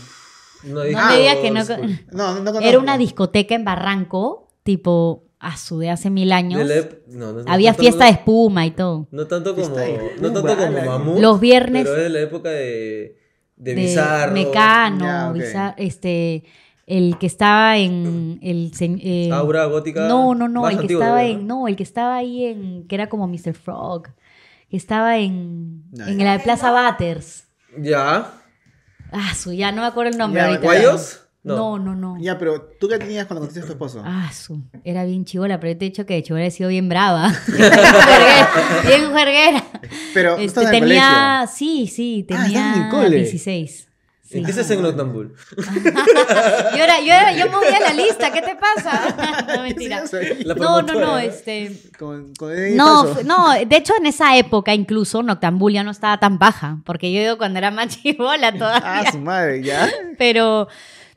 No, 0.65 0.77
No 0.77 0.83
digas 0.83 1.37
que 1.43 1.51
no. 1.51 1.63
No, 2.13 2.41
no, 2.41 2.53
no 2.53 2.61
Era 2.61 2.79
una 2.79 2.97
discoteca 2.99 3.55
en 3.55 3.65
Barranco, 3.65 4.49
tipo, 4.63 5.25
su 5.57 5.79
de 5.79 5.91
hace 5.91 6.11
mil 6.11 6.33
años. 6.33 6.67
de 6.67 6.75
la 6.75 6.81
ep- 6.89 6.99
no, 7.09 7.33
no, 7.33 7.43
no 7.43 7.53
Había 7.53 7.71
tanto- 7.71 7.83
fiesta 7.83 8.05
de 8.07 8.11
espuma 8.13 8.67
y 8.67 8.71
todo. 8.73 9.09
No 9.11 9.27
tanto 9.27 9.55
como, 9.55 9.77
de 9.77 10.13
no 10.21 10.33
tanto 10.33 10.41
Cuba, 10.43 10.57
como 10.57 10.79
la- 10.79 10.85
Mamut. 10.85 11.19
Los 11.21 11.41
viernes 11.41 11.85
Pero 11.85 11.97
es 11.97 12.03
de 12.05 12.09
la 12.11 12.21
época 12.21 12.49
de, 12.51 13.17
de, 13.57 13.75
de 13.75 13.75
Bizarro. 13.75 14.33
Mecano, 14.33 15.05
Ya, 15.05 15.31
ok. 15.31 15.37
Bizar- 15.37 15.75
este, 15.79 16.45
el 16.87 17.17
que 17.19 17.27
estaba 17.27 17.79
en 17.79 18.39
el 18.43 18.73
eh, 18.81 19.31
Aura 19.33 19.65
gótica. 19.67 20.07
No, 20.09 20.35
no, 20.35 20.49
no, 20.49 20.69
el 20.69 20.79
que 20.87 20.93
estaba 20.93 21.25
en, 21.25 21.47
no, 21.47 21.67
el 21.69 21.77
que 21.77 21.83
estaba 21.83 22.17
ahí 22.17 22.45
en, 22.45 22.87
que 22.87 22.95
era 22.95 23.09
como 23.09 23.27
Mr. 23.27 23.55
Frog, 23.55 24.09
que 24.69 24.77
estaba 24.77 25.19
en, 25.19 25.85
No, 25.93 26.07
en 26.07 26.19
la 26.25 26.39
Plaza 26.43 26.73
Butters. 26.91 27.45
Ya. 27.79 28.33
Ah, 29.13 29.35
su, 29.35 29.53
ya 29.53 29.71
no 29.73 29.83
me 29.83 29.89
acuerdo 29.89 30.11
el 30.13 30.19
nombre 30.19 30.41
Ya, 30.41 30.47
ahorita. 30.49 30.65
¿Guayos? 30.65 31.21
No, 31.45 31.79
no, 31.79 31.95
no. 31.95 32.17
Ya, 32.19 32.39
pero 32.39 32.61
¿tú 32.81 32.89
qué 32.89 32.97
tenías 32.99 33.27
cuando 33.27 33.41
conociste 33.43 33.65
a 33.65 33.67
tu 33.67 33.73
esposo? 33.73 34.03
Ah, 34.05 34.31
su, 34.33 34.63
era 34.83 35.05
bien 35.05 35.25
chivola, 35.27 35.61
pero 35.61 35.73
yo 35.75 35.79
te 35.79 35.85
he 35.85 35.89
dicho 35.91 36.07
que 36.07 36.15
de 36.15 36.23
chivola 36.23 36.47
he 36.47 36.51
sido 36.51 36.71
bien 36.71 36.89
brava. 36.89 37.31
Bien 38.87 39.11
juerguera. 39.11 39.63
pero 40.15 40.37
¿no 40.37 40.43
Este, 40.43 40.61
en 40.63 40.67
el 40.67 40.81
tenía, 40.81 41.47
sí, 41.53 41.87
sí, 41.87 42.27
Ah, 42.31 42.35
estabas 42.35 42.51
en 42.51 42.57
el 42.57 42.73
tenía 42.73 42.89
cole. 42.91 43.17
16. 43.19 43.89
Sí. 44.27 44.39
¿En 44.39 44.47
qué 44.47 44.53
se 44.55 44.63
hace 44.63 44.75
en 44.75 44.83
Noctambul? 44.83 45.35
Yo 45.57 46.83
era, 46.83 46.99
yo 47.01 47.13
era, 47.13 47.33
yo 47.37 47.51
movía 47.51 47.79
la 47.79 47.93
lista, 47.93 48.33
¿qué 48.33 48.41
te 48.41 48.57
pasa? 48.57 49.45
No, 49.57 49.63
mentira. 49.63 50.03
No, 50.57 50.81
no, 50.83 50.95
no, 50.95 51.01
¿no? 51.01 51.19
este. 51.19 51.79
Con, 51.99 52.35
con 52.35 52.51
No, 52.75 53.05
no, 53.25 53.53
de 53.53 53.77
hecho 53.77 53.93
en 53.99 54.07
esa 54.07 54.37
época 54.39 54.73
incluso 54.75 55.23
Noctambul 55.23 55.75
ya 55.75 55.85
no 55.85 55.91
estaba 55.91 56.19
tan 56.19 56.39
baja, 56.39 56.79
porque 56.85 57.13
yo 57.13 57.21
digo 57.21 57.37
cuando 57.39 57.59
era 57.59 57.71
más 57.71 57.89
chivola 58.03 58.51
todavía. 58.53 59.01
Ah, 59.01 59.13
su 59.13 59.19
madre, 59.19 59.63
ya. 59.63 59.91
Pero, 60.17 60.69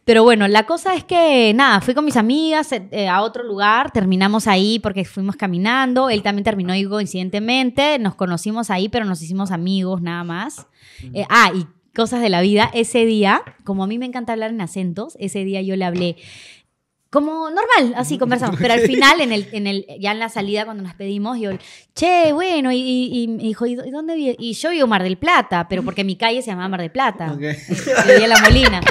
pero 0.07 0.23
bueno, 0.23 0.47
la 0.47 0.65
cosa 0.65 0.95
es 0.95 1.03
que 1.03 1.51
nada, 1.53 1.81
fui 1.81 1.93
con 1.93 2.05
mis 2.05 2.15
amigas 2.15 2.71
eh, 2.71 2.87
eh, 2.91 3.09
a 3.09 3.21
otro 3.21 3.43
lugar, 3.43 3.91
terminamos 3.91 4.47
ahí 4.47 4.79
porque 4.79 5.03
fuimos 5.03 5.35
caminando, 5.35 6.09
él 6.09 6.23
también 6.23 6.45
terminó 6.45 6.71
ahí 6.71 6.85
coincidentemente, 6.85 7.99
nos 7.99 8.15
conocimos 8.15 8.69
ahí, 8.69 8.87
pero 8.87 9.03
nos 9.03 9.21
hicimos 9.21 9.51
amigos 9.51 10.01
nada 10.01 10.23
más. 10.23 10.65
Eh, 11.13 11.25
ah, 11.29 11.51
y 11.53 11.65
cosas 11.93 12.21
de 12.21 12.29
la 12.29 12.39
vida, 12.39 12.71
ese 12.73 13.05
día, 13.05 13.41
como 13.65 13.83
a 13.83 13.87
mí 13.87 13.99
me 13.99 14.05
encanta 14.05 14.31
hablar 14.31 14.51
en 14.51 14.61
acentos, 14.61 15.17
ese 15.19 15.43
día 15.43 15.61
yo 15.61 15.75
le 15.75 15.83
hablé 15.83 16.15
como 17.09 17.49
normal, 17.49 17.93
así 17.97 18.17
conversamos, 18.17 18.57
pero 18.61 18.73
al 18.75 18.81
final, 18.81 19.19
en 19.21 19.31
el, 19.31 19.47
en 19.51 19.65
el, 19.67 19.85
ya 19.99 20.11
en 20.11 20.19
la 20.19 20.29
salida 20.29 20.65
cuando 20.65 20.83
nos 20.83 20.93
pedimos, 20.93 21.39
yo, 21.39 21.51
che, 21.95 22.31
bueno, 22.33 22.71
y, 22.71 22.77
y, 22.77 23.23
y 23.23 23.27
me 23.27 23.43
dijo, 23.43 23.65
¿y 23.65 23.75
dó- 23.75 23.85
y 23.85 23.91
dónde 23.91 24.15
vive? 24.15 24.35
Y 24.39 24.53
yo 24.53 24.69
vivo 24.71 24.87
Mar 24.87 25.03
del 25.03 25.17
Plata, 25.17 25.67
pero 25.69 25.83
porque 25.83 26.03
mi 26.03 26.15
calle 26.15 26.41
se 26.41 26.51
llamaba 26.51 26.69
Mar 26.69 26.81
del 26.81 26.91
Plata. 26.91 27.31
Ok. 27.33 27.41
Y 27.41 28.07
vivía 28.11 28.23
en 28.25 28.29
La 28.29 28.39
Molina. 28.41 28.81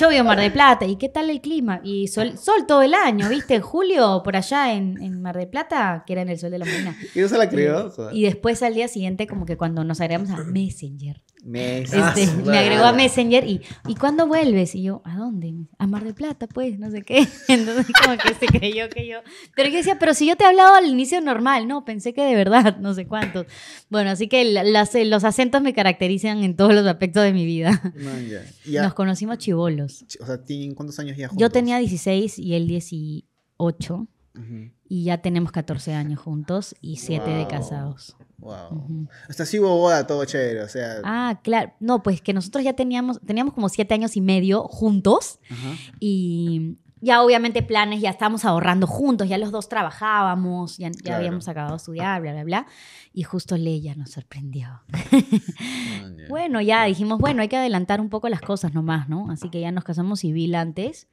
Y 0.00 0.02
yo 0.02 0.08
vivo 0.08 0.20
en 0.20 0.26
Mar 0.28 0.40
del 0.40 0.50
Plata. 0.50 0.86
¿Y 0.86 0.96
qué 0.96 1.10
tal 1.10 1.28
el 1.28 1.42
clima? 1.42 1.82
Y 1.84 2.08
sol, 2.08 2.38
sol 2.38 2.64
todo 2.66 2.80
el 2.80 2.94
año, 2.94 3.28
¿viste? 3.28 3.56
En 3.56 3.60
julio, 3.60 4.22
por 4.24 4.34
allá 4.34 4.72
en, 4.72 4.96
en 5.02 5.20
Mar 5.20 5.36
del 5.36 5.48
Plata, 5.48 6.04
que 6.06 6.14
era 6.14 6.22
en 6.22 6.30
el 6.30 6.38
sol 6.38 6.50
de 6.50 6.58
La 6.58 6.64
Molina. 6.64 6.96
¿Y 7.14 7.28
se 7.28 7.36
la? 7.36 7.46
Joder. 7.46 8.16
Y 8.16 8.22
después 8.22 8.62
al 8.62 8.72
día 8.72 8.88
siguiente, 8.88 9.26
como 9.26 9.44
que 9.44 9.58
cuando 9.58 9.84
nos 9.84 10.00
agregamos 10.00 10.30
a 10.30 10.42
Messenger, 10.44 11.20
Este, 11.42 12.26
su 12.26 12.36
me 12.44 12.58
agregó 12.58 12.84
a 12.84 12.92
Messenger 12.92 13.46
y, 13.48 13.62
¿y 13.88 13.94
cuándo 13.94 14.26
vuelves? 14.26 14.74
Y 14.74 14.82
yo, 14.82 15.00
¿a 15.04 15.16
dónde? 15.16 15.54
A 15.78 15.86
Mar 15.86 16.04
del 16.04 16.14
Plata, 16.14 16.46
pues, 16.46 16.78
no 16.78 16.90
sé 16.90 17.02
qué. 17.02 17.26
Entonces 17.48 17.86
como 18.04 18.16
que 18.18 18.34
se 18.34 18.46
creyó 18.46 18.88
que 18.90 19.06
yo... 19.06 19.18
Pero 19.56 19.68
yo 19.70 19.76
decía, 19.78 19.98
pero 19.98 20.12
si 20.14 20.26
yo 20.26 20.36
te 20.36 20.44
he 20.44 20.46
hablado 20.48 20.74
al 20.74 20.86
inicio 20.86 21.20
normal, 21.20 21.66
no, 21.66 21.84
pensé 21.84 22.12
que 22.12 22.22
de 22.22 22.34
verdad, 22.34 22.76
no 22.78 22.92
sé 22.94 23.06
cuántos. 23.06 23.46
Bueno, 23.88 24.10
así 24.10 24.28
que 24.28 24.44
la- 24.44 24.64
las- 24.64 24.94
los 24.94 25.24
acentos 25.24 25.62
me 25.62 25.72
caracterizan 25.72 26.44
en 26.44 26.56
todos 26.56 26.74
los 26.74 26.86
aspectos 26.86 27.22
de 27.22 27.32
mi 27.32 27.46
vida. 27.46 27.80
Man, 27.96 28.28
ya. 28.28 28.42
Ya, 28.70 28.82
Nos 28.84 28.94
conocimos 28.94 29.38
chivolos. 29.38 30.04
O 30.20 30.26
sea, 30.26 30.44
¿tienen 30.44 30.74
cuántos 30.74 30.98
años 30.98 31.16
ya 31.16 31.28
juntos? 31.28 31.40
Yo 31.40 31.50
tenía 31.50 31.78
16 31.78 32.38
y 32.38 32.54
él 32.54 32.66
18 32.68 34.06
Ujú. 34.34 34.70
y 34.88 35.04
ya 35.04 35.18
tenemos 35.22 35.50
14 35.52 35.92
años 35.94 36.20
juntos 36.20 36.74
y 36.80 36.96
7 36.96 37.28
de 37.30 37.40
Wow. 37.42 37.48
casados. 37.48 38.16
Wow. 38.38 38.72
Ujú. 38.72 39.08
Hasta 39.28 39.44
sí 39.44 39.58
hubo 39.58 39.76
boda, 39.76 40.06
todo 40.06 40.24
chévere, 40.24 40.62
o 40.62 40.68
sea. 40.68 41.00
Ah, 41.04 41.40
claro. 41.42 41.72
No, 41.80 42.02
pues 42.02 42.20
que 42.22 42.32
nosotros 42.32 42.64
ya 42.64 42.74
teníamos, 42.74 43.20
teníamos 43.20 43.54
como 43.54 43.68
7 43.68 43.92
años 43.94 44.16
y 44.16 44.20
medio 44.20 44.62
juntos 44.64 45.38
Ajá. 45.50 45.74
y 46.00 46.78
ya 47.00 47.22
obviamente 47.22 47.62
planes, 47.62 48.00
ya 48.00 48.10
estábamos 48.10 48.44
ahorrando 48.44 48.86
juntos, 48.86 49.28
ya 49.28 49.38
los 49.38 49.50
dos 49.52 49.68
trabajábamos, 49.68 50.78
ya, 50.78 50.88
ya 50.88 50.98
Claro. 51.02 51.16
habíamos 51.18 51.48
acabado 51.48 51.72
de 51.74 51.76
estudiar, 51.78 52.20
bla, 52.22 52.32
bla, 52.32 52.44
bla. 52.44 52.66
Y 53.12 53.22
justo 53.24 53.56
Leia 53.56 53.94
nos 53.96 54.10
sorprendió. 54.10 54.82
Ya. 55.12 56.28
Bueno, 56.28 56.60
ya 56.60 56.84
dijimos, 56.84 57.18
bueno, 57.18 57.42
hay 57.42 57.48
que 57.48 57.56
adelantar 57.56 58.00
un 58.00 58.08
poco 58.08 58.28
las 58.28 58.40
cosas 58.40 58.72
nomás, 58.74 59.08
¿no? 59.08 59.30
Así 59.30 59.48
que 59.50 59.60
ya 59.60 59.72
nos 59.72 59.84
casamos 59.84 60.20
civil 60.20 60.54
antes. 60.54 61.08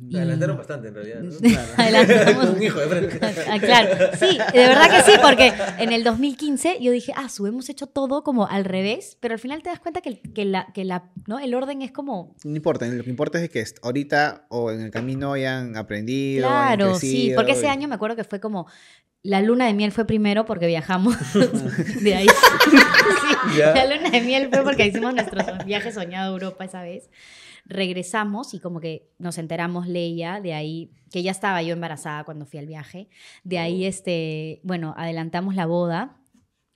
Me 0.00 0.18
adelantaron 0.18 0.56
bastante 0.56 0.88
en 0.88 0.94
realidad. 0.94 1.20
¿no? 1.22 1.30
Claro. 1.40 1.72
Adelantamos. 1.76 2.50
Un 2.56 2.62
hijo 2.62 2.80
de 2.80 2.86
frente. 2.86 3.20
Ah, 3.50 3.58
claro, 3.58 3.88
sí, 4.18 4.38
de 4.52 4.58
verdad 4.66 4.90
que 4.90 5.10
sí, 5.10 5.18
porque 5.22 5.52
en 5.78 5.92
el 5.92 6.02
2015 6.04 6.78
yo 6.80 6.92
dije, 6.92 7.12
ah, 7.16 7.28
su, 7.28 7.46
hemos 7.46 7.68
hecho 7.68 7.86
todo 7.86 8.22
como 8.22 8.46
al 8.46 8.64
revés, 8.64 9.16
pero 9.20 9.34
al 9.34 9.40
final 9.40 9.62
te 9.62 9.70
das 9.70 9.80
cuenta 9.80 10.00
que, 10.00 10.08
el- 10.10 10.20
que, 10.32 10.44
la, 10.44 10.66
que 10.72 10.84
la, 10.84 11.10
¿no? 11.26 11.38
el 11.38 11.54
orden 11.54 11.82
es 11.82 11.92
como, 11.92 12.34
No 12.44 12.56
importa, 12.56 12.86
lo 12.86 13.02
que 13.04 13.10
importa 13.10 13.40
es 13.42 13.48
que 13.50 13.64
ahorita 13.82 14.46
o 14.50 14.70
en 14.70 14.80
el 14.80 14.90
camino 14.90 15.29
hayan 15.32 15.76
aprendido. 15.76 16.48
hayan 16.48 16.76
claro, 16.76 16.94
sí, 16.94 17.10
crecido 17.10 17.36
porque 17.36 17.52
ese 17.52 17.68
año 17.68 17.88
me 17.88 17.94
acuerdo 17.94 18.16
que 18.16 18.24
fue 18.24 18.40
como, 18.40 18.66
la 19.22 19.42
luna 19.42 19.66
de 19.66 19.74
miel 19.74 19.92
fue 19.92 20.06
primero 20.06 20.46
porque 20.46 20.66
viajamos 20.66 21.16
de 22.02 22.14
ahí. 22.14 22.26
Sí. 22.26 23.58
La 23.58 23.84
luna 23.84 24.10
de 24.10 24.20
miel 24.22 24.48
fue 24.50 24.62
porque 24.62 24.86
hicimos 24.86 25.14
nuestro 25.14 25.42
viaje 25.66 25.92
soñado 25.92 26.30
a 26.30 26.32
Europa 26.32 26.64
esa 26.64 26.82
vez. 26.82 27.10
Regresamos 27.66 28.54
y 28.54 28.60
como 28.60 28.80
que 28.80 29.10
nos 29.18 29.38
enteramos 29.38 29.86
Leia 29.86 30.40
de 30.40 30.54
ahí, 30.54 30.90
que 31.12 31.22
ya 31.22 31.30
estaba 31.30 31.62
yo 31.62 31.72
embarazada 31.72 32.24
cuando 32.24 32.46
fui 32.46 32.58
al 32.58 32.66
viaje. 32.66 33.08
De 33.44 33.58
ahí, 33.58 33.84
este, 33.84 34.60
bueno, 34.62 34.94
adelantamos 34.96 35.54
la 35.54 35.66
boda. 35.66 36.16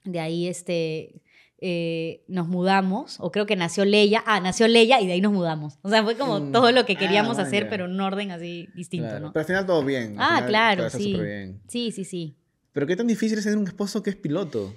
De 0.05 0.21
ahí, 0.21 0.47
este, 0.47 1.23
eh, 1.61 2.25
nos 2.29 2.49
mudamos, 2.49 3.17
o 3.21 3.31
creo 3.31 3.47
que 3.47 3.57
nació 3.57 3.85
Leia. 3.85 4.23
Ah, 4.27 4.41
nació 4.41 4.69
Leia 4.69 5.01
y 5.01 5.07
de 5.07 5.13
ahí 5.15 5.21
nos 5.21 5.33
mudamos. 5.33 5.79
O 5.83 5.89
sea, 5.89 6.03
fue 6.03 6.17
como 6.17 6.41
Mm. 6.41 6.53
todo 6.53 6.73
lo 6.73 6.85
que 6.85 6.95
Ah, 6.95 6.99
queríamos 6.99 7.39
hacer, 7.39 7.69
pero 7.69 7.85
en 7.87 7.93
un 7.93 8.01
orden 8.01 8.31
así 8.31 8.69
distinto, 8.75 9.07
Claro, 9.09 9.27
¿no? 9.27 9.33
Pero 9.33 9.41
al 9.43 9.47
final 9.47 9.67
todo 9.67 9.85
bien. 9.85 10.19
al 10.19 10.21
Ah, 10.21 10.37
final 10.37 10.49
claro, 10.49 10.77
todo 10.79 10.87
está 10.89 10.99
sí. 10.99 11.13
superbién. 11.13 11.61
Sí, 11.69 11.93
sí, 11.93 12.05
sí. 12.05 12.37
Pero 12.73 12.87
qué 12.87 12.97
tan 12.97 13.07
difícil 13.07 13.39
es 13.39 13.45
tener 13.45 13.59
un 13.59 13.67
esposo 13.69 14.03
que 14.03 14.11
es 14.11 14.17
piloto. 14.17 14.75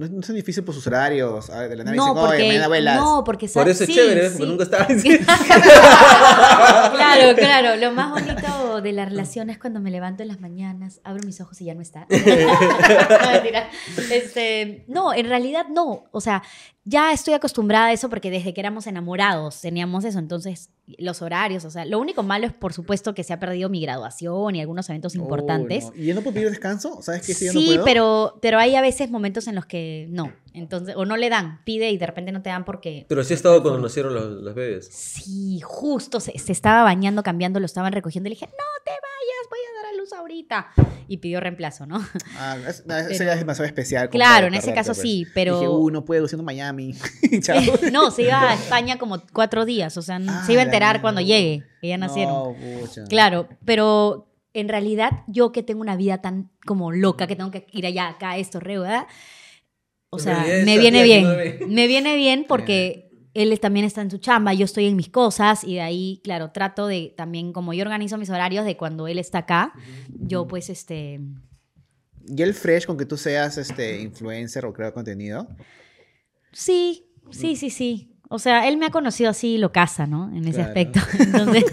No 0.00 0.06
es, 0.06 0.12
no 0.12 0.20
es 0.20 0.26
tan 0.28 0.36
difícil 0.36 0.64
por 0.64 0.74
sus 0.74 0.86
horarios. 0.86 1.50
ah, 1.50 1.60
De 1.68 1.76
la 1.76 1.84
nave 1.84 1.94
No, 1.94 2.14
dicen, 2.14 2.18
"Oye, 2.18 2.26
porque, 2.30 2.46
mañana 2.48 2.68
vuelas". 2.68 2.96
no, 2.96 3.22
porque 3.22 3.48
Por 3.48 3.68
eso 3.68 3.84
es 3.84 3.88
Sí, 3.90 3.94
chévere, 3.94 4.30
sí. 4.30 4.36
porque 4.38 4.50
nunca 4.50 4.64
estaba 4.64 4.86
Claro, 6.96 7.36
claro. 7.36 7.76
Lo 7.76 7.92
más 7.92 8.10
bonito 8.10 8.80
de 8.80 8.92
la 8.92 9.04
relación 9.04 9.50
es 9.50 9.58
cuando 9.58 9.78
me 9.78 9.90
levanto 9.90 10.22
en 10.22 10.28
las 10.28 10.40
mañanas, 10.40 11.00
abro 11.04 11.22
mis 11.26 11.38
ojos 11.42 11.60
y 11.60 11.66
ya 11.66 11.74
no 11.74 11.82
está. 11.82 12.06
no, 12.10 13.30
mentira. 13.32 13.68
Este, 14.10 14.84
no, 14.88 15.12
en 15.12 15.28
realidad 15.28 15.66
no. 15.70 16.04
O 16.12 16.20
sea, 16.22 16.42
ya 16.84 17.12
estoy 17.12 17.34
acostumbrada 17.34 17.86
a 17.86 17.92
eso 17.92 18.08
porque 18.08 18.30
desde 18.30 18.54
que 18.54 18.60
éramos 18.60 18.86
enamorados 18.86 19.60
teníamos 19.60 20.04
eso. 20.04 20.18
Entonces, 20.18 20.70
los 20.98 21.22
horarios, 21.22 21.64
o 21.64 21.70
sea, 21.70 21.84
lo 21.84 21.98
único 22.00 22.22
malo 22.22 22.46
es, 22.46 22.52
por 22.52 22.72
supuesto, 22.72 23.14
que 23.14 23.22
se 23.22 23.32
ha 23.32 23.38
perdido 23.38 23.68
mi 23.68 23.80
graduación 23.80 24.56
y 24.56 24.60
algunos 24.60 24.88
eventos 24.88 25.14
Oh, 25.14 25.18
importantes. 25.20 25.84
no. 25.84 25.92
¿Y 25.94 26.06
yo 26.06 26.14
no 26.14 26.22
puedo 26.22 26.34
pedir 26.34 26.48
descanso? 26.50 27.00
¿Sabes 27.02 27.26
que 27.26 27.34
si 27.34 27.46
yo 27.46 27.52
Sí, 27.52 27.60
no 27.60 27.66
puedo? 27.74 27.84
pero, 27.84 28.38
pero 28.42 28.58
hay 28.58 28.74
a 28.74 28.80
veces 28.80 29.10
momentos 29.10 29.46
en 29.46 29.54
los 29.54 29.66
que 29.66 30.06
no. 30.10 30.32
Entonces, 30.52 30.96
o 30.96 31.04
no 31.04 31.16
le 31.16 31.28
dan, 31.30 31.60
pide 31.64 31.90
y 31.90 31.98
de 31.98 32.06
repente 32.06 32.32
no 32.32 32.42
te 32.42 32.50
dan 32.50 32.64
porque 32.64 33.06
Pero 33.08 33.22
sí 33.22 33.32
he 33.32 33.36
estado 33.36 33.62
cuando 33.62 33.80
nacieron 33.80 34.14
los, 34.14 34.24
los 34.42 34.54
bebés. 34.54 34.88
Sí, 34.92 35.60
justo 35.62 36.18
se, 36.18 36.36
se 36.38 36.52
estaba 36.52 36.82
bañando, 36.82 37.22
cambiando, 37.22 37.60
lo 37.60 37.66
estaban 37.66 37.92
recogiendo 37.92 38.28
y 38.28 38.30
le 38.30 38.34
dije, 38.34 38.46
no 38.46 38.84
te 38.84 38.90
vayas, 38.90 39.48
voy 39.48 39.58
a 39.60 39.82
dar 39.82 39.94
a 39.94 39.96
luz 39.96 40.12
ahorita. 40.12 40.70
Y 41.06 41.18
pidió 41.18 41.40
reemplazo, 41.40 41.86
¿no? 41.86 42.04
Ah, 42.36 42.56
es, 42.68 42.82
Pero- 42.86 43.08
ya 43.10 43.32
es 43.32 43.38
demasiado 43.38 43.66
especial. 43.66 44.08
Claro, 44.10 44.48
en 44.48 44.54
ese 44.54 44.74
caso 44.74 44.88
pues. 44.92 45.02
sí, 45.02 45.26
pero... 45.34 45.54
Dije, 45.60 45.68
uh, 45.68 45.90
no 45.90 46.04
puedo, 46.04 46.26
siendo 46.26 46.42
Miami. 46.42 46.94
No, 47.92 48.10
se 48.10 48.22
iba 48.22 48.50
a 48.50 48.54
España 48.54 48.98
como 48.98 49.22
cuatro 49.32 49.64
días, 49.64 49.96
o 49.96 50.02
sea, 50.02 50.18
Ah, 50.28 50.42
se 50.46 50.52
iba 50.52 50.62
a 50.62 50.64
la 50.64 50.70
enterar 50.70 51.00
cuando 51.00 51.20
llegue, 51.20 51.64
que 51.80 51.88
ya 51.88 51.96
nacieron. 51.98 52.34
No, 52.34 52.56
pucha. 52.80 53.04
Claro, 53.04 53.48
pero 53.64 54.26
en 54.52 54.68
realidad 54.68 55.22
yo 55.28 55.52
que 55.52 55.62
tengo 55.62 55.80
una 55.80 55.94
vida 55.96 56.18
tan 56.20 56.50
como 56.66 56.90
loca, 56.90 57.26
que 57.28 57.36
tengo 57.36 57.50
que 57.52 57.66
ir 57.72 57.86
allá, 57.86 58.08
acá, 58.08 58.36
esto, 58.36 58.58
re, 58.58 58.78
¿verdad? 58.78 59.06
O 60.10 60.18
sea, 60.18 60.44
me 60.64 60.78
viene 60.78 61.02
bien. 61.04 61.24
Me 61.68 61.86
viene 61.86 62.16
bien 62.16 62.44
porque 62.48 63.10
él 63.32 63.58
también 63.60 63.86
está 63.86 64.02
en 64.02 64.10
su 64.10 64.18
chamba, 64.18 64.52
yo 64.54 64.64
estoy 64.64 64.86
en 64.86 64.96
mis 64.96 65.08
cosas 65.08 65.62
y 65.62 65.74
de 65.74 65.82
ahí, 65.82 66.20
claro, 66.24 66.50
trato 66.50 66.88
de 66.88 67.14
también, 67.16 67.52
como 67.52 67.72
yo 67.72 67.82
organizo 67.82 68.18
mis 68.18 68.28
horarios 68.30 68.64
de 68.64 68.76
cuando 68.76 69.06
él 69.06 69.18
está 69.20 69.38
acá, 69.38 69.72
yo 70.08 70.48
pues 70.48 70.68
este... 70.68 71.20
¿Y 72.26 72.42
el 72.42 72.54
fresh 72.54 72.86
con 72.86 72.96
que 72.96 73.06
tú 73.06 73.16
seas 73.16 73.56
este 73.56 74.00
influencer 74.02 74.64
o 74.64 74.72
creador 74.72 74.92
de 74.92 74.94
contenido? 74.94 75.48
Sí, 76.52 77.06
sí, 77.30 77.56
sí, 77.56 77.70
sí. 77.70 78.12
O 78.28 78.38
sea, 78.38 78.68
él 78.68 78.76
me 78.76 78.86
ha 78.86 78.90
conocido 78.90 79.30
así 79.30 79.58
lo 79.58 79.72
casa, 79.72 80.06
¿no? 80.06 80.28
En 80.34 80.44
ese 80.44 80.52
Claro. 80.58 80.68
aspecto. 80.68 81.00
Entonces, 81.18 81.64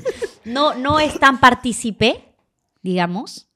no, 0.46 0.76
no 0.76 1.00
es 1.00 1.20
tan 1.20 1.40
partícipe, 1.40 2.24
digamos. 2.82 3.47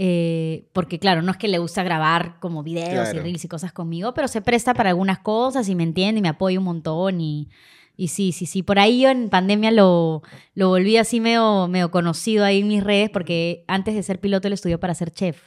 Eh, 0.00 0.68
porque 0.72 1.00
claro, 1.00 1.22
no 1.22 1.32
es 1.32 1.36
que 1.38 1.48
le 1.48 1.58
gusta 1.58 1.82
grabar 1.82 2.38
como 2.38 2.62
videos 2.62 3.12
y 3.12 3.18
reels 3.18 3.44
y 3.44 3.48
cosas 3.48 3.72
conmigo, 3.72 4.14
pero 4.14 4.28
se 4.28 4.40
presta 4.40 4.72
para 4.72 4.90
algunas 4.90 5.18
cosas 5.18 5.68
y 5.68 5.74
me 5.74 5.82
entiende 5.82 6.20
y 6.20 6.22
me 6.22 6.28
apoya 6.28 6.56
un 6.60 6.66
montón 6.66 7.20
y, 7.20 7.48
y 7.96 8.06
sí, 8.06 8.30
sí, 8.30 8.46
sí. 8.46 8.62
Por 8.62 8.78
ahí 8.78 9.00
yo 9.00 9.08
en 9.08 9.28
pandemia 9.28 9.72
lo, 9.72 10.22
lo 10.54 10.68
volví 10.68 10.98
así 10.98 11.18
medio, 11.18 11.66
medio 11.66 11.90
conocido 11.90 12.44
ahí 12.44 12.60
en 12.60 12.68
mis 12.68 12.84
redes 12.84 13.10
porque 13.10 13.64
antes 13.66 13.96
de 13.96 14.04
ser 14.04 14.20
piloto 14.20 14.46
él 14.46 14.54
estudió 14.54 14.78
para 14.78 14.94
ser 14.94 15.10
chef. 15.10 15.42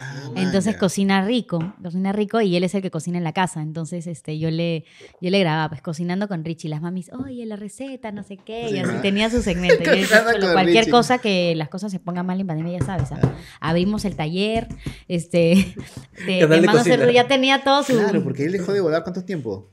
Ah, 0.00 0.30
Entonces 0.34 0.76
cocina 0.76 1.24
rico, 1.24 1.74
cocina 1.82 2.12
rico 2.12 2.40
y 2.40 2.56
él 2.56 2.64
es 2.64 2.74
el 2.74 2.82
que 2.82 2.90
cocina 2.90 3.18
en 3.18 3.24
la 3.24 3.32
casa. 3.32 3.62
Entonces 3.62 4.06
este, 4.06 4.38
yo, 4.38 4.50
le, 4.50 4.84
yo 5.20 5.30
le 5.30 5.38
grababa, 5.38 5.68
pues 5.68 5.80
cocinando 5.82 6.26
con 6.28 6.44
Richie. 6.44 6.68
Las 6.68 6.82
mamis, 6.82 7.10
oye, 7.12 7.46
la 7.46 7.56
receta, 7.56 8.10
no 8.10 8.22
sé 8.24 8.36
qué. 8.36 8.68
Y 8.70 8.78
así 8.78 8.94
¿no? 8.94 9.00
tenía 9.00 9.30
su 9.30 9.42
segmento. 9.42 9.82
Y 9.82 9.84
yo 9.86 9.92
decía, 9.92 10.06
Cocinando 10.24 10.32
"Solo 10.32 10.44
con 10.46 10.52
cualquier 10.54 10.84
Richie". 10.84 10.90
cosa 10.90 11.18
que 11.18 11.54
las 11.54 11.68
cosas 11.68 11.92
se 11.92 12.00
pongan 12.00 12.26
mal 12.26 12.40
en 12.40 12.46
pandemia, 12.46 12.78
ya 12.80 12.84
sabes. 12.84 13.12
¿ah? 13.12 13.20
Abrimos 13.60 14.04
el 14.04 14.16
taller, 14.16 14.66
este, 15.08 15.74
de, 16.26 16.46
de 16.46 16.60
Mano. 16.62 16.82
Cerdo, 16.82 17.10
ya 17.10 17.28
tenía 17.28 17.62
todo 17.62 17.82
su... 17.84 17.92
Claro, 17.92 18.24
porque 18.24 18.44
él 18.46 18.52
dejó 18.52 18.72
de 18.72 18.80
volar 18.80 19.02
cuánto 19.04 19.24
tiempo. 19.24 19.70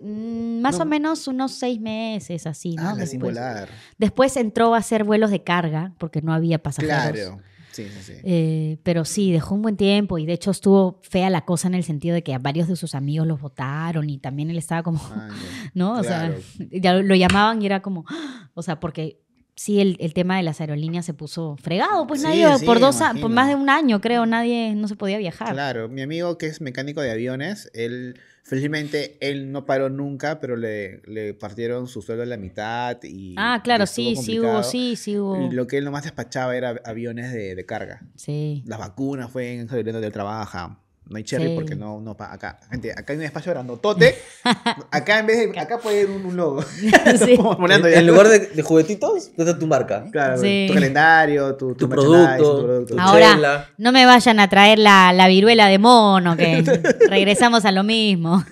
Mm, 0.00 0.60
más 0.60 0.76
No. 0.78 0.82
o 0.82 0.86
menos 0.86 1.28
unos 1.28 1.52
seis 1.52 1.80
meses, 1.80 2.46
así, 2.46 2.74
¿no? 2.76 2.88
Ah, 2.90 2.94
Después, 2.96 3.20
volar. 3.34 3.68
después 3.98 4.36
entró 4.36 4.74
a 4.74 4.78
hacer 4.78 5.04
vuelos 5.04 5.30
de 5.30 5.42
carga, 5.42 5.94
porque 5.98 6.20
no 6.22 6.32
había 6.34 6.62
pasajeros. 6.62 7.12
Claro. 7.12 7.40
Sí, 7.74 7.88
sí, 7.88 8.02
sí. 8.02 8.12
Eh, 8.22 8.78
pero 8.84 9.04
sí, 9.04 9.32
dejó 9.32 9.54
un 9.54 9.62
buen 9.62 9.76
tiempo 9.76 10.18
y 10.18 10.26
de 10.26 10.32
hecho 10.32 10.52
estuvo 10.52 11.00
fea 11.02 11.28
la 11.30 11.44
cosa 11.44 11.66
en 11.68 11.74
el 11.74 11.82
sentido 11.84 12.14
de 12.14 12.22
que 12.22 12.32
a 12.32 12.38
varios 12.38 12.68
de 12.68 12.76
sus 12.76 12.94
amigos 12.94 13.26
los 13.26 13.40
votaron 13.40 14.08
y 14.08 14.18
también 14.18 14.48
él 14.50 14.58
estaba 14.58 14.82
como, 14.82 15.00
Ah. 15.12 15.28
¿no? 15.74 15.94
O 15.98 16.02
sea, 16.04 16.32
ya 16.70 16.94
lo 16.94 17.14
llamaban 17.14 17.60
y 17.62 17.66
era 17.66 17.82
como, 17.82 18.04
o 18.54 18.62
sea, 18.62 18.78
porque 18.78 19.20
sí, 19.56 19.80
el, 19.80 19.96
el 20.00 20.14
tema 20.14 20.36
de 20.36 20.42
las 20.44 20.60
aerolíneas 20.60 21.04
se 21.06 21.14
puso 21.14 21.56
fregado, 21.60 22.06
pues 22.06 22.20
Sí, 22.22 22.26
nadie, 22.28 22.58
sí, 22.58 22.64
por 22.66 22.78
dos, 22.80 23.00
a- 23.00 23.14
por 23.14 23.30
más 23.30 23.48
de 23.48 23.54
un 23.56 23.68
año 23.70 24.00
creo, 24.00 24.24
nadie, 24.26 24.74
no 24.76 24.86
se 24.88 24.96
podía 24.96 25.18
viajar. 25.18 25.52
Claro, 25.52 25.88
mi 25.88 26.02
amigo 26.02 26.38
que 26.38 26.46
es 26.46 26.60
mecánico 26.60 27.00
de 27.00 27.10
aviones, 27.10 27.70
él, 27.74 28.18
felizmente, 28.44 29.16
él 29.20 29.50
no 29.50 29.64
paró 29.64 29.88
nunca, 29.88 30.38
pero 30.38 30.54
le, 30.54 31.00
le 31.06 31.34
partieron 31.34 31.88
su 31.88 32.02
sueldo 32.02 32.22
a 32.22 32.26
la 32.26 32.36
mitad 32.36 32.98
y... 33.02 33.34
Ah, 33.38 33.60
claro, 33.64 33.86
sí, 33.86 34.14
sí 34.16 34.38
hubo, 34.38 34.62
sí, 34.62 34.96
sí 34.96 35.18
hubo. 35.18 35.40
Y 35.40 35.50
lo 35.50 35.66
que 35.66 35.78
él 35.78 35.84
nomás 35.84 36.04
despachaba 36.04 36.56
era 36.56 36.80
aviones 36.84 37.32
de, 37.32 37.54
de 37.54 37.66
carga. 37.66 38.02
Sí. 38.14 38.62
Las 38.66 38.78
vacunas 38.78 39.30
fue 39.30 39.54
en 39.54 39.68
saliendo 39.68 40.00
del 40.00 40.12
trabajo. 40.12 40.76
No 41.06 41.18
hay 41.18 41.22
cherry 41.24 41.48
Sí. 41.48 41.54
porque 41.54 41.76
no, 41.76 42.00
no 42.00 42.16
pa- 42.16 42.32
acá. 42.32 42.58
Gente, 42.70 42.90
acá 42.92 43.12
hay 43.12 43.18
un 43.18 43.24
espacio 43.24 43.52
grandotote. 43.52 44.14
Acá 44.90 45.18
en 45.18 45.26
vez 45.26 45.52
de, 45.52 45.58
acá 45.60 45.78
puede 45.78 46.02
ir 46.02 46.10
un, 46.10 46.24
un 46.24 46.36
logo. 46.36 46.62
Sí. 47.24 47.36
En, 47.74 47.82
ya. 47.82 47.98
en 47.98 48.06
lugar 48.06 48.28
de, 48.28 48.38
de 48.40 48.62
juguetitos, 48.62 49.30
está 49.36 49.58
tu 49.58 49.66
marca. 49.66 50.06
Claro, 50.10 50.38
Sí. 50.40 50.64
tu 50.68 50.74
calendario, 50.74 51.54
tu, 51.56 51.74
Tu 51.74 51.88
producto, 51.88 52.56
tu 52.60 52.64
producto. 52.66 52.94
tu 52.94 53.00
Ahora- 53.00 53.34
chela. 53.34 53.68
No 53.76 53.92
me 53.92 54.06
vayan 54.06 54.40
a 54.40 54.48
traer 54.48 54.78
la, 54.78 55.12
la 55.12 55.28
viruela 55.28 55.66
de 55.66 55.78
mono, 55.78 56.36
que 56.36 56.62
regresamos 57.10 57.64
a 57.66 57.72
lo 57.72 57.84
mismo. 57.84 58.42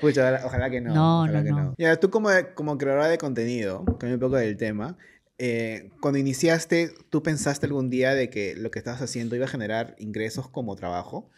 Pucha, 0.00 0.20
ojalá, 0.22 0.42
ojalá 0.46 0.70
que 0.70 0.80
no. 0.80 0.94
No, 0.94 1.22
ojalá 1.22 1.38
no, 1.40 1.44
que 1.44 1.50
no. 1.50 1.74
Ya, 1.78 1.96
tú 1.96 2.10
como, 2.10 2.28
como 2.54 2.76
creadora 2.78 3.08
de 3.08 3.18
contenido, 3.18 3.84
cambio 3.98 4.14
un 4.14 4.20
poco 4.20 4.36
del 4.36 4.56
tema, 4.56 4.96
eh, 5.38 5.90
cuando 6.00 6.18
iniciaste, 6.18 6.92
¿tú 7.10 7.22
pensaste 7.22 7.66
algún 7.66 7.90
día 7.90 8.14
de 8.14 8.28
que 8.28 8.54
lo 8.56 8.70
que 8.70 8.78
estabas 8.78 9.00
haciendo 9.02 9.36
iba 9.36 9.46
a 9.46 9.48
generar 9.48 9.94
ingresos 9.98 10.48
como 10.48 10.76
trabajo? 10.76 11.30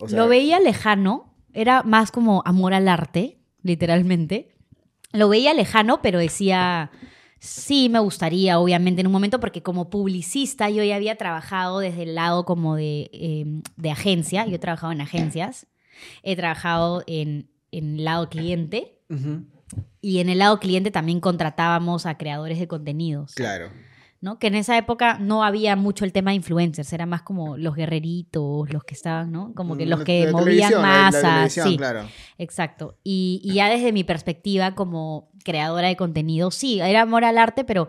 O 0.00 0.08
sea, 0.08 0.18
lo 0.18 0.28
veía 0.28 0.60
lejano, 0.60 1.34
era 1.52 1.82
más 1.82 2.10
como 2.10 2.42
amor 2.44 2.74
al 2.74 2.88
arte. 2.88 3.38
literalmente. 3.62 4.54
Lo 5.12 5.28
veía 5.28 5.52
lejano, 5.52 6.00
pero 6.02 6.18
decía, 6.18 6.90
sí, 7.40 7.88
me 7.88 7.98
gustaría, 7.98 8.58
obviamente, 8.58 9.00
en 9.00 9.08
un 9.08 9.12
momento, 9.12 9.40
porque 9.40 9.62
como 9.62 9.90
publicista 9.90 10.70
yo 10.70 10.84
ya 10.84 10.96
había 10.96 11.16
trabajado 11.16 11.80
desde 11.80 12.04
el 12.04 12.14
lado 12.14 12.44
como 12.44 12.76
de, 12.76 13.10
eh, 13.12 13.44
de 13.76 13.90
agencia, 13.90 14.46
yo 14.46 14.54
he 14.54 14.58
trabajado 14.58 14.92
en 14.92 15.00
agencias, 15.00 15.66
he 16.22 16.36
trabajado 16.36 17.02
en, 17.06 17.50
en 17.72 17.96
el 17.96 18.04
lado 18.04 18.28
cliente 18.28 18.98
y 20.00 20.18
en 20.20 20.28
el 20.28 20.38
lado 20.38 20.60
cliente 20.60 20.90
también 20.90 21.20
contratábamos 21.20 22.06
a 22.06 22.16
creadores 22.16 22.58
de 22.58 22.68
contenidos. 22.68 23.34
Claro. 23.34 23.70
¿No? 24.20 24.38
Que 24.38 24.48
en 24.48 24.54
esa 24.54 24.76
época 24.76 25.18
no 25.18 25.42
había 25.44 25.76
mucho 25.76 26.04
el 26.04 26.12
tema 26.12 26.30
de 26.32 26.36
influencers, 26.36 26.92
era 26.92 27.06
más 27.06 27.22
como 27.22 27.56
los 27.56 27.74
guerreritos, 27.74 28.70
los 28.72 28.84
que 28.84 28.94
estaban, 28.94 29.32
¿no? 29.32 29.54
Como 29.54 29.76
que 29.76 29.86
los 29.86 30.00
La- 30.00 30.04
que 30.04 30.26
la 30.26 30.32
movían 30.32 30.72
la 30.72 30.80
masas. 30.80 31.52
sí, 31.52 31.76
claro. 31.76 32.06
exacto. 32.38 32.98
Y, 33.02 33.40
y 33.44 33.54
ya 33.54 33.68
desde 33.70 33.92
mi 33.92 34.04
perspectiva 34.04 34.74
como 34.74 35.30
creadora 35.44 35.88
de 35.88 35.96
contenido, 35.96 36.50
sí, 36.50 36.80
era 36.80 37.02
amor 37.02 37.24
al 37.24 37.38
arte, 37.38 37.64
pero 37.64 37.88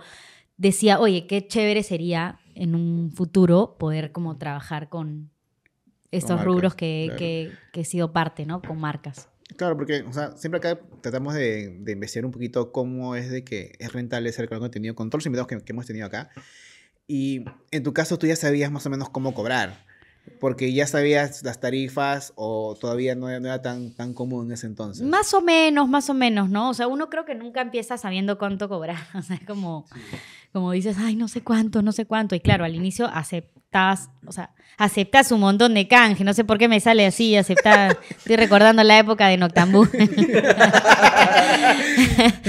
decía, 0.57 0.99
oye, 0.99 1.27
qué 1.27 1.45
chévere 1.47 1.83
sería 1.83 2.39
en 2.55 2.75
un 2.75 3.11
futuro 3.13 3.75
poder 3.77 4.11
como 4.11 4.37
trabajar 4.37 4.87
con 4.89 5.31
estos 6.11 6.31
marcas, 6.37 6.45
rubros 6.45 6.75
que, 6.75 7.03
claro. 7.07 7.17
que, 7.19 7.51
que 7.73 7.81
he 7.81 7.85
sido 7.85 8.11
parte, 8.13 8.45
¿no? 8.45 8.61
Con 8.61 8.79
marcas. 8.79 9.29
Claro, 9.57 9.75
porque, 9.75 10.01
o 10.01 10.13
sea, 10.13 10.31
siempre 10.37 10.59
acá 10.59 10.79
tratamos 11.01 11.33
de, 11.33 11.77
de 11.79 11.91
investigar 11.91 12.25
un 12.25 12.31
poquito 12.31 12.71
cómo 12.71 13.15
es 13.15 13.29
de 13.29 13.43
que 13.43 13.73
es 13.79 13.93
rentable 13.93 14.29
hacer 14.29 14.47
el 14.51 14.59
contenido 14.59 14.95
con 14.95 15.09
todos 15.09 15.21
los 15.21 15.25
invitados 15.25 15.47
que, 15.47 15.59
que 15.63 15.71
hemos 15.73 15.85
tenido 15.85 16.05
acá. 16.07 16.29
Y 17.07 17.43
en 17.71 17.83
tu 17.83 17.93
caso 17.93 18.17
tú 18.17 18.27
ya 18.27 18.35
sabías 18.35 18.71
más 18.71 18.85
o 18.85 18.89
menos 18.89 19.09
cómo 19.09 19.33
cobrar, 19.33 19.85
porque 20.39 20.71
ya 20.73 20.87
sabías 20.87 21.43
las 21.43 21.59
tarifas 21.59 22.33
o 22.35 22.77
todavía 22.79 23.15
no, 23.15 23.27
no 23.27 23.47
era 23.47 23.61
tan, 23.61 23.93
tan 23.93 24.13
común 24.13 24.47
en 24.47 24.53
ese 24.53 24.67
entonces. 24.67 25.05
Más 25.05 25.33
o 25.33 25.41
menos, 25.41 25.89
más 25.89 26.09
o 26.09 26.13
menos, 26.13 26.49
¿no? 26.49 26.69
O 26.69 26.73
sea, 26.73 26.87
uno 26.87 27.09
creo 27.09 27.25
que 27.25 27.35
nunca 27.35 27.61
empieza 27.61 27.97
sabiendo 27.97 28.37
cuánto 28.37 28.69
cobrar. 28.69 28.97
O 29.15 29.21
sea, 29.21 29.35
es 29.35 29.45
como, 29.45 29.85
como 30.53 30.71
dices, 30.71 30.97
ay, 30.99 31.15
no 31.15 31.27
sé 31.27 31.41
cuánto, 31.41 31.81
no 31.81 31.91
sé 31.91 32.05
cuánto. 32.05 32.35
Y 32.35 32.39
claro, 32.39 32.63
al 32.63 32.75
inicio 32.75 33.07
aceptas, 33.71 34.09
o 34.27 34.31
sea, 34.31 34.49
aceptas 34.77 35.31
un 35.31 35.39
montón 35.39 35.73
de 35.73 35.87
canje. 35.87 36.23
No 36.23 36.33
sé 36.33 36.43
por 36.43 36.57
qué 36.57 36.67
me 36.67 36.79
sale 36.79 37.05
así, 37.05 37.35
aceptar. 37.37 37.97
Estoy 38.09 38.35
recordando 38.35 38.83
la 38.83 38.99
época 38.99 39.27
de 39.27 39.37
Noctambú. 39.37 39.87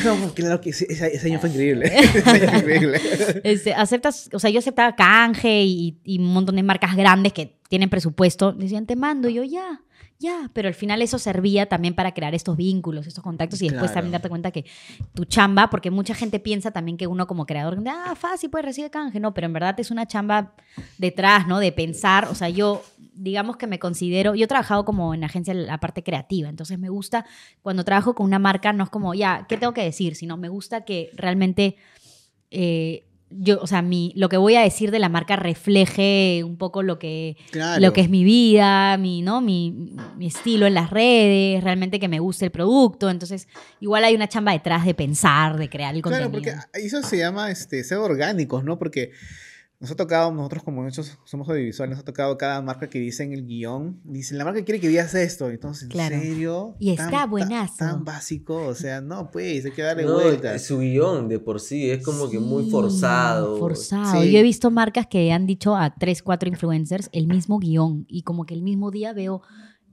No, 0.04 0.34
claro 0.34 0.60
que 0.60 0.70
ese, 0.70 0.86
ese- 0.88 1.14
ese 1.14 1.26
año 1.28 1.38
fue 1.38 1.48
increíble. 1.50 1.86
ese 1.94 2.28
año 2.28 2.48
fue 2.50 2.58
increíble. 2.60 3.00
Este, 3.44 3.72
aceptas, 3.74 4.28
o 4.32 4.38
sea, 4.38 4.50
yo 4.50 4.58
aceptaba 4.58 4.94
canje 4.96 5.62
y, 5.62 5.98
y 6.04 6.18
un 6.18 6.32
montón 6.32 6.56
de 6.56 6.62
marcas 6.62 6.96
grandes 6.96 7.32
que 7.32 7.56
tienen 7.68 7.88
presupuesto. 7.88 8.52
Decían, 8.52 8.86
te 8.86 8.96
mando, 8.96 9.28
y 9.28 9.34
yo 9.34 9.44
ya, 9.44 9.80
ya. 10.22 10.50
Pero 10.54 10.68
al 10.68 10.74
final 10.74 11.02
eso 11.02 11.18
servía 11.18 11.66
también 11.66 11.94
para 11.94 12.12
crear 12.14 12.34
estos 12.34 12.56
vínculos, 12.56 13.06
estos 13.06 13.22
contactos 13.22 13.60
y 13.60 13.66
después 13.68 13.90
Claro. 13.90 13.94
también 13.94 14.12
darte 14.12 14.28
cuenta 14.28 14.50
que 14.50 14.64
tu 15.14 15.24
chamba, 15.26 15.68
porque 15.68 15.90
mucha 15.90 16.14
gente 16.14 16.40
piensa 16.40 16.70
también 16.70 16.96
que 16.96 17.06
uno 17.06 17.26
como 17.26 17.44
creador, 17.44 17.78
ah, 17.88 18.14
fácil, 18.14 18.48
puede 18.48 18.62
recibir 18.64 18.90
canje. 18.90 19.20
No, 19.20 19.34
pero 19.34 19.46
en 19.46 19.52
verdad 19.52 19.78
es 19.78 19.90
una 19.90 20.06
chamba 20.06 20.54
detrás, 20.98 21.46
¿no? 21.46 21.58
De 21.58 21.72
pensar. 21.72 22.28
O 22.28 22.34
sea, 22.34 22.48
yo, 22.48 22.82
digamos 23.14 23.56
que 23.56 23.66
me 23.66 23.78
considero, 23.78 24.34
yo 24.34 24.44
he 24.44 24.48
trabajado 24.48 24.84
como 24.84 25.12
en 25.12 25.24
agencia 25.24 25.52
la 25.52 25.78
parte 25.78 26.02
creativa, 26.02 26.48
entonces 26.48 26.78
me 26.78 26.88
gusta 26.88 27.26
cuando 27.60 27.84
trabajo 27.84 28.14
con 28.14 28.24
una 28.26 28.38
marca, 28.38 28.72
no 28.72 28.84
es 28.84 28.90
como, 28.90 29.12
ya, 29.14 29.46
¿qué 29.48 29.56
tengo 29.58 29.74
que 29.74 29.82
decir? 29.82 30.14
Sino 30.14 30.36
me 30.36 30.48
gusta 30.48 30.84
que 30.84 31.10
realmente 31.14 31.76
eh, 32.50 33.04
yo, 33.38 33.58
o 33.60 33.66
sea, 33.66 33.82
mi, 33.82 34.12
lo 34.16 34.28
que 34.28 34.36
voy 34.36 34.54
a 34.56 34.60
decir 34.62 34.90
de 34.90 34.98
la 34.98 35.08
marca 35.08 35.36
refleje 35.36 36.42
un 36.44 36.56
poco 36.56 36.82
lo 36.82 36.98
que, 36.98 37.36
Claro. 37.50 37.80
lo 37.80 37.92
que 37.92 38.00
es 38.02 38.10
mi 38.10 38.24
vida, 38.24 38.96
mi, 38.98 39.22
¿no? 39.22 39.40
Mi, 39.40 39.94
mi 40.16 40.26
estilo 40.26 40.66
en 40.66 40.74
las 40.74 40.90
redes, 40.90 41.62
realmente 41.64 41.98
que 42.00 42.08
me 42.08 42.18
guste 42.20 42.46
el 42.46 42.50
producto. 42.50 43.10
Entonces, 43.10 43.48
igual 43.80 44.04
hay 44.04 44.14
una 44.14 44.28
chamba 44.28 44.52
detrás 44.52 44.84
de 44.84 44.94
pensar, 44.94 45.56
de 45.56 45.68
crear 45.68 45.94
el 45.94 46.02
Claro, 46.02 46.24
contenido. 46.30 46.60
porque 46.72 46.84
eso 46.86 47.02
se 47.02 47.18
llama 47.18 47.50
este, 47.50 47.82
ser 47.84 47.98
orgánicos, 47.98 48.64
¿no? 48.64 48.78
Porque 48.78 49.10
nos 49.82 49.90
ha 49.90 49.96
tocado, 49.96 50.32
nosotros 50.32 50.62
como 50.62 50.80
muchos 50.82 51.18
somos 51.24 51.46
audiovisuales, 51.48 51.96
nos 51.96 52.02
ha 52.02 52.06
tocado 52.06 52.38
cada 52.38 52.62
marca 52.62 52.88
que 52.88 52.98
dice 53.00 53.24
en 53.24 53.32
el 53.32 53.44
guion, 53.44 54.00
dicen, 54.04 54.38
la 54.38 54.44
marca 54.44 54.64
quiere 54.64 54.80
que 54.80 54.88
digas 54.88 55.12
esto, 55.14 55.50
entonces, 55.50 55.82
¿en 55.82 55.88
Claro. 55.90 56.18
serio? 56.20 56.76
Y 56.78 56.90
está 56.92 57.10
Tan- 57.10 57.12
tan- 57.12 57.30
buenazo. 57.30 57.74
Tan, 57.78 58.04
básico, 58.04 58.54
o 58.68 58.74
sea, 58.76 59.00
no, 59.00 59.30
pues, 59.30 59.64
hay 59.64 59.72
que 59.72 59.82
darle 59.82 60.04
No, 60.04 60.14
vueltas. 60.14 60.64
su 60.64 60.78
guion 60.78 61.28
de 61.28 61.38
por 61.40 61.58
sí 61.60 61.90
es 61.90 62.02
como 62.04 62.30
que 62.30 62.38
muy 62.38 62.70
forzado. 62.70 63.58
Forzado. 63.58 64.22
Sí. 64.22 64.30
Yo 64.30 64.38
he 64.38 64.42
visto 64.42 64.70
marcas 64.70 65.08
que 65.08 65.32
han 65.32 65.46
dicho 65.46 65.74
a 65.76 65.92
tres, 65.94 66.22
cuatro 66.22 66.48
influencers 66.48 67.10
el 67.12 67.26
mismo 67.26 67.58
guion 67.58 68.04
y 68.08 68.22
como 68.22 68.46
que 68.46 68.54
el 68.54 68.62
mismo 68.62 68.90
día 68.92 69.12
veo 69.12 69.42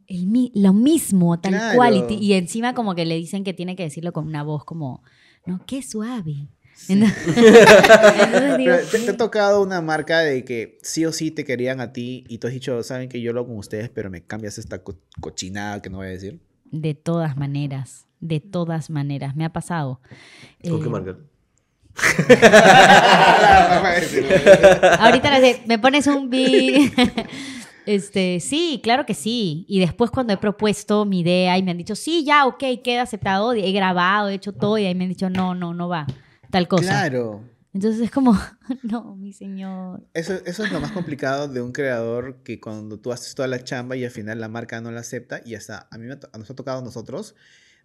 el 0.06 0.28
mi- 0.28 0.52
lo 0.56 0.74
mismo, 0.74 1.40
tal 1.40 1.54
Claro. 1.54 1.76
cual. 1.78 2.06
Y 2.10 2.34
encima 2.34 2.74
como 2.74 2.96
que 2.96 3.06
le 3.06 3.16
dicen 3.16 3.44
que 3.44 3.54
tiene 3.54 3.76
que 3.76 3.84
decirlo 3.84 4.14
con 4.14 4.28
una 4.28 4.44
voz 4.44 4.66
como, 4.66 5.02
no, 5.46 5.62
qué 5.66 5.82
suave. 5.82 6.48
Sí. 6.80 6.94
Entonces, 6.94 7.28
entonces 7.36 8.58
digo, 8.58 8.74
Pero 8.76 8.88
te, 8.88 9.00
te 9.00 9.12
ha 9.12 9.18
tocado 9.18 9.62
una 9.62 9.82
marca 9.82 10.20
de 10.20 10.46
que 10.46 10.78
sí 10.82 11.06
o 11.06 11.12
sí 11.12 11.30
te 11.30 11.44
querían 11.44 11.82
a 11.82 11.92
ti 11.94 12.24
y 12.30 12.38
tú 12.38 12.48
has 12.48 12.54
dicho, 12.54 12.82
saben 12.84 13.10
que 13.10 13.20
yo 13.22 13.34
lo 13.34 13.42
hago 13.42 13.50
con 13.50 13.58
ustedes, 13.58 13.90
pero 13.90 14.10
me 14.10 14.24
cambias 14.24 14.58
esta 14.58 14.82
co- 14.84 14.98
cochinada 15.20 15.82
que 15.82 15.90
no 15.90 15.98
voy 15.98 16.08
a 16.08 16.12
decir. 16.12 16.40
de 16.72 16.94
todas 16.94 17.36
maneras, 17.38 18.06
de 18.22 18.40
todas 18.40 18.90
maneras, 18.90 19.36
me 19.36 19.44
ha 19.46 19.52
pasado. 19.52 20.00
¿Con 20.64 20.80
Eh, 20.80 20.84
qué 20.84 20.90
marca? 20.90 21.18
Ahorita 25.00 25.32
no 25.32 25.38
sé, 25.46 25.62
me 25.66 25.80
pones 25.80 26.08
un 26.08 26.30
beat. 26.30 26.94
Este, 27.86 28.40
sí, 28.40 28.80
claro 28.84 29.04
que 29.08 29.16
sí. 29.16 29.66
Y 29.68 29.80
después 29.80 30.12
cuando 30.12 30.32
he 30.32 30.38
propuesto 30.38 31.06
mi 31.06 31.22
idea 31.22 31.58
y 31.58 31.64
me 31.64 31.72
han 31.72 31.78
dicho, 31.78 31.96
sí, 31.96 32.24
ya, 32.24 32.46
ok, 32.46 32.64
queda 32.84 33.02
aceptado, 33.02 33.54
he 33.54 33.72
grabado, 33.72 34.30
he 34.30 34.36
hecho 34.36 34.54
todo 34.54 34.78
y 34.78 34.86
ahí 34.86 34.94
me 34.94 35.06
han 35.06 35.10
dicho, 35.10 35.28
no, 35.32 35.56
no, 35.56 35.74
no 35.74 35.90
va, 35.90 36.06
tal 36.50 36.68
cosa. 36.68 36.84
Claro. 36.84 37.44
Entonces 37.74 38.02
es 38.02 38.10
como, 38.12 38.36
no, 38.84 39.16
mi 39.16 39.32
señor. 39.34 40.04
Eso, 40.14 40.34
eso 40.46 40.64
es 40.64 40.72
lo 40.72 40.80
más 40.80 40.92
complicado 40.92 41.48
de 41.48 41.62
un 41.62 41.72
creador 41.72 42.42
que 42.44 42.60
cuando 42.60 43.00
tú 43.00 43.12
haces 43.12 43.36
toda 43.36 43.48
la 43.48 43.64
chamba 43.64 43.96
y 43.96 44.04
al 44.06 44.12
final 44.12 44.40
la 44.42 44.48
marca 44.50 44.82
no 44.82 44.92
la 44.92 45.02
acepta 45.02 45.42
y 45.46 45.56
hasta 45.56 45.88
a 45.92 45.98
mí 45.98 46.06
me 46.08 46.16
to- 46.16 46.30
nos 46.38 46.50
ha 46.50 46.56
tocado 46.56 46.80
a 46.80 46.84
nosotros 46.84 47.36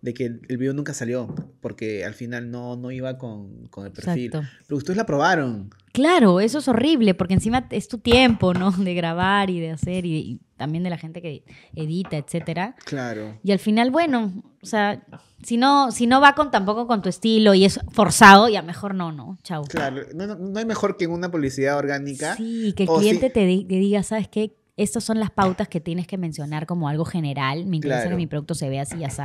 de 0.01 0.13
que 0.15 0.25
el, 0.27 0.41
el 0.49 0.57
video 0.59 0.75
nunca 0.75 0.93
salió 0.95 1.35
porque 1.61 2.05
al 2.05 2.15
final 2.15 2.51
no, 2.51 2.77
no 2.77 2.91
iba 2.91 3.17
con, 3.19 3.67
con 3.69 3.87
el 3.87 3.93
perfil. 3.93 4.27
Exacto. 4.27 4.49
Pero 4.67 4.77
ustedes 4.79 4.97
la 4.97 5.07
probaron. 5.07 5.71
Claro, 5.93 6.41
eso 6.41 6.59
es 6.59 6.69
horrible 6.69 7.15
porque 7.15 7.35
encima 7.35 7.67
es 7.71 7.89
tu 7.89 7.99
tiempo, 7.99 8.53
¿no? 8.55 8.71
De 8.73 8.95
grabar 8.95 9.49
y 9.51 9.61
de 9.61 9.71
hacer 9.71 10.05
y, 10.07 10.15
y 10.17 10.41
también 10.57 10.83
de 10.85 10.91
la 10.91 10.99
gente 10.99 11.23
que 11.23 11.45
edita, 11.75 12.17
etcétera. 12.17 12.75
Claro. 12.85 13.39
Y 13.43 13.53
al 13.53 13.59
final, 13.59 13.91
bueno, 13.91 14.43
o 14.63 14.67
sea, 14.67 15.07
si 15.45 15.57
no, 15.57 15.91
si 15.93 16.07
no 16.07 16.21
va 16.21 16.35
con 16.35 16.51
tampoco 16.51 16.87
con 16.87 17.03
tu 17.03 17.09
estilo 17.09 17.55
y 17.55 17.65
es 17.65 17.79
forzado, 17.93 18.49
ya 18.49 18.63
mejor 18.63 18.95
no, 18.95 19.13
no, 19.13 19.39
chau. 19.43 19.65
Claro. 19.65 20.03
No, 20.15 20.27
no- 20.27 20.35
no 20.37 20.59
hay 20.59 20.65
mejor 20.65 20.97
que 20.97 21.05
en 21.05 21.11
una 21.13 21.31
publicidad 21.31 21.77
orgánica. 21.77 22.35
Sí, 22.37 22.73
que 22.77 22.85
el 22.85 22.89
si- 22.89 22.95
cliente 22.97 23.31
te, 23.31 23.45
di- 23.47 23.65
te 23.65 23.75
diga, 23.77 24.03
¿sabes 24.03 24.29
qué? 24.29 24.57
Estas 24.77 25.05
son 25.05 25.21
las 25.21 25.31
pautas 25.31 25.69
que 25.69 25.81
tienes 25.81 26.07
que 26.09 26.19
mencionar 26.19 26.67
como 26.67 26.89
algo 26.89 27.05
general. 27.05 27.65
Me 27.67 27.77
interesa 27.77 28.01
Claro. 28.03 28.11
que 28.11 28.17
mi 28.17 28.27
producto 28.27 28.55
se 28.55 28.69
vea 28.69 28.83
así 28.83 28.97
y 28.99 29.05
así. 29.05 29.23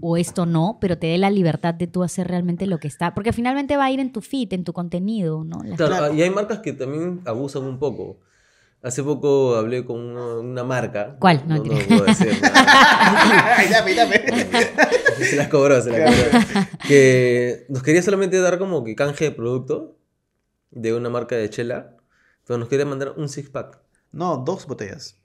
O 0.00 0.16
esto 0.16 0.46
no, 0.46 0.78
pero 0.80 0.96
te 0.96 1.06
dé 1.08 1.18
la 1.18 1.28
libertad 1.28 1.74
de 1.74 1.86
tú 1.86 2.02
hacer 2.02 2.26
realmente 2.28 2.66
lo 2.66 2.78
que 2.78 2.88
está. 2.88 3.12
Porque 3.14 3.34
finalmente 3.34 3.76
va 3.76 3.84
a 3.84 3.90
ir 3.90 4.00
en 4.00 4.10
tu 4.10 4.22
feed, 4.22 4.54
en 4.54 4.64
tu 4.64 4.72
contenido, 4.72 5.44
¿no? 5.44 5.60
La- 5.62 5.76
Claro, 5.76 6.14
y 6.14 6.22
hay 6.22 6.30
marcas 6.30 6.60
que 6.60 6.72
también 6.72 7.20
abusan 7.26 7.64
un 7.64 7.78
poco. 7.78 8.18
Hace 8.82 9.02
poco 9.02 9.54
hablé 9.56 9.84
con 9.84 10.00
una, 10.00 10.36
una 10.40 10.64
marca. 10.64 11.16
¿Cuál? 11.20 11.42
No, 11.46 11.56
No, 11.58 11.64
no, 11.64 11.78
puedo 11.88 12.04
decir. 12.06 12.38
nada. 12.40 12.54
Ay, 13.58 13.68
dame, 13.68 13.94
dame. 13.94 14.24
se 15.30 15.36
las 15.36 15.48
cobró, 15.48 15.80
se 15.82 15.90
las 15.90 16.14
cobró. 16.14 16.40
Que 16.86 17.66
nos 17.68 17.82
quería 17.82 18.02
solamente 18.02 18.38
dar 18.40 18.58
como 18.58 18.84
que 18.84 18.94
canje 18.94 19.24
de 19.26 19.30
producto 19.32 19.96
de 20.70 20.94
una 20.94 21.08
marca 21.10 21.36
de 21.36 21.48
chela, 21.50 21.96
pero 22.46 22.58
nos 22.58 22.68
quería 22.68 22.86
mandar 22.86 23.14
un 23.16 23.28
six 23.28 23.48
pack. 23.50 23.78
No, 24.12 24.38
dos 24.38 24.66
botellas. 24.66 25.16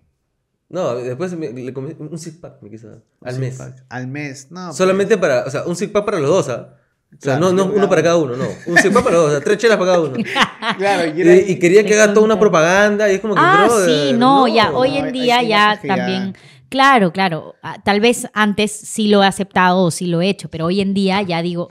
No, 0.70 0.96
después 0.96 1.34
me- 1.34 1.52
le 1.52 1.74
comí- 1.74 1.96
un 2.00 2.18
six 2.18 2.38
pack 2.38 2.62
me 2.62 2.70
quiso 2.70 2.88
dar. 2.90 3.00
Al 3.24 3.40
mes. 3.40 3.58
pack. 3.58 3.84
Al 3.90 4.08
mes. 4.08 4.48
No, 4.52 4.68
pues. 4.68 4.78
Solamente 4.78 5.18
para, 5.18 5.44
o 5.46 5.50
sea, 5.50 5.64
un 5.66 5.76
six 5.76 5.92
pack 5.92 6.06
para 6.06 6.20
los 6.20 6.30
dos, 6.30 6.50
¿ah? 6.50 6.76
O 7.14 7.22
sea, 7.22 7.36
Claro, 7.38 7.40
no, 7.42 7.52
no 7.52 7.64
claro. 7.66 7.78
uno 7.78 7.90
para 7.90 8.04
cada 8.04 8.16
uno, 8.18 8.38
no. 8.38 8.46
Un 8.68 8.78
six 8.78 8.94
pack 8.94 9.04
para 9.04 9.16
los 9.18 9.24
dos, 9.26 9.32
o 9.32 9.36
sea, 9.36 9.44
tres 9.44 9.58
chelas 9.58 9.78
para 9.78 9.92
cada 9.92 10.02
uno. 10.02 10.14
Claro, 10.78 11.06
y 11.14 11.18
Y, 11.18 11.22
era- 11.22 11.36
y 11.36 11.60
quería 11.60 11.84
que 11.86 11.94
haga 12.00 12.14
toda 12.14 12.26
una 12.26 12.40
propaganda 12.40 13.12
y 13.12 13.16
es 13.16 13.20
como 13.22 13.36
que, 13.36 13.42
Ah, 13.44 13.66
brother, 13.68 13.90
sí, 13.90 14.14
no, 14.14 14.48
ya, 14.48 14.72
hoy 14.72 14.92
no, 14.92 15.06
en 15.08 15.12
día 15.12 15.44
ya- 15.44 15.80
también. 15.86 16.36
Claro, 16.72 17.12
claro. 17.12 17.56
Ah, 17.62 17.78
Tal 17.84 18.00
vez 18.00 18.28
antes 18.34 18.72
sí 18.72 19.10
lo 19.10 19.22
he 19.24 19.28
aceptado 19.28 19.84
o 19.84 19.92
sí 19.92 20.08
lo 20.08 20.22
he 20.22 20.30
hecho, 20.30 20.50
pero 20.50 20.66
hoy 20.66 20.80
en 20.82 20.94
día 20.94 21.22
ya 21.22 21.42
digo, 21.42 21.68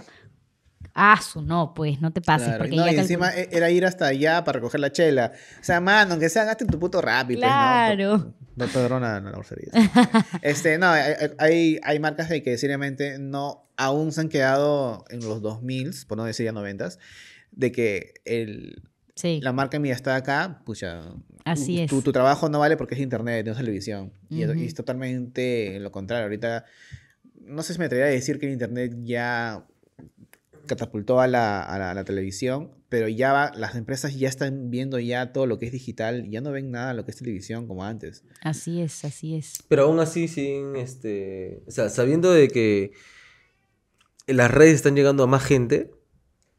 ah, 0.94 1.18
su 1.22 1.40
no, 1.40 1.72
pues 1.74 2.00
no 2.02 2.12
te 2.12 2.20
pases. 2.20 2.48
Claro, 2.48 2.58
porque 2.62 2.76
no, 2.76 2.84
ya 2.84 2.92
y 2.92 2.96
calculo- 2.96 3.00
encima 3.02 3.30
e- 3.34 3.48
era 3.50 3.70
ir 3.70 3.86
hasta 3.86 4.06
allá 4.08 4.44
para 4.44 4.58
recoger 4.58 4.78
la 4.80 4.92
chela. 4.92 5.32
O 5.60 5.64
sea, 5.64 5.80
mano, 5.80 6.12
aunque 6.12 6.28
sea, 6.28 6.44
gaste 6.44 6.66
tu 6.66 6.78
puto 6.78 7.00
rápido. 7.00 7.40
Claro. 7.40 8.34
No, 8.56 8.66
padrona 8.66 9.20
no 9.20 9.30
la 9.30 9.36
grosería. 9.36 9.70
Este, 10.42 10.76
no, 10.76 10.88
hay, 10.90 11.14
hay, 11.38 11.78
hay 11.82 11.98
marcas 11.98 12.28
de 12.28 12.42
que 12.42 12.58
seriamente 12.58 13.18
no, 13.18 13.70
aún 13.78 14.12
se 14.12 14.20
han 14.20 14.28
quedado 14.28 15.04
en 15.08 15.20
los 15.20 15.40
2000, 15.40 15.92
por 16.06 16.18
no 16.18 16.24
decir 16.24 16.44
ya 16.44 16.52
90, 16.52 16.90
de 17.52 17.72
que 17.72 18.12
el, 18.26 18.82
Sí, 19.20 19.40
la 19.42 19.52
marca 19.52 19.78
mía 19.78 19.92
está 19.94 20.16
acá, 20.16 20.62
pucha. 20.64 21.02
Así 21.44 21.76
tu, 21.76 21.82
es. 21.82 21.90
Tu, 21.90 22.02
tu 22.02 22.12
trabajo 22.12 22.48
no 22.48 22.58
vale 22.58 22.76
porque 22.76 22.94
es 22.94 23.00
internet, 23.00 23.44
no 23.46 23.52
es 23.52 23.58
televisión. 23.58 24.12
Y, 24.28 24.42
es- 24.42 24.50
Ujú. 24.50 24.58
y 24.58 24.64
es 24.66 24.74
totalmente 24.74 25.78
lo 25.80 25.90
contrario. 25.92 26.24
Ahorita 26.24 26.64
no 27.42 27.62
sé 27.62 27.72
si 27.72 27.78
me 27.78 27.86
atrevería 27.86 28.10
a 28.10 28.14
decir 28.14 28.38
que 28.38 28.46
el 28.46 28.52
internet 28.52 28.94
ya 29.02 29.66
catapultó 30.66 31.20
a 31.20 31.26
la, 31.26 31.62
a 31.62 31.78
la, 31.78 31.90
a 31.90 31.94
la 31.94 32.04
televisión, 32.04 32.70
pero 32.88 33.08
ya 33.08 33.32
va, 33.32 33.52
las 33.56 33.74
empresas 33.74 34.14
ya 34.16 34.28
están 34.28 34.70
viendo 34.70 34.98
ya 35.00 35.32
todo 35.32 35.46
lo 35.46 35.58
que 35.58 35.66
es 35.66 35.72
digital, 35.72 36.28
ya 36.30 36.40
no 36.40 36.52
ven 36.52 36.70
nada 36.70 36.94
lo 36.94 37.04
que 37.04 37.10
es 37.10 37.16
televisión 37.16 37.66
como 37.66 37.84
antes. 37.84 38.24
Así 38.42 38.80
es, 38.80 39.04
así 39.04 39.34
es. 39.36 39.54
Pero 39.68 39.84
aún 39.84 39.98
así, 40.00 40.28
sin 40.28 40.76
este. 40.76 41.62
O 41.66 41.70
sea, 41.72 41.88
sabiendo 41.88 42.30
de 42.32 42.48
que 42.48 42.92
las 44.26 44.50
redes 44.50 44.74
están 44.76 44.94
llegando 44.94 45.24
a 45.24 45.26
más 45.26 45.42
gente, 45.44 45.90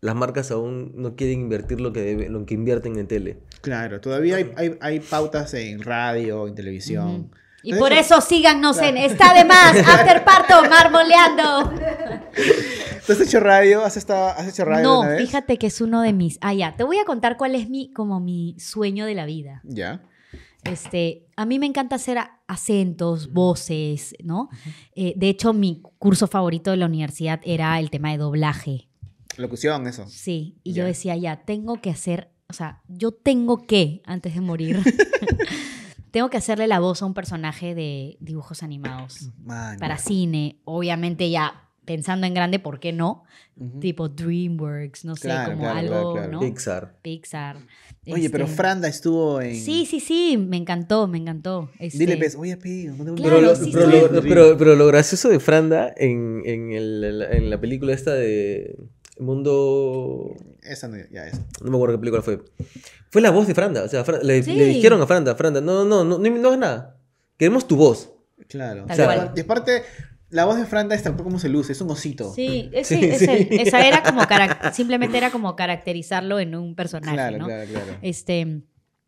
las 0.02 0.16
marcas 0.16 0.52
aún 0.52 0.92
no 0.96 1.16
quieren 1.16 1.42
invertir 1.42 1.80
lo 1.80 1.94
que, 1.94 2.02
debe- 2.02 2.28
lo 2.30 2.46
que 2.46 2.56
invierten 2.56 2.98
en 2.98 3.08
tele. 3.08 3.40
Claro, 3.62 4.02
todavía 4.02 4.36
hay, 4.38 4.52
hay, 4.58 4.78
hay 4.82 5.00
pautas 5.00 5.54
en 5.54 5.82
radio, 5.82 6.48
en 6.48 6.56
televisión. 6.56 7.32
Y 7.64 7.76
por 7.76 7.94
eso 7.94 8.20
síganos 8.22 8.80
en 8.80 8.98
Está 8.98 9.36
de 9.36 9.46
más, 9.46 9.78
After 9.88 10.24
Parto, 10.26 10.64
marmoleando. 10.68 11.72
¿Tú 13.06 13.14
has 13.14 13.22
hecho 13.22 13.40
radio? 13.40 13.84
¿Has, 13.84 13.98
estado, 13.98 14.30
has 14.30 14.48
hecho 14.48 14.66
radio 14.66 14.84
No, 14.84 15.00
una 15.02 15.10
vez? 15.10 15.22
fíjate 15.22 15.58
que 15.58 15.68
es 15.68 15.80
uno 15.82 16.02
de 16.02 16.12
mis. 16.14 16.40
Ah, 16.42 16.54
ya. 16.56 16.76
Te 16.76 16.84
voy 16.84 16.98
a 16.98 17.06
contar 17.06 17.38
cuál 17.38 17.54
es 17.54 17.70
mi, 17.70 17.92
como 17.94 18.20
mi 18.20 18.56
sueño 18.60 19.06
de 19.06 19.14
la 19.14 19.26
vida. 19.28 19.62
Ya. 19.64 20.02
Este, 20.64 21.28
a 21.36 21.46
mí 21.46 21.60
me 21.60 21.66
encanta 21.68 21.96
hacer 21.98 22.18
acentos, 22.48 23.32
voces, 23.34 24.16
¿no? 24.24 24.50
Eh, 24.96 25.14
de 25.16 25.30
hecho, 25.30 25.54
mi 25.54 25.82
curso 26.00 26.28
favorito 26.28 26.72
de 26.72 26.78
la 26.78 26.86
universidad 26.86 27.42
era 27.44 27.80
el 27.80 27.90
tema 27.92 28.12
de 28.12 28.18
doblaje. 28.18 28.88
Locución, 29.38 29.88
eso. 29.88 30.06
Sí, 30.08 30.58
y 30.64 30.74
yo 30.74 30.86
decía, 30.86 31.16
ya, 31.16 31.44
tengo 31.46 31.82
que 31.82 31.90
hacer, 31.90 32.30
o 32.50 32.54
sea, 32.54 32.82
yo 32.88 33.12
tengo 33.12 33.66
que, 33.66 34.02
antes 34.06 34.34
de 34.36 34.42
morir, 34.42 34.80
tengo 36.12 36.30
que 36.30 36.38
hacerle 36.38 36.68
la 36.68 36.80
voz 36.80 37.02
a 37.02 37.06
un 37.06 37.14
personaje 37.14 37.74
de 37.76 38.18
dibujos 38.20 38.64
animados 38.64 39.30
Man, 39.44 39.78
para 39.80 39.98
cine. 39.98 40.58
Obviamente 40.66 41.30
ya 41.30 41.68
pensando 41.86 42.28
en 42.28 42.34
grande, 42.34 42.60
¿por 42.60 42.80
qué 42.80 42.94
no? 42.94 43.24
Tipo 43.80 44.08
DreamWorks, 44.08 45.04
no 45.06 45.16
sé, 45.16 45.24
Claro, 45.28 45.52
como 45.52 45.64
claro, 45.64 45.78
algo, 45.80 45.92
claro, 45.94 46.14
claro. 46.14 46.32
¿no? 46.32 46.40
Pixar. 46.40 46.98
Pixar. 47.02 47.58
Oye, 48.08 48.30
pero 48.30 48.46
Este, 48.46 48.56
Franda 48.56 48.88
estuvo 48.88 49.42
en... 49.42 49.56
Sí, 49.56 49.86
sí, 49.86 50.00
sí, 50.00 50.38
me 50.38 50.58
encantó, 50.58 51.08
me 51.08 51.18
encantó. 51.18 51.70
Este, 51.78 52.00
Dile, 52.00 52.18
pues, 52.18 52.36
oye, 52.36 52.56
Pi, 52.58 52.86
no 52.86 52.96
te 53.04 53.14
Claro, 53.22 53.36
Pero, 53.36 53.42
lo, 53.42 53.56
sí, 53.56 53.70
pero, 53.74 53.86
sí. 53.92 53.98
lo, 54.14 54.22
pero- 54.22 54.58
pero 54.58 54.76
lo 54.76 54.88
gracioso 54.88 55.30
de 55.30 55.40
Franda 55.40 55.94
en, 55.98 56.42
en, 56.46 56.72
el- 56.72 57.22
en 57.30 57.50
la 57.50 57.60
película 57.60 57.94
esta 57.94 58.14
de 58.14 58.76
Mundo... 59.22 60.36
Esa 60.64 60.88
no, 60.88 60.98
ya, 61.12 61.28
esa. 61.28 61.40
No 61.64 61.72
me 61.72 61.78
acuerdo 61.78 61.96
qué 61.96 62.00
película 62.00 62.22
fue. 62.22 62.42
Fue 63.10 63.22
la 63.22 63.32
voz 63.32 63.48
de 63.48 63.56
Franda. 63.56 63.84
O 63.84 63.88
sea, 63.88 64.04
Fran- 64.06 64.22
le, 64.24 64.42
Sí. 64.44 64.54
le 64.54 64.66
dijeron 64.66 65.02
a 65.02 65.08
Franda, 65.08 65.36
Franda, 65.36 65.62
no, 65.62 65.86
no, 65.86 66.04
no, 66.04 66.18
no, 66.18 66.30
no 66.30 66.48
hagas 66.48 66.60
nada. 66.60 66.98
Queremos 67.38 67.68
tu 67.68 67.76
voz. 67.76 68.12
Claro. 68.48 68.86
O 68.90 68.94
sea. 68.94 69.34
Y 69.36 69.40
aparte, 69.42 69.84
la 70.30 70.46
voz 70.46 70.58
de 70.58 70.66
Franda 70.66 70.96
es 70.96 71.04
tal 71.04 71.14
cual 71.14 71.24
como 71.26 71.40
se 71.40 71.50
luce, 71.50 71.72
es 71.74 71.82
un 71.82 71.90
osito. 71.92 72.34
Sí, 72.34 72.70
Sí, 72.84 73.00
es 73.06 73.20
sí. 73.20 73.26
el- 73.50 73.60
esa 73.68 73.86
era 73.88 74.04
como 74.04 74.22
simplemente 74.74 75.18
era 75.18 75.32
como 75.32 75.56
caracterizarlo 75.56 76.40
en 76.40 76.56
un 76.56 76.76
personaje, 76.76 77.14
Claro, 77.16 77.38
¿no? 77.40 77.46
claro, 77.46 77.70
claro. 77.70 77.98
Este, 78.02 78.62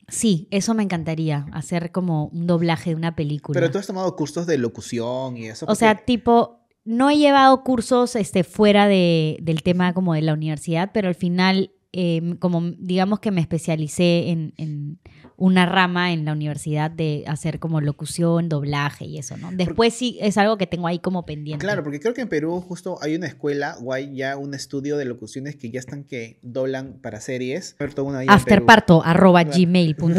sí, 0.07 0.47
eso 0.51 0.73
me 0.73 0.83
encantaría, 0.83 1.45
hacer 1.53 1.91
como 1.91 2.25
un 2.27 2.47
doblaje 2.47 2.89
de 2.91 2.95
una 2.95 3.15
película. 3.15 3.59
Pero 3.59 3.71
tú 3.71 3.77
has 3.77 3.87
tomado 3.87 4.15
cursos 4.15 4.45
de 4.47 4.57
locución 4.57 5.37
y 5.37 5.47
eso. 5.47 5.65
O 5.69 5.75
sea, 5.75 5.95
tipo, 6.05 6.62
no 6.85 7.09
he 7.09 7.17
llevado 7.17 7.63
cursos 7.63 8.15
este, 8.15 8.43
fuera 8.43 8.87
de- 8.87 9.37
del 9.41 9.63
tema 9.63 9.93
como 9.93 10.13
de 10.13 10.21
la 10.21 10.33
universidad, 10.33 10.91
pero 10.93 11.07
al 11.07 11.15
final, 11.15 11.71
eh, 11.93 12.35
como 12.39 12.61
digamos 12.77 13.19
que 13.19 13.31
me 13.31 13.41
especialicé 13.41 14.29
en, 14.29 14.53
en 14.57 14.99
una 15.35 15.65
rama 15.65 16.11
en 16.13 16.25
la 16.25 16.31
universidad 16.33 16.91
de 16.91 17.23
hacer 17.27 17.59
como 17.59 17.81
locución, 17.81 18.49
doblaje 18.49 19.05
y 19.05 19.17
eso, 19.17 19.35
¿no? 19.37 19.49
Después 19.51 19.93
sí 19.93 20.17
es 20.21 20.37
algo 20.37 20.57
que 20.57 20.67
tengo 20.67 20.87
ahí 20.87 20.99
como 20.99 21.25
pendiente. 21.25 21.65
Claro, 21.65 21.83
porque 21.83 21.99
creo 21.99 22.13
que 22.13 22.21
en 22.21 22.29
Perú 22.29 22.61
justo 22.61 22.97
hay 23.01 23.15
una 23.15 23.27
escuela 23.27 23.75
o 23.83 23.93
hay 23.93 24.15
ya 24.15 24.37
un 24.37 24.53
estudio 24.53 24.97
de 24.97 25.05
locuciones 25.05 25.55
que 25.55 25.71
ya 25.71 25.79
están 25.79 26.03
que 26.03 26.37
doblan 26.41 26.99
para 27.01 27.19
series. 27.19 27.75
Afterparto, 28.27 29.03
arroba 29.03 29.43
Claro. 29.43 29.57
gmail.com. 29.59 30.13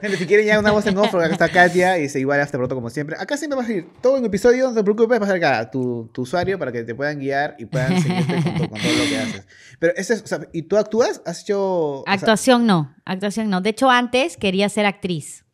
Gente, 0.00 0.16
si 0.18 0.26
quieren 0.26 0.46
ya 0.46 0.58
una 0.58 0.72
voz 0.72 0.86
en 0.86 0.96
off, 0.98 1.14
acá 1.14 1.26
está 1.26 1.48
Katia 1.48 1.98
y 1.98 2.08
se 2.08 2.20
igual 2.20 2.40
Afterproto 2.40 2.74
como 2.74 2.90
siempre. 2.90 3.16
Acá 3.18 3.36
siempre 3.36 3.56
vas 3.58 3.68
a 3.68 3.72
ir 3.72 3.86
todo 4.00 4.16
en 4.16 4.24
episodio, 4.24 4.68
no 4.68 4.74
te 4.74 4.82
preocupes, 4.82 5.18
vas 5.20 5.30
a 5.30 5.34
acá 5.34 5.70
tu, 5.70 6.08
tu 6.12 6.22
usuario 6.22 6.58
para 6.58 6.72
que 6.72 6.82
te 6.84 6.94
puedan 6.94 7.18
guiar 7.18 7.56
y 7.58 7.66
puedan 7.66 7.98
seguirte 8.02 8.34
con, 8.34 8.68
con 8.68 8.80
todo 8.80 8.92
lo 8.92 9.04
que 9.08 9.18
haces. 9.18 9.46
Pero 9.78 9.92
ese 9.96 10.14
es, 10.14 10.22
o 10.22 10.26
sea, 10.26 10.40
¿y 10.52 10.62
tú 10.62 10.76
actúas? 10.76 11.20
¿Has 11.26 11.42
hecho...? 11.42 12.00
o 12.00 12.04
sea, 12.04 12.14
Actuación 12.14 12.66
no, 12.66 12.94
actuación 13.04 13.43
no. 13.48 13.60
De 13.60 13.70
hecho, 13.70 13.90
antes 13.90 14.36
quería 14.36 14.68
ser 14.68 14.86
actriz. 14.86 15.44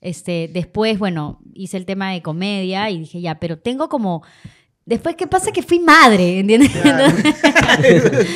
Este, 0.00 0.48
después, 0.52 0.98
bueno, 0.98 1.40
hice 1.54 1.76
el 1.76 1.86
tema 1.86 2.12
de 2.12 2.22
comedia 2.22 2.90
y 2.90 3.00
dije, 3.00 3.20
ya, 3.20 3.38
pero 3.38 3.58
tengo 3.58 3.88
como... 3.88 4.22
Después, 4.84 5.16
¿qué 5.16 5.26
pasa? 5.26 5.52
Que 5.52 5.62
fui 5.62 5.80
madre, 5.80 6.38
¿entiendes? 6.38 6.70
Claro. 6.70 7.14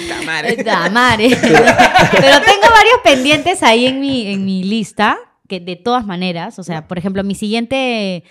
Tamare. 0.09 0.57
Puta 0.57 0.91
madre. 0.91 1.31
Pero 1.41 2.41
tengo 2.41 2.69
varios 2.71 2.99
pendientes 3.03 3.63
ahí 3.63 3.87
en 3.87 4.01
mi, 4.01 4.27
en 4.27 4.45
mi 4.45 4.63
lista, 4.63 5.17
que 5.49 5.61
de 5.61 5.77
todas 5.77 6.05
maneras, 6.05 6.59
o 6.59 6.63
sea, 6.63 6.87
por 6.89 6.99
ejemplo, 6.99 7.25
mi 7.25 7.35
siguiente 7.35 8.25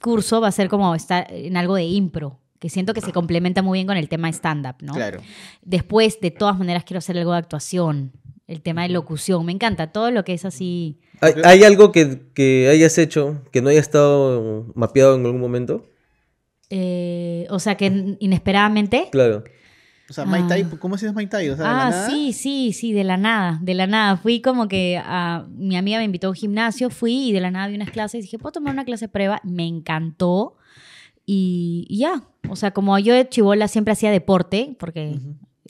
curso 0.00 0.40
va 0.40 0.48
a 0.48 0.52
ser 0.52 0.68
como 0.68 0.94
estar 0.94 1.26
en 1.30 1.56
algo 1.56 1.74
de 1.74 1.84
impro, 1.84 2.38
que 2.60 2.68
siento 2.68 2.94
que 2.94 3.00
se 3.00 3.12
complementa 3.12 3.62
muy 3.62 3.78
bien 3.78 3.88
con 3.88 3.96
el 3.96 4.08
tema 4.08 4.28
stand-up, 4.28 4.76
¿no? 4.80 4.92
Claro. 4.92 5.20
Después, 5.62 6.20
de 6.20 6.30
todas 6.30 6.56
maneras, 6.56 6.84
quiero 6.84 6.98
hacer 6.98 7.18
algo 7.18 7.32
de 7.32 7.38
actuación, 7.38 8.12
el 8.46 8.62
tema 8.62 8.82
de 8.82 8.90
locución, 8.90 9.44
me 9.44 9.52
encanta, 9.52 9.88
todo 9.92 10.10
lo 10.10 10.24
que 10.24 10.32
es 10.34 10.44
así. 10.44 10.98
¿Hay, 11.20 11.32
hay 11.44 11.64
algo 11.64 11.90
que, 11.92 12.20
que 12.34 12.68
hayas 12.70 12.96
hecho 12.98 13.42
que 13.52 13.62
no 13.62 13.70
haya 13.70 13.80
estado 13.80 14.66
mapeado 14.74 15.14
en 15.16 15.24
algún 15.26 15.40
momento? 15.40 15.84
eh, 16.70 17.46
o 17.50 17.58
sea, 17.60 17.76
que 17.76 18.16
inesperadamente... 18.18 19.08
Claro. 19.12 19.44
O 20.08 20.12
sea, 20.12 20.24
Mai 20.24 20.46
Tai, 20.46 20.62
Ah. 20.62 20.76
¿cómo 20.80 20.94
haces 20.96 21.12
Mai 21.14 21.26
Tai? 21.28 21.48
O 21.50 21.56
sea, 21.56 21.64
de 21.64 21.70
la 21.72 21.86
Ah, 21.86 21.90
nada. 21.90 22.10
sí, 22.10 22.32
sí, 22.32 22.72
sí, 22.72 22.92
de 22.92 23.02
la 23.04 23.16
nada, 23.16 23.58
de 23.62 23.74
la 23.74 23.86
nada. 23.88 24.16
Fui 24.16 24.40
como 24.40 24.68
que 24.68 25.00
a, 25.04 25.46
mi 25.50 25.76
amiga 25.76 25.98
me 25.98 26.04
invitó 26.04 26.28
a 26.28 26.30
un 26.30 26.36
gimnasio, 26.36 26.90
fui 26.90 27.28
y 27.28 27.32
de 27.32 27.40
la 27.40 27.50
nada 27.50 27.66
vi 27.68 27.74
unas 27.74 27.90
clases 27.90 28.18
y 28.20 28.22
dije, 28.22 28.38
¿puedo 28.38 28.52
tomar 28.52 28.72
una 28.72 28.84
clase 28.84 29.06
de 29.06 29.08
prueba? 29.08 29.40
Me 29.44 29.66
encantó 29.66 30.56
y, 31.24 31.86
y 31.88 31.98
ya. 31.98 32.22
O 32.48 32.54
sea, 32.54 32.70
como 32.72 32.96
yo 33.00 33.14
de 33.14 33.28
chivola 33.28 33.66
siempre 33.68 33.92
hacía 33.92 34.10
deporte, 34.12 34.76
porque. 34.78 35.18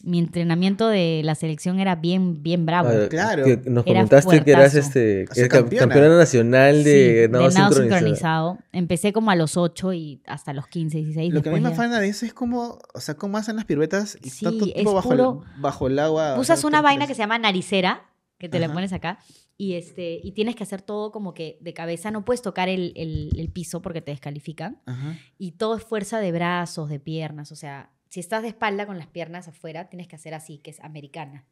Mi 0.07 0.19
entrenamiento 0.21 0.89
de 0.89 1.21
la 1.25 1.35
selección 1.35 1.81
era 1.81 1.97
bien, 1.97 2.43
bien 2.43 2.65
bravo. 2.65 2.89
Ah, 2.91 3.09
claro. 3.11 3.45
que 3.45 3.57
nos 3.69 3.85
Era 3.87 4.01
comentaste 4.01 4.43
que 4.45 4.51
eras 4.53 4.75
este, 4.75 5.27
que 5.35 5.49
campeona. 5.49 5.87
campeona 5.89 6.17
nacional 6.17 6.85
de 6.85 7.25
Sí, 7.27 7.33
nado 7.33 7.49
de 7.49 7.55
nado 7.55 7.73
sincronizado. 7.73 7.99
sincronizado. 7.99 8.59
Empecé 8.73 9.13
como 9.13 9.31
a 9.31 9.37
los 9.37 9.57
8 9.57 9.93
y 9.93 10.23
hasta 10.27 10.53
los 10.53 10.69
15, 10.69 10.99
16. 10.99 11.35
Lo 11.35 11.43
que 11.43 11.49
a 11.49 11.53
mí 11.53 11.61
me 11.61 11.69
afana 11.71 12.01
de 12.01 12.09
eso 12.09 12.25
es 12.25 12.33
como, 12.33 12.79
o 12.95 13.01
sea, 13.01 13.17
cómo 13.17 13.37
hacen 13.37 13.57
las 13.57 13.65
piruetas 13.65 14.17
y 14.23 14.31
Sí, 14.31 14.45
tanto 14.45 14.65
es 14.67 14.75
tiempo 14.75 14.95
bajo, 14.95 15.09
puro- 15.11 15.43
el, 15.57 15.61
bajo 15.61 15.87
el 15.89 15.99
agua. 15.99 16.39
Usas 16.39 16.65
una 16.65 16.79
¿qué- 16.79 16.85
vaina 16.85 17.07
que 17.07 17.15
se 17.15 17.19
llama 17.23 17.39
naricera, 17.39 18.05
que 18.39 18.49
te 18.49 18.59
la 18.61 18.67
Ajá. 18.67 18.75
pones 18.75 18.93
acá, 18.93 19.19
y, 19.59 19.75
este, 19.75 20.21
y 20.23 20.33
tienes 20.33 20.55
que 20.55 20.63
hacer 20.63 20.83
todo 20.83 21.11
como 21.11 21.33
que 21.35 21.59
de 21.63 21.73
cabeza. 21.73 22.11
No 22.11 22.25
puedes 22.25 22.43
tocar 22.43 22.69
el, 22.69 22.93
el- 22.95 23.31
el 23.39 23.49
piso 23.51 23.83
porque 23.83 24.03
te 24.03 24.11
descalifican. 24.13 24.81
Ajá. 24.87 25.17
Y 25.39 25.53
todo 25.53 25.77
es 25.77 25.83
fuerza 25.83 26.21
de 26.21 26.31
brazos, 26.31 26.91
de 26.91 27.01
piernas. 27.01 27.51
O 27.51 27.57
sea, 27.57 27.91
si 28.17 28.21
estás 28.21 28.41
de 28.41 28.49
espalda 28.49 28.87
con 28.87 28.97
las 28.97 29.09
piernas 29.09 29.47
afuera, 29.47 29.91
tienes 29.91 30.09
que 30.09 30.17
hacer 30.17 30.33
así, 30.33 30.57
que 30.57 30.71
es 30.71 30.81
americana. 30.81 31.45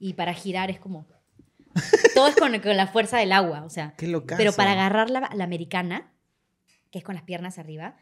Y 0.00 0.14
para 0.14 0.34
girar 0.34 0.68
es 0.68 0.80
como... 0.80 1.06
Todo 2.16 2.26
es 2.26 2.34
con, 2.34 2.58
con 2.58 2.76
la 2.76 2.88
fuerza 2.88 3.18
del 3.18 3.30
agua, 3.30 3.62
o 3.62 3.70
sea. 3.70 3.94
Qué 3.96 4.08
locazo. 4.08 4.36
Pero 4.36 4.52
para 4.52 4.72
agarrar 4.72 5.08
la, 5.08 5.30
la 5.32 5.44
americana, 5.44 6.12
que 6.90 6.98
es 6.98 7.04
con 7.04 7.14
las 7.14 7.22
piernas 7.22 7.60
arriba, 7.60 7.94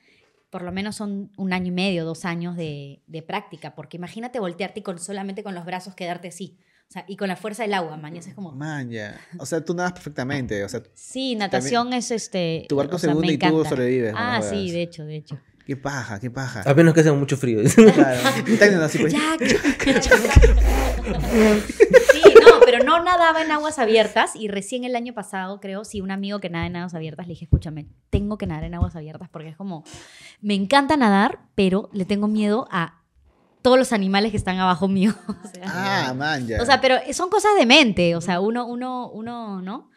por 0.48 0.62
lo 0.62 0.72
menos 0.72 0.96
son 0.96 1.32
un 1.36 1.52
año 1.52 1.66
y 1.66 1.72
medio, 1.72 2.06
dos 2.06 2.24
años 2.24 2.56
de, 2.56 3.02
de 3.08 3.20
práctica, 3.20 3.74
porque 3.74 3.98
imagínate 3.98 4.40
voltearte 4.40 4.80
y 4.80 4.82
con, 4.82 4.98
solamente 4.98 5.42
con 5.42 5.54
los 5.54 5.66
brazos 5.66 5.94
quedarte 5.94 6.28
así. 6.28 6.56
O 6.88 6.90
sea, 6.90 7.04
y 7.08 7.16
con 7.18 7.28
la 7.28 7.36
fuerza 7.36 7.64
del 7.64 7.74
agua, 7.74 7.98
mañas, 7.98 8.26
es 8.26 8.32
como... 8.32 8.52
Man, 8.52 8.88
ya. 8.90 9.20
O 9.38 9.44
sea, 9.44 9.62
tú 9.62 9.74
nadas 9.74 9.92
perfectamente. 9.92 10.64
O 10.64 10.68
sea, 10.70 10.82
Sí, 10.94 11.34
natación 11.34 11.92
es 11.92 12.10
este... 12.10 12.64
tu 12.70 12.76
barco 12.76 12.96
o 12.96 12.98
se 12.98 13.12
sea, 13.12 13.14
y 13.22 13.36
tú 13.36 13.64
sobrevives. 13.66 14.14
Ah, 14.16 14.40
sí, 14.40 14.70
de 14.70 14.80
hecho, 14.80 15.04
de 15.04 15.16
hecho. 15.16 15.38
Qué 15.68 15.76
paja, 15.76 16.18
qué 16.18 16.30
paja. 16.30 16.62
A 16.64 16.72
menos 16.72 16.94
que 16.94 17.00
haga 17.00 17.12
mucho 17.12 17.36
frío. 17.36 17.60
Claro. 17.94 18.20
Tainan 18.58 18.80
así, 18.80 18.96
pues. 18.98 19.12
Jack. 19.12 19.44
sí, 22.10 22.22
no, 22.40 22.60
pero 22.64 22.82
no 22.84 23.04
nadaba 23.04 23.42
en 23.42 23.52
aguas 23.52 23.78
abiertas 23.78 24.34
y 24.34 24.48
recién 24.48 24.84
el 24.84 24.96
año 24.96 25.12
pasado, 25.12 25.60
creo, 25.60 25.84
sí, 25.84 26.00
un 26.00 26.10
amigo 26.10 26.40
que 26.40 26.48
nada 26.48 26.64
en 26.64 26.76
aguas 26.76 26.94
abiertas, 26.94 27.26
le 27.26 27.34
dije, 27.34 27.44
escúchame, 27.44 27.86
tengo 28.08 28.38
que 28.38 28.46
nadar 28.46 28.64
en 28.64 28.76
aguas 28.76 28.96
abiertas 28.96 29.28
porque 29.28 29.50
es 29.50 29.56
como, 29.56 29.84
me 30.40 30.54
encanta 30.54 30.96
nadar, 30.96 31.40
pero 31.54 31.90
le 31.92 32.06
tengo 32.06 32.28
miedo 32.28 32.66
a 32.70 33.02
todos 33.60 33.76
los 33.78 33.92
animales 33.92 34.30
que 34.30 34.38
están 34.38 34.56
abajo 34.58 34.88
mío. 34.88 35.14
o, 35.28 35.48
sea, 35.52 35.64
Ah, 35.66 36.14
man, 36.14 36.46
ya. 36.46 36.62
o 36.62 36.64
sea, 36.64 36.80
pero 36.80 36.96
son 37.12 37.28
cosas 37.28 37.50
de 37.58 37.66
mente, 37.66 38.16
o 38.16 38.22
sea, 38.22 38.40
uno, 38.40 38.64
uno, 38.64 39.10
uno, 39.10 39.60
¿no? 39.60 39.90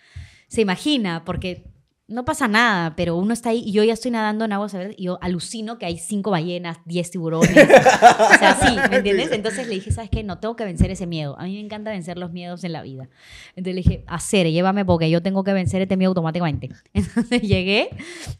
Se 0.49 0.59
imagina, 0.59 1.23
porque 1.23 1.70
no 2.11 2.25
pasa 2.25 2.47
nada, 2.47 2.95
pero 2.95 3.15
uno 3.15 3.33
está 3.33 3.49
ahí 3.49 3.63
y 3.65 3.71
yo 3.71 3.83
ya 3.83 3.93
estoy 3.93 4.11
nadando 4.11 4.45
en 4.45 4.53
aguas 4.53 4.73
abiertas 4.73 4.99
y 4.99 5.05
yo 5.05 5.17
alucino 5.21 5.77
que 5.77 5.85
hay 5.85 5.97
cinco 5.97 6.31
ballenas, 6.31 6.77
diez 6.85 7.09
tiburones. 7.09 7.49
o 7.49 8.37
sea, 8.37 8.57
sí, 8.61 8.75
¿me 8.89 8.97
entiendes? 8.97 9.31
Entonces 9.31 9.67
le 9.67 9.75
dije, 9.75 9.91
¿sabes 9.91 10.09
qué? 10.09 10.23
No 10.23 10.39
tengo 10.39 10.55
que 10.55 10.65
vencer 10.65 10.91
ese 10.91 11.07
miedo. 11.07 11.39
A 11.39 11.45
mí 11.45 11.53
me 11.53 11.61
encanta 11.61 11.91
vencer 11.91 12.17
los 12.17 12.31
miedos 12.31 12.63
en 12.63 12.73
la 12.73 12.81
vida. 12.81 13.09
Entonces 13.55 13.75
le 13.75 13.81
dije, 13.81 14.03
hacer, 14.07 14.51
llévame 14.51 14.85
porque 14.85 15.09
yo 15.09 15.21
tengo 15.21 15.43
que 15.43 15.53
vencer 15.53 15.81
este 15.81 15.97
miedo 15.97 16.09
automáticamente. 16.09 16.69
Entonces 16.93 17.41
llegué 17.41 17.89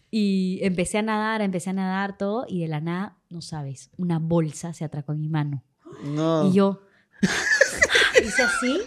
y 0.10 0.60
empecé 0.62 0.98
a 0.98 1.02
nadar, 1.02 1.42
empecé 1.42 1.70
a 1.70 1.74
nadar 1.74 2.18
todo 2.18 2.46
y 2.48 2.62
de 2.62 2.68
la 2.68 2.82
nada, 2.82 3.18
no 3.30 3.42
sabes, 3.42 3.90
una 3.98 4.20
bolsa 4.20 4.74
se 4.74 4.84
atracó 4.84 5.14
en 5.14 5.22
mi 5.22 5.30
mano. 5.30 5.64
No. 6.04 6.48
Y 6.50 6.54
yo 6.54 6.82
hice 8.24 8.44
así. 8.44 8.82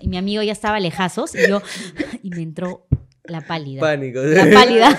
Y 0.00 0.08
mi 0.08 0.16
amigo 0.16 0.42
ya 0.42 0.52
estaba 0.52 0.80
lejazos. 0.80 1.34
Y 1.34 1.48
yo. 1.48 1.60
Y 2.22 2.30
me 2.30 2.42
entró 2.42 2.86
la 3.28 3.40
pálida. 3.42 3.80
Pánico. 3.80 4.20
La 4.20 4.50
pálida. 4.50 4.98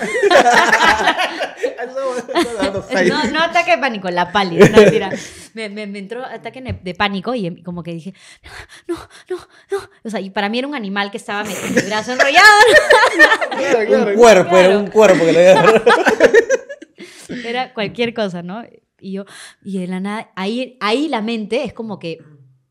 no, 3.08 3.24
No, 3.32 3.40
ataque 3.42 3.72
de 3.72 3.78
pánico, 3.78 4.10
la 4.10 4.32
pálida. 4.32 4.68
No, 4.68 4.76
mentira. 4.78 5.10
Me, 5.54 5.68
me- 5.68 5.86
me 5.86 5.98
entró 5.98 6.24
ataque 6.24 6.60
de 6.60 6.72
de 6.72 6.94
pánico 6.94 7.34
y 7.34 7.46
em- 7.46 7.62
como 7.62 7.82
que 7.82 7.92
dije, 7.92 8.14
no, 8.86 8.94
no, 9.28 9.36
no. 9.70 9.78
O 10.04 10.10
sea, 10.10 10.20
y 10.20 10.30
para 10.30 10.48
mí 10.48 10.58
era 10.58 10.68
un 10.68 10.74
animal 10.74 11.10
que 11.10 11.16
estaba 11.16 11.42
metido 11.44 11.80
el 11.80 11.86
brazo 11.86 12.12
enrollado. 12.12 12.46
Claro, 13.50 13.78
Un 13.80 13.86
claro. 13.86 14.14
cuerpo, 14.16 14.56
era 14.56 14.78
un 14.78 14.86
cuerpo 14.88 15.24
que 15.24 15.32
le 15.32 15.48
había. 15.50 15.82
Era 17.44 17.72
cualquier 17.74 18.12
cosa, 18.12 18.42
¿no? 18.42 18.64
Y 19.00 19.12
yo, 19.12 19.24
y 19.64 19.78
de 19.78 19.86
la 19.86 20.00
nada, 20.00 20.30
ahí, 20.34 20.76
ahí 20.80 21.06
la 21.06 21.22
mente 21.22 21.62
es 21.62 21.72
como 21.72 22.00
que, 22.00 22.18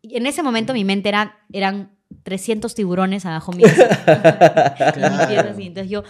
en 0.03 0.26
ese 0.28 0.43
momento 0.43 0.74
mi 0.74 0.84
mente 0.84 1.07
era, 1.07 1.39
eran 1.53 1.97
300 2.24 2.76
tiburones 2.76 3.26
abajo 3.26 3.51
mío. 3.51 3.67
Y. 5.59 5.67
Entonces 5.67 5.89
yo 5.89 6.03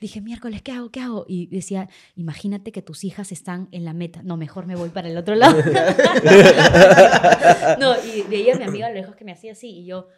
dije, 0.00 0.20
miércoles, 0.20 0.62
¿qué 0.62 0.72
hago? 0.72 0.90
¿Qué 0.90 1.00
hago? 1.00 1.24
Y 1.28 1.46
decía, 1.46 1.88
imagínate 2.16 2.72
que 2.72 2.82
tus 2.82 3.04
hijas 3.04 3.32
están 3.32 3.68
en 3.72 3.84
la 3.84 3.92
meta. 3.92 4.22
No, 4.22 4.36
mejor 4.36 4.66
me 4.66 4.76
voy 4.76 4.90
para 4.90 5.08
el 5.08 5.16
otro 5.16 5.34
lado. 5.34 5.56
no, 7.78 7.94
y 8.04 8.22
veía 8.22 8.54
a 8.54 8.58
mi 8.58 8.64
amiga 8.64 8.86
a 8.86 8.90
lo 8.90 8.96
lejos 8.96 9.16
que 9.16 9.24
me 9.24 9.32
hacía 9.32 9.52
así 9.52 9.68
y 9.68 9.86
yo 9.86 10.08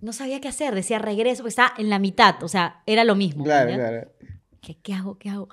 no 0.00 0.12
sabía 0.12 0.40
qué 0.40 0.48
hacer. 0.48 0.74
Decía, 0.74 0.98
regreso, 0.98 1.42
porque 1.42 1.50
estaba 1.50 1.74
en 1.78 1.90
la 1.90 1.98
mitad. 1.98 2.42
O 2.42 2.48
sea, 2.48 2.82
era 2.86 3.04
lo 3.04 3.14
mismo. 3.14 3.44
Claro, 3.44 3.74
claro. 3.74 4.10
Dije, 4.60 4.78
¿qué 4.82 4.94
hago? 4.94 5.18
¿Qué 5.18 5.30
hago? 5.30 5.48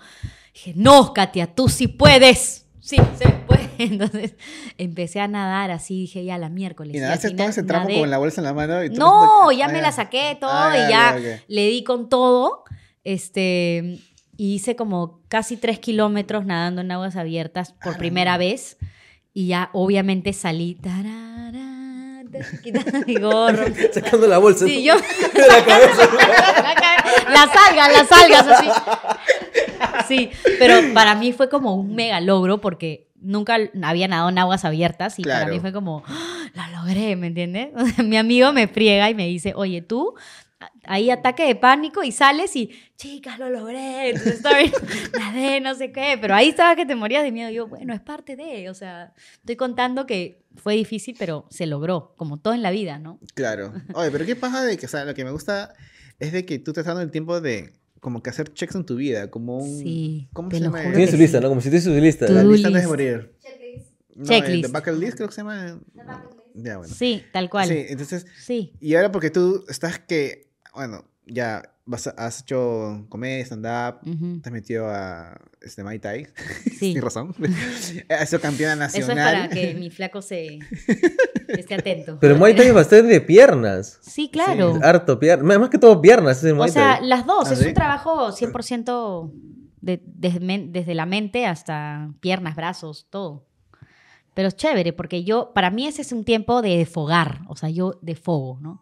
Dije, 0.54 0.74
no, 0.76 1.14
Katia, 1.14 1.56
tú 1.56 1.70
sí 1.70 1.88
puedes. 1.88 2.61
Sí, 2.82 2.98
se 3.18 3.30
puede. 3.48 3.70
Entonces 3.78 4.36
empecé 4.78 5.22
a 5.22 5.28
nadar 5.28 5.72
así, 5.72 6.02
dije, 6.02 6.26
ya 6.26 6.38
la 6.38 6.50
miércoles. 6.50 6.96
Y 6.96 7.00
nadaste 7.00 7.30
todo 7.30 7.38
final 7.38 7.50
ese 7.52 7.64
tramo 7.64 7.88
nadé- 7.88 8.00
con 8.00 8.10
la 8.10 8.18
bolsa 8.18 8.42
en 8.42 8.46
la 8.46 8.54
mano. 8.54 8.84
Y 8.84 8.90
No, 8.90 9.52
ya 9.52 9.66
Ah, 9.68 9.70
me 9.70 9.82
la 9.82 9.92
saqué 9.92 10.38
todo 10.40 10.52
Ah, 10.52 10.76
y 10.76 10.90
ya 10.92 11.16
le 11.48 11.68
di 11.68 11.84
con 11.84 12.10
todo. 12.10 12.64
Este, 13.04 14.00
y 14.38 14.56
hice 14.56 14.76
como 14.76 15.22
casi 15.28 15.58
tres 15.58 15.80
kilómetros 15.80 16.46
nadando 16.46 16.82
en 16.82 16.92
aguas 16.92 17.16
abiertas 17.16 17.74
por 17.84 17.98
primera 17.98 18.38
vez. 18.38 18.78
Y 19.34 19.48
ya 19.48 19.70
obviamente 19.74 20.34
salí. 20.34 20.76
tarara, 20.76 21.71
quitando 22.64 23.00
mi 23.06 23.16
gorro. 23.20 23.66
Sacando 23.94 24.28
la 24.28 24.38
bolsa. 24.38 24.66
Sí, 24.66 24.84
yo. 24.84 24.96
de 25.34 25.48
la 25.48 25.66
cabeza. 25.66 26.10
las 27.32 27.50
algas, 27.70 27.92
las 27.94 28.12
algas, 28.12 28.48
así. 28.48 28.70
Sí, 30.08 30.32
pero 30.60 30.94
para 30.94 31.16
mí 31.16 31.34
fue 31.34 31.50
como 31.50 31.76
un 31.76 31.96
mega 31.96 32.20
logro 32.22 32.62
porque 32.62 33.08
nunca 33.22 33.58
había 33.84 34.08
nadado 34.08 34.30
en 34.30 34.38
aguas 34.38 34.66
abiertas 34.66 35.20
y 35.20 35.24
para 35.24 35.46
mí 35.48 35.60
fue 35.60 35.72
como, 35.72 36.04
¡Ah! 36.08 36.46
la 36.54 36.70
logré, 36.70 37.16
¿me 37.16 37.28
entiendes? 37.28 37.70
Mi 38.04 38.18
amigo 38.18 38.52
me 38.52 38.68
friega 38.68 39.10
y 39.10 39.16
me 39.16 39.28
dice, 39.28 39.54
oye, 39.56 39.82
tú, 39.82 40.16
ahí 40.84 41.10
ataque 41.10 41.44
de 41.46 41.56
pánico 41.56 42.04
y 42.04 42.12
sales 42.12 42.56
y, 42.56 42.72
chicas, 42.98 43.40
lo 43.40 43.50
logré, 43.50 44.10
entonces 44.10 44.36
estoy, 44.36 44.72
nadé, 45.20 45.60
no 45.62 45.76
sé 45.76 45.92
qué, 45.92 46.18
pero 46.22 46.36
ahí 46.36 46.50
estaba 46.50 46.76
que 46.76 46.86
te 46.86 46.96
morías 46.96 47.24
de 47.24 47.32
miedo. 47.32 47.50
Y 47.50 47.56
yo, 47.56 47.68
bueno, 47.68 47.94
es 47.94 48.02
parte 48.02 48.36
de, 48.36 48.70
o 48.70 48.74
sea, 48.74 49.14
estoy 49.40 49.56
contando 49.56 50.06
que 50.06 50.44
fue 50.56 50.76
difícil, 50.76 51.16
pero 51.18 51.46
se 51.50 51.66
logró, 51.66 52.14
como 52.18 52.40
todo 52.40 52.54
en 52.54 52.62
la 52.62 52.72
vida, 52.72 53.00
¿no? 53.00 53.20
Claro. 53.34 53.74
Oye, 53.96 54.12
pero 54.12 54.26
¿qué 54.26 54.36
pasa 54.36 54.64
de 54.64 54.78
que, 54.78 54.86
o 54.86 54.90
sea, 54.90 55.06
lo 55.06 55.14
que 55.14 55.24
me 55.26 55.32
gusta 55.32 55.74
es 56.20 56.32
de 56.32 56.46
que 56.46 56.60
tú 56.60 56.74
te 56.74 56.82
estás 56.82 56.94
dando 56.94 57.02
el 57.04 57.12
tiempo 57.12 57.42
de 57.42 57.74
como 58.00 58.24
que 58.24 58.30
hacer 58.32 58.52
checks 58.54 58.76
en 58.76 58.86
tu 58.86 58.96
vida, 58.96 59.30
como 59.30 59.58
un... 59.60 59.78
Sí, 59.80 60.28
¿Cómo 60.34 60.50
te 60.50 60.58
se 60.58 60.64
lo 60.64 60.70
llama? 60.72 60.80
juro 60.80 60.92
Tiene 60.96 61.06
que 61.06 61.12
su 61.12 61.18
sí. 61.18 61.22
lista, 61.24 61.40
¿no? 61.40 61.50
Como 61.50 61.62
si 61.62 61.70
tuviese 61.70 61.86
su 61.94 62.02
lista. 62.02 62.26
Tú- 62.26 62.34
La 62.34 62.44
lista 62.44 62.68
antes 62.68 62.82
de 62.84 62.88
list. 62.88 62.90
morir. 62.90 63.34
No, 64.16 64.26
Checklist. 64.26 64.66
el 64.66 64.72
bucket 64.72 64.94
list 64.96 65.16
creo 65.16 65.30
que 65.30 65.34
se 65.36 65.42
llama. 65.42 65.80
Ya, 66.54 66.78
bueno. 66.78 66.94
Sí, 66.94 67.24
tal 67.32 67.50
cual. 67.50 67.68
Sí, 67.68 67.86
entonces, 67.90 68.26
Sí. 68.40 68.74
y 68.82 68.96
ahora 68.96 69.12
porque 69.12 69.30
tú 69.30 69.64
estás 69.70 70.00
que, 70.00 70.48
bueno, 70.74 71.06
ya 71.26 71.64
vas 71.86 72.08
a- 72.08 72.12
has 72.12 72.42
hecho 72.42 73.06
comedia, 73.10 73.44
stand-up, 73.46 74.02
te 74.42 74.50
has 74.50 74.52
metido 74.54 74.88
a 74.90 75.40
este, 75.62 75.84
Muay 75.84 76.00
Thai, 76.00 76.28
Sí. 76.66 76.80
tienes 76.80 77.04
razón, 77.04 77.36
has 78.10 78.30
sido 78.30 78.42
campeona 78.42 78.86
Eso 78.86 78.98
es 78.98 79.08
nacional. 79.08 79.36
para 79.36 79.50
que 79.50 79.74
mi 79.76 79.90
flaco 79.92 80.22
se 80.22 80.60
esté 81.48 81.76
atento. 81.76 82.18
Pero 82.20 82.36
Muay 82.38 82.56
Thai 82.56 82.68
es 82.68 82.74
bastante 82.74 83.08
de 83.08 83.22
piernas. 83.22 84.00
Sí, 84.02 84.30
claro. 84.32 84.80
Harto 84.82 85.20
piernas. 85.20 85.60
Más 85.60 85.70
que 85.70 85.78
todo 85.78 86.02
piernas 86.02 86.38
es 86.40 86.46
el 86.46 86.60
o 86.60 86.68
sea, 86.68 87.02
las 87.02 87.26
dos. 87.26 87.50
¿Ah, 87.50 87.54
es 87.54 87.60
sí? 87.60 87.68
un 87.68 87.74
trabajo 87.74 88.32
100% 88.32 89.32
de- 89.82 90.02
desde, 90.06 90.96
la 90.96 91.06
mente 91.06 91.46
hasta 91.46 92.12
piernas, 92.20 92.56
brazos, 92.56 93.08
todo. 93.10 93.46
Pero 94.34 94.48
es 94.48 94.56
chévere 94.56 94.94
porque 94.94 95.24
yo, 95.26 95.52
para 95.54 95.70
mí 95.72 95.88
ese 95.88 96.02
es 96.04 96.12
un 96.14 96.24
tiempo 96.24 96.62
de 96.62 96.78
desfogar. 96.78 97.42
O 97.48 97.56
sea, 97.58 97.70
yo 97.70 98.00
defogo, 98.02 98.60
¿no? 98.62 98.82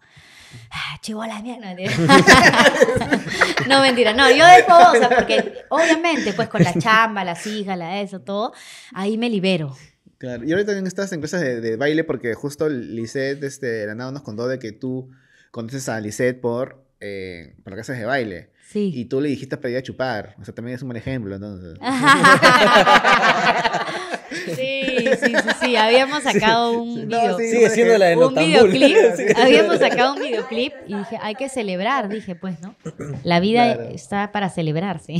Ah, 0.71 0.97
chibola, 1.01 1.41
mierda. 1.41 1.75
No, 3.67 3.81
mentira. 3.81 4.13
No, 4.13 4.29
yo 4.29 4.45
desfogo, 4.45 4.91
o 4.91 4.95
sea, 4.95 5.09
porque 5.09 5.63
obviamente, 5.69 6.33
pues 6.33 6.49
con 6.49 6.63
la 6.63 6.73
chamba, 6.73 7.23
las 7.23 7.45
hijas, 7.45 7.77
la 7.77 8.01
eso, 8.01 8.21
todo, 8.21 8.53
ahí 8.93 9.17
me 9.17 9.29
libero. 9.29 9.75
Claro. 10.17 10.43
Y 10.43 10.51
ahorita 10.51 10.67
también 10.67 10.87
estás 10.87 11.11
en 11.13 11.21
clases 11.21 11.41
de, 11.41 11.61
de 11.61 11.75
baile 11.77 12.03
porque 12.03 12.33
justo 12.33 12.67
Lisette 12.67 13.43
este, 13.43 13.67
de 13.67 13.87
la 13.87 13.95
nada 13.95 14.11
nos 14.11 14.23
contó 14.23 14.47
de 14.47 14.59
que 14.59 14.71
tú 14.71 15.09
conoces 15.51 15.87
a 15.87 15.99
Lisette 15.99 16.41
por, 16.41 16.83
eh, 16.99 17.55
por 17.63 17.73
clases 17.73 17.97
de 17.97 18.05
baile. 18.05 18.49
Sí. 18.67 18.91
Y 18.93 19.05
tú 19.05 19.21
le 19.21 19.29
dijiste 19.29 19.57
para 19.57 19.69
ir 19.69 19.77
a 19.77 19.81
chupar. 19.81 20.35
O 20.39 20.45
sea, 20.45 20.53
también 20.53 20.75
es 20.75 20.81
un 20.81 20.89
buen 20.89 20.97
ejemplo, 20.97 21.35
entonces. 21.35 21.79
sí, 24.31 24.53
sí, 24.55 25.33
sí, 25.33 25.49
sí. 25.61 25.75
Habíamos 25.75 26.23
sacado 26.23 26.73
un 26.81 27.07
No, 27.07 27.19
video. 27.21 27.37
sí, 27.37 27.47
Sigue 27.49 27.69
siendo 27.69 27.97
la 27.97 28.05
de 28.07 28.17
un 28.17 28.33
videoclip, 28.35 28.97
habíamos 29.37 29.77
sacado 29.79 30.13
un 30.15 30.19
videoclip 30.21 30.73
y 30.87 30.95
dije, 30.95 31.17
hay 31.21 31.35
que 31.35 31.49
celebrar, 31.49 32.09
dije, 32.09 32.35
pues, 32.35 32.59
¿no? 32.61 32.75
La 33.23 33.39
vida 33.39 33.75
Claro. 33.75 33.89
está 33.93 34.31
para 34.31 34.49
celebrarse. 34.49 35.15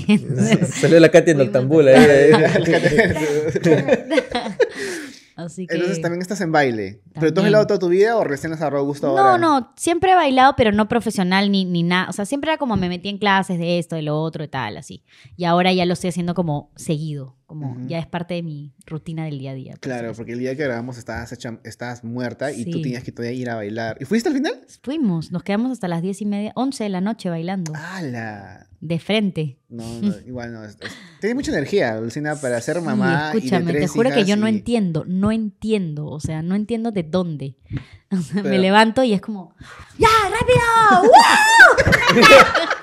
Salió 0.80 0.99
la 0.99 1.10
Katia 1.10 1.32
en 1.32 1.38
Noctambul. 1.39 1.88
ahí. 1.88 2.32
Así 5.36 5.68
que... 5.68 5.76
Entonces 5.76 6.01
también 6.01 6.22
estás 6.22 6.41
en 6.41 6.51
baile. 6.51 7.01
¿Pero 7.18 7.34
tú 7.34 7.39
has 7.39 7.45
bailado 7.45 7.66
toda 7.66 7.80
tu 7.80 7.88
vida 7.88 8.18
o 8.18 8.26
recién 8.26 8.51
has 8.51 8.60
agarrado 8.60 8.84
gusto 8.84 9.07
No, 9.07 9.18
ahora? 9.18 9.38
no, 9.38 9.72
siempre 9.78 10.12
he 10.12 10.16
bailado, 10.16 10.53
pero 10.57 10.74
no 10.74 10.89
profesional 10.89 11.49
ni, 11.49 11.64
ni 11.64 11.82
nada. 11.82 12.07
O 12.10 12.14
sea, 12.14 12.26
siempre 12.26 12.51
era 12.51 12.57
como 12.57 12.76
me 12.76 12.89
metí 12.89 13.07
en 13.07 13.18
clases 13.20 13.57
de 13.57 13.80
esto, 13.80 13.95
de 13.95 14.01
lo 14.01 14.20
otro, 14.22 14.43
y 14.43 14.49
tal, 14.49 14.76
así. 14.76 15.01
Y 15.38 15.45
ahora 15.45 15.72
ya 15.72 15.86
lo 15.86 15.93
estoy 15.93 16.10
haciendo 16.10 16.34
como 16.34 16.72
seguido, 16.76 17.38
como 17.50 17.76
ya 17.88 17.97
es 17.97 18.06
parte 18.06 18.36
de 18.36 18.43
mi 18.43 18.72
rutina 18.86 19.26
del 19.26 19.39
día 19.39 19.52
a 19.52 19.54
día. 19.56 19.72
por 19.72 19.80
Claro, 19.80 20.14
porque 20.16 20.34
el 20.34 20.39
día 20.39 20.56
que 20.56 20.64
grabamos 20.64 21.00
estabas, 21.00 21.32
hecha- 21.32 21.60
estabas 21.64 22.04
muerta 22.04 22.52
y 22.52 22.64
tú 22.66 22.80
tenías 22.80 23.04
que 23.04 23.12
todavía 23.12 23.36
ir 23.39 23.50
a 23.50 23.56
bailar. 23.56 23.97
¿Y 24.00 24.06
fuiste 24.06 24.30
al 24.30 24.36
final? 24.36 24.54
Fuimos, 24.84 25.32
nos 25.32 25.41
quedamos 25.41 25.72
hasta 25.72 25.88
las 25.88 26.04
diez 26.04 26.22
y 26.22 26.26
media, 26.28 26.52
once 26.56 26.84
de 26.84 26.89
la 26.91 27.02
noche 27.02 27.28
bailando, 27.32 27.74
¡Hala! 27.76 28.68
de 28.82 29.00
frente. 29.00 29.58
No, 29.68 29.84
no, 30.02 30.14
igual 30.28 30.54
no. 30.54 30.64
es- 30.64 30.78
mucha 31.36 31.52
energía, 31.52 32.00
Lucina, 32.00 32.36
para 32.36 32.62
ser 32.62 32.78
Sí, 32.78 32.84
mamá. 32.84 33.32
escúchame, 33.34 33.72
y 33.72 33.74
de 33.74 33.80
te 33.82 33.88
juro 33.88 34.12
que 34.12 34.26
yo 34.26 34.38
no 34.38 34.45
entiendo, 34.45 35.04
no 35.08 35.32
entiendo, 35.32 36.06
o 36.06 36.20
sea, 36.20 36.43
no 36.43 36.54
entiendo 36.56 36.91
de 36.91 37.02
dónde. 37.04 37.58
O 38.12 38.18
sea, 38.18 38.41
me 38.41 38.58
levanto 38.58 39.04
y 39.04 39.14
es 39.14 39.22
como, 39.22 39.54
¡ya, 40.00 40.08
rápido! 40.32 41.12
¡Uh! 41.12 42.70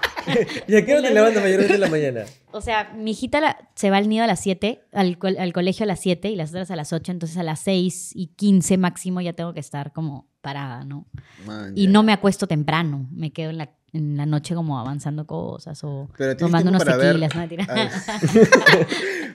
¿Y 0.67 0.75
a 0.77 0.85
qué 0.85 0.93
hora 0.95 1.03
te 1.09 1.15
levantas 1.15 1.43
mayormente 1.43 1.75
en 1.75 1.81
la 1.81 1.89
mañana? 1.89 2.25
O 2.53 2.61
sea, 2.61 2.93
mi 2.97 3.11
hijita 3.13 3.41
la- 3.41 3.69
se 3.75 3.91
va 3.91 3.99
al 3.99 4.09
nido 4.09 4.25
a 4.25 4.27
las 4.27 4.41
7, 4.41 4.81
al, 4.93 5.19
al 5.39 5.53
colegio 5.53 5.85
a 5.85 5.87
las 5.87 6.01
7 6.01 6.31
y 6.31 6.37
las 6.37 6.51
otras 6.51 6.71
a 6.71 6.77
las 6.77 6.93
8, 6.93 7.13
entonces 7.13 7.37
a 7.37 7.43
las 7.43 7.61
6 7.61 8.13
y 8.15 8.29
15 8.29 8.79
máximo 8.79 9.21
ya 9.21 9.33
tengo 9.35 9.53
que 9.55 9.61
estar 9.61 9.93
como 9.93 10.27
parada, 10.41 10.85
¿no? 10.85 11.07
Man, 11.45 11.73
Y 11.77 11.89
no 11.89 12.03
me 12.03 12.13
acuesto 12.13 12.47
temprano, 12.47 13.07
me 13.13 13.33
quedo 13.33 13.51
en 13.51 13.59
la, 13.59 13.71
en 13.93 14.17
la 14.17 14.27
noche 14.27 14.55
como 14.55 14.79
avanzando 14.79 15.27
cosas 15.27 15.83
o 15.85 16.09
tomando 16.39 16.71
unos 16.71 16.85
ver- 16.85 16.99
tequilas, 17.21 17.33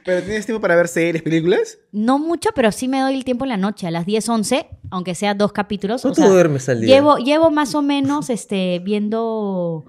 Pero 0.03 0.23
tienes 0.23 0.45
tiempo 0.45 0.61
para 0.61 0.75
ver 0.75 0.87
series, 0.87 1.21
películas. 1.21 1.77
No 1.91 2.17
mucho, 2.17 2.49
pero 2.55 2.71
sí 2.71 2.87
me 2.87 3.01
doy 3.01 3.13
el 3.15 3.23
tiempo 3.25 3.45
en 3.45 3.49
la 3.49 3.57
noche, 3.57 3.87
a 3.87 3.91
las 3.91 4.05
10, 4.05 4.29
11, 4.29 4.67
aunque 4.89 5.13
sea 5.15 5.33
dos 5.35 5.51
capítulos. 5.51 6.03
o 6.05 6.09
¿Cuánto 6.09 6.21
sea, 6.23 6.29
duermes 6.31 6.67
al 6.69 6.81
día? 6.81 6.95
Llevo, 6.95 7.17
llevo 7.17 7.51
más 7.51 7.75
o 7.75 7.81
menos 7.81 8.29
este, 8.29 8.79
viendo 8.79 9.85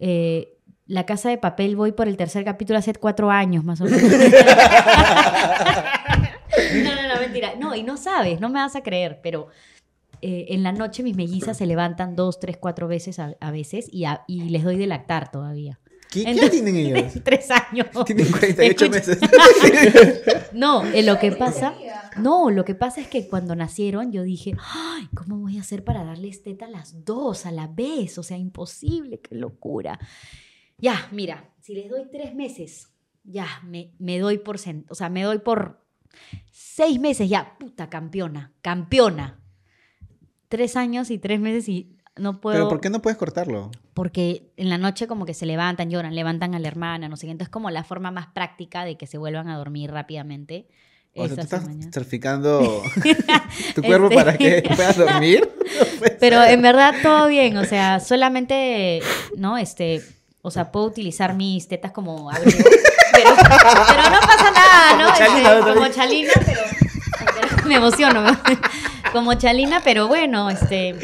eh, 0.00 0.56
La 0.86 1.06
Casa 1.06 1.28
de 1.28 1.38
Papel, 1.38 1.76
voy 1.76 1.92
por 1.92 2.08
el 2.08 2.16
tercer 2.16 2.44
capítulo 2.44 2.78
hace 2.78 2.92
cuatro 2.94 3.30
años 3.30 3.62
más 3.64 3.80
o 3.80 3.84
menos. 3.84 4.00
no, 6.74 6.94
no, 6.94 7.14
no, 7.14 7.20
mentira. 7.20 7.52
No, 7.58 7.74
y 7.74 7.82
no 7.82 7.96
sabes, 7.96 8.40
no 8.40 8.48
me 8.48 8.60
vas 8.60 8.76
a 8.76 8.82
creer, 8.82 9.20
pero 9.22 9.48
eh, 10.22 10.46
en 10.50 10.62
la 10.62 10.72
noche 10.72 11.02
mis 11.02 11.16
mellizas 11.16 11.56
se 11.56 11.66
levantan 11.66 12.16
dos, 12.16 12.40
tres, 12.40 12.56
cuatro 12.58 12.88
veces 12.88 13.18
a, 13.18 13.34
a 13.40 13.50
veces 13.50 13.88
y, 13.92 14.04
a- 14.04 14.24
y 14.26 14.48
les 14.50 14.64
doy 14.64 14.76
de 14.76 14.86
lactar 14.86 15.30
todavía. 15.30 15.78
¿Qué, 16.10 16.48
tienen 16.50 16.76
ellos? 16.76 17.14
Tres 17.22 17.48
años. 17.50 17.86
Tienen 18.04 18.30
48 18.30 18.84
Escucha. 18.84 18.90
meses. 18.90 19.18
No, 20.52 20.84
eh, 20.84 21.04
lo 21.04 21.20
que 21.20 21.30
pasa, 21.30 21.74
no, 22.16 22.50
lo 22.50 22.64
que 22.64 22.74
pasa 22.74 23.00
es 23.00 23.06
que 23.06 23.28
cuando 23.28 23.54
nacieron 23.54 24.10
yo 24.10 24.24
dije, 24.24 24.56
ay, 24.58 25.08
¿cómo 25.14 25.38
voy 25.38 25.58
a 25.58 25.60
hacer 25.60 25.84
para 25.84 26.02
darles 26.02 26.42
teta 26.42 26.66
a 26.66 26.70
las 26.70 27.04
dos 27.04 27.46
a 27.46 27.52
la 27.52 27.68
vez? 27.68 28.18
O 28.18 28.24
sea, 28.24 28.36
imposible, 28.36 29.20
qué 29.20 29.36
locura. 29.36 30.00
Ya, 30.76 31.08
mira, 31.12 31.54
si 31.60 31.74
les 31.74 31.88
doy 31.88 32.02
tres 32.10 32.34
meses, 32.34 32.88
ya, 33.22 33.46
me, 33.64 33.92
me 34.00 34.18
doy 34.18 34.38
por, 34.38 34.56
o 34.56 34.94
sea, 34.94 35.08
me 35.08 35.22
doy 35.22 35.38
por 35.38 35.84
seis 36.50 36.98
meses, 36.98 37.28
ya, 37.28 37.56
puta, 37.58 37.88
campeona, 37.88 38.52
campeona. 38.60 39.40
Tres 40.48 40.74
años 40.74 41.12
y 41.12 41.18
tres 41.18 41.38
meses 41.38 41.68
y 41.68 41.96
no 42.20 42.40
puedo 42.40 42.54
Pero 42.56 42.68
¿por 42.68 42.80
qué 42.80 42.90
no 42.90 43.00
puedes 43.02 43.16
cortarlo? 43.18 43.70
porque 43.94 44.50
en 44.56 44.68
la 44.68 44.78
noche 44.78 45.06
como 45.06 45.26
que 45.26 45.34
se 45.34 45.44
levantan, 45.46 45.90
lloran, 45.90 46.14
levantan 46.14 46.54
a 46.54 46.58
la 46.58 46.68
hermana, 46.68 47.08
no 47.08 47.16
sé 47.16 47.26
qué. 47.26 47.32
Entonces 47.32 47.50
como 47.50 47.70
la 47.70 47.82
forma 47.84 48.10
más 48.10 48.28
práctica 48.28 48.84
de 48.84 48.96
que 48.96 49.06
se 49.06 49.18
vuelvan 49.18 49.48
a 49.48 49.56
dormir 49.58 49.90
rápidamente. 49.90 50.66
O 51.16 51.26
sea, 51.26 51.34
tú 51.36 51.42
estás 51.42 51.64
certificando 51.92 52.82
tu 53.74 53.82
cuerpo 53.82 54.04
Este- 54.08 54.14
para 54.14 54.38
que 54.38 54.62
puedas 54.76 54.96
dormir. 54.96 55.48
Pero 56.20 56.42
en 56.44 56.62
verdad 56.62 56.94
todo 57.02 57.26
bien, 57.26 57.56
o 57.56 57.64
sea, 57.64 57.98
solamente, 58.00 59.00
¿no? 59.36 59.58
Este, 59.58 60.02
o 60.42 60.50
sea, 60.50 60.70
puedo 60.70 60.86
utilizar 60.86 61.34
mis 61.34 61.66
tetas 61.68 61.90
como 61.92 62.30
abrigo, 62.30 62.58
pero, 63.12 63.30
pero 63.36 64.10
no 64.10 64.20
pasa 64.20 64.50
nada, 64.52 64.96
¿no? 64.98 65.04
Como 65.04 65.18
Chalina, 65.18 65.52
Este, 65.52 65.74
como 65.74 65.88
chalina, 65.88 66.32
pero 66.46 67.68
me 67.68 67.74
emociono, 67.74 68.24
como 69.12 69.34
chalina, 69.34 69.80
pero 69.84 70.08
bueno, 70.08 70.50
este, 70.50 70.94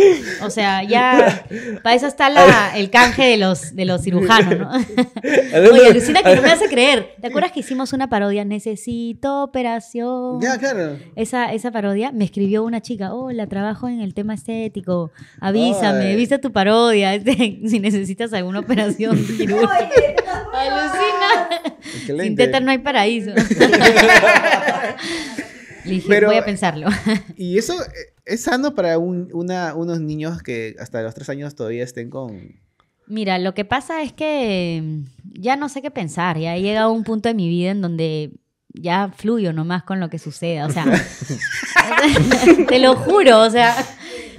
o 0.42 0.50
sea, 0.50 0.82
ya 0.82 1.44
para 1.82 1.94
eso 1.94 2.07
está 2.07 2.28
la, 2.30 2.76
el 2.76 2.90
canje 2.90 3.24
de 3.24 3.36
los, 3.36 3.74
de 3.74 3.84
los 3.84 4.02
cirujanos, 4.02 4.59
¿no? 4.59 4.70
Oye, 4.70 5.88
alucina 5.88 6.22
que 6.22 6.36
no 6.36 6.42
me 6.42 6.50
hace 6.50 6.68
creer. 6.68 7.14
¿Te 7.20 7.28
acuerdas 7.28 7.52
que 7.52 7.61
hicimos 7.61 7.92
una 7.92 8.09
parodia? 8.09 8.44
Necesito 8.44 9.42
operación. 9.42 10.40
Ya, 10.40 10.59
claro. 10.59 10.98
Esa, 11.16 11.52
esa 11.52 11.70
parodia 11.70 12.12
me 12.12 12.24
escribió 12.24 12.64
una 12.64 12.80
chica, 12.80 13.12
hola, 13.14 13.46
trabajo 13.46 13.88
en 13.88 14.00
el 14.00 14.14
tema 14.14 14.34
estético, 14.34 15.11
avísame, 15.40 16.07
Ay. 16.07 16.16
viste 16.16 16.38
tu 16.38 16.52
parodia, 16.52 17.14
este, 17.14 17.61
si 17.66 17.80
necesitas 17.80 18.32
alguna 18.32 18.61
operación 18.61 19.16
quirúrgica. 19.36 20.46
Alucina. 20.52 21.48
Sin 22.22 22.36
teta 22.36 22.61
no 22.61 22.70
hay 22.70 22.78
paraíso. 22.78 23.32
Le 25.87 25.93
dije, 25.95 26.09
Pero- 26.09 26.28
voy 26.28 26.37
a 26.37 26.45
pensarlo. 26.45 26.89
Y 27.37 27.59
eso 27.59 27.74
eh, 27.82 28.14
es 28.24 28.43
sano 28.43 28.74
para 28.74 28.99
un- 28.99 29.30
una, 29.32 29.74
unos 29.74 30.01
niños 30.01 30.43
que 30.43 30.74
hasta 30.80 31.03
los 31.03 31.14
tres 31.14 31.28
años 31.28 31.55
todavía 31.55 31.84
estén 31.84 32.11
con... 32.11 32.57
Mira, 33.09 33.39
lo 33.39 33.55
que 33.55 33.64
pasa 33.64 34.03
es 34.03 34.12
que 34.12 34.80
mm, 34.82 35.41
ya 35.41 35.57
no 35.57 35.68
sé 35.68 35.80
qué 35.80 35.91
pensar, 35.93 36.39
ya 36.39 36.57
he 36.57 36.61
llegado 36.62 36.89
a 36.89 36.93
un 36.93 37.05
punto 37.05 37.28
de 37.28 37.34
mi 37.34 37.49
vida 37.49 37.70
en 37.70 37.80
donde 37.80 38.32
ya 38.74 39.12
fluyo 39.16 39.53
nomás 39.53 39.84
con 39.84 40.01
lo 40.01 40.11
que 40.11 40.18
suceda, 40.18 40.66
o 40.66 40.70
sea, 40.70 40.84
te 42.68 42.78
lo 42.78 42.97
juro, 42.97 43.43
o 43.43 43.51
sea, 43.51 43.74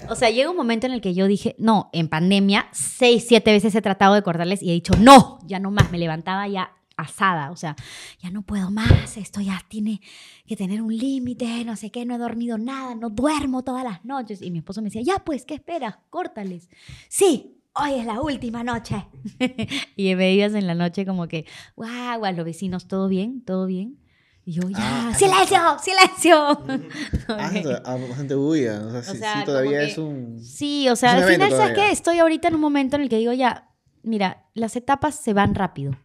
o 0.10 0.16
sea, 0.16 0.30
llega 0.30 0.50
un 0.50 0.56
momento 0.58 0.86
en 0.86 0.94
el 0.94 1.02
que 1.02 1.14
yo 1.14 1.28
dije, 1.28 1.56
no, 1.58 1.90
en 1.94 2.08
pandemia, 2.08 2.68
seis, 2.72 3.26
siete 3.28 3.52
veces 3.52 3.74
he 3.76 3.82
tratado 3.82 4.14
de 4.16 4.22
cortarles 4.22 4.62
y 4.62 4.70
he 4.70 4.74
dicho, 4.74 4.94
no, 5.00 5.40
ya 5.46 5.60
no 5.60 5.72
más, 5.72 5.92
me 5.92 5.98
levantaba 5.98 6.48
ya 6.48 6.72
asada, 6.98 7.52
o 7.52 7.56
sea, 7.56 7.76
ya 8.20 8.32
no 8.32 8.42
puedo 8.42 8.72
más, 8.72 9.16
esto 9.18 9.40
ya 9.40 9.62
tiene 9.70 10.02
que 10.48 10.56
tener 10.56 10.82
un 10.82 10.96
límite, 10.98 11.64
no 11.64 11.76
sé 11.76 11.92
qué, 11.92 12.06
no 12.06 12.16
he 12.16 12.18
dormido 12.18 12.58
nada, 12.58 12.96
no 12.96 13.10
duermo 13.10 13.64
todas 13.64 13.84
las 13.84 14.04
noches. 14.04 14.42
Y 14.42 14.52
mi 14.52 14.58
esposo 14.60 14.82
me 14.82 14.88
decía, 14.90 15.04
ya 15.04 15.24
pues, 15.24 15.46
¿qué 15.46 15.54
esperas? 15.54 15.96
Córtales. 16.10 16.70
Sí, 17.08 17.62
hoy 17.74 17.94
es 18.00 18.06
la 18.06 18.20
última 18.22 18.64
noche. 18.64 19.06
y 19.96 20.06
me 20.06 20.16
veías 20.16 20.54
en 20.56 20.66
la 20.68 20.74
noche 20.76 21.06
como 21.06 21.28
que, 21.28 21.46
guau, 21.76 22.20
guau, 22.20 22.36
los 22.36 22.46
vecinos, 22.46 22.88
¿todo 22.88 23.08
bien? 23.08 23.42
¿Todo 23.46 23.68
bien? 23.68 24.00
Y 24.44 24.54
yo, 24.54 24.62
ya, 24.70 25.10
Ah, 25.10 25.14
silencio, 25.14 25.60
silencio. 25.84 26.36
Ah, 27.28 27.52
Ok. 27.54 27.82
ah, 27.86 27.98
bastante 28.08 28.34
bulla. 28.34 28.82
O 28.88 28.92
sea, 28.92 29.00
O 29.02 29.04
sí, 29.04 29.18
sea, 29.18 29.40
sí, 29.40 29.46
todavía 29.46 29.80
que- 29.80 29.92
es 29.92 29.98
un... 29.98 30.42
Sí, 30.44 30.88
o 30.90 30.96
sea, 30.96 31.14
al 31.16 31.24
final, 31.26 31.50
¿sabes 31.52 31.74
qué? 31.76 31.92
Estoy 31.92 32.20
ahorita 32.20 32.48
en 32.48 32.56
un 32.56 32.62
momento 32.62 32.96
en 32.96 33.02
el 33.04 33.10
que 33.10 33.18
digo, 33.18 33.34
ya, 33.34 33.70
mira, 34.04 34.46
las 34.54 34.76
etapas 34.78 35.16
se 35.16 35.34
van 35.34 35.54
rápido. 35.54 35.98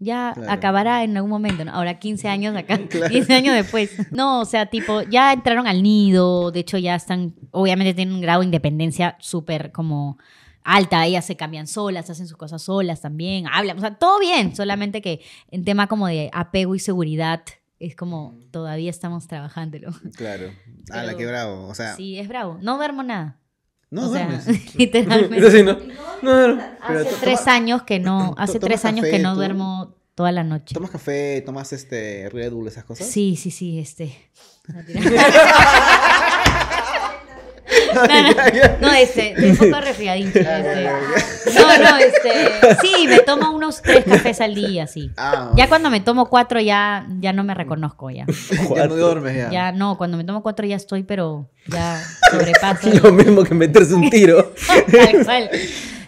Ya 0.00 0.32
Claro. 0.34 0.52
acabará 0.52 1.02
en 1.02 1.16
algún 1.16 1.30
momento, 1.30 1.64
¿no? 1.64 1.72
Ahora 1.72 1.98
15 1.98 2.28
años 2.28 2.56
acá, 2.56 2.78
15 2.78 3.34
años 3.34 3.54
después. 3.54 3.90
No, 4.12 4.40
o 4.40 4.44
sea, 4.44 4.66
tipo, 4.66 5.02
ya 5.02 5.32
entraron 5.32 5.66
al 5.66 5.82
nido, 5.82 6.50
de 6.52 6.60
hecho 6.60 6.78
ya 6.78 6.94
están, 6.94 7.34
obviamente 7.50 7.94
tienen 7.94 8.14
un 8.14 8.20
grado 8.20 8.40
de 8.40 8.46
independencia 8.46 9.16
súper 9.18 9.72
como 9.72 10.18
alta, 10.62 11.04
ellas 11.06 11.24
se 11.24 11.36
cambian 11.36 11.66
solas, 11.66 12.10
hacen 12.10 12.28
sus 12.28 12.36
cosas 12.36 12.62
solas 12.62 13.00
también, 13.00 13.46
hablan, 13.50 13.78
o 13.78 13.80
sea, 13.80 13.94
todo 13.96 14.20
bien, 14.20 14.54
solamente 14.54 15.00
que 15.02 15.20
en 15.50 15.64
tema 15.64 15.86
como 15.86 16.06
de 16.06 16.30
apego 16.32 16.74
y 16.74 16.78
seguridad 16.78 17.42
es 17.80 17.96
como 17.96 18.38
todavía 18.50 18.90
estamos 18.90 19.26
trabajándolo. 19.28 19.90
Claro. 20.16 20.50
Ah, 20.90 21.02
la 21.02 21.14
que 21.18 21.26
bravo. 21.26 21.68
O 21.68 21.74
sea, 21.74 21.94
Sí, 21.96 22.18
es 22.18 22.28
bravo. 22.28 22.56
No 22.62 22.76
duermo 22.78 23.02
nada. 23.02 23.36
No 23.90 24.08
o 24.08 24.12
sea, 24.12 24.26
duermes. 24.26 24.74
literalmente. 24.76 25.50
Sí, 25.50 25.62
¿no? 25.62 25.78
No, 26.22 26.48
no. 26.56 26.62
Pero 26.86 27.00
Hace 27.00 27.14
tres 27.20 27.40
toma- 27.40 27.54
años 27.54 27.82
que 27.82 27.98
no, 28.00 28.34
hace 28.38 28.58
tres 28.58 28.84
años 28.84 29.04
café, 29.04 29.16
que 29.16 29.22
no 29.22 29.32
tú. 29.32 29.36
duermo 29.38 29.94
toda 30.14 30.32
la 30.32 30.44
noche. 30.44 30.74
¿Tomas 30.74 30.90
café? 30.90 31.42
¿Tomas 31.46 31.72
este 31.72 32.28
Red 32.30 32.52
Bull, 32.52 32.68
esas 32.68 32.84
cosas? 32.84 33.06
Sí, 33.06 33.36
sí, 33.36 33.50
sí, 33.50 33.78
este. 33.78 34.14
No, 37.94 38.02
no, 38.06 38.88
no, 38.88 38.92
este, 38.92 39.34
un 39.50 39.56
poco 39.70 39.80
resfriadín. 39.80 40.28
este. 40.28 40.42
No, 41.54 41.78
no, 41.78 41.98
este, 41.98 42.76
sí, 42.80 43.06
me 43.08 43.20
tomo 43.20 43.50
unos 43.50 43.82
tres 43.82 44.04
cafés 44.04 44.40
al 44.40 44.54
día, 44.54 44.86
sí. 44.86 45.10
Ah, 45.16 45.52
Ya 45.56 45.68
cuando 45.68 45.90
me 45.90 46.00
tomo 46.00 46.26
cuatro 46.28 46.60
ya, 46.60 47.06
ya 47.20 47.32
no 47.32 47.44
me 47.44 47.54
reconozco 47.54 48.10
ya. 48.10 48.26
ya 48.74 48.86
no 48.86 48.96
duermes 48.96 49.36
ya. 49.36 49.50
Ya 49.50 49.72
no, 49.72 49.96
cuando 49.98 50.16
me 50.16 50.24
tomo 50.24 50.42
cuatro 50.42 50.66
ya 50.66 50.76
estoy, 50.76 51.02
pero 51.02 51.50
ya 51.66 52.00
sobrepaso. 52.30 52.88
Lo 53.02 53.12
mismo 53.12 53.42
que 53.44 53.54
meterse 53.54 53.94
un 53.94 54.08
tiro. 54.10 54.52
Tal 54.90 55.24
cual. 55.24 55.50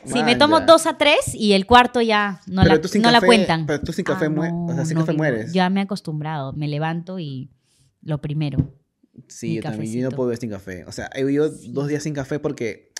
Sí, 0.04 0.22
me 0.24 0.34
tomo 0.36 0.54
Manja. 0.56 0.66
dos 0.66 0.86
a 0.86 0.96
tres 0.98 1.34
y 1.34 1.52
el 1.52 1.66
cuarto 1.66 2.00
ya 2.00 2.40
no, 2.46 2.62
Pero 2.62 2.74
la, 2.76 2.80
no 3.00 3.10
la 3.10 3.18
café- 3.20 3.26
cuentan. 3.26 3.66
pero 3.66 3.80
tú 3.80 3.92
sin 3.92 4.04
café 4.04 4.26
Ah, 4.26 4.30
mue- 4.30 4.70
o 4.70 4.74
sea, 4.74 4.84
sin 4.84 4.96
no 4.98 5.04
café 5.04 5.16
mueres. 5.16 5.52
Ya 5.52 5.68
me 5.70 5.80
he 5.80 5.84
acostumbrado. 5.84 6.52
Me 6.54 6.68
levanto 6.68 7.18
y 7.18 7.50
lo 8.02 8.20
primero. 8.20 8.72
Sí, 9.28 9.56
yo 9.56 9.62
también. 9.62 9.92
Yo 9.92 10.10
no 10.10 10.16
puedo 10.16 10.28
vivir 10.30 10.40
sin 10.40 10.50
café. 10.50 10.84
O 10.86 10.92
sea, 10.92 11.10
he 11.14 11.24
vivido 11.24 11.48
dos 11.68 11.88
días 11.88 12.02
sin 12.02 12.14
café 12.14 12.38
porque, 12.38 12.90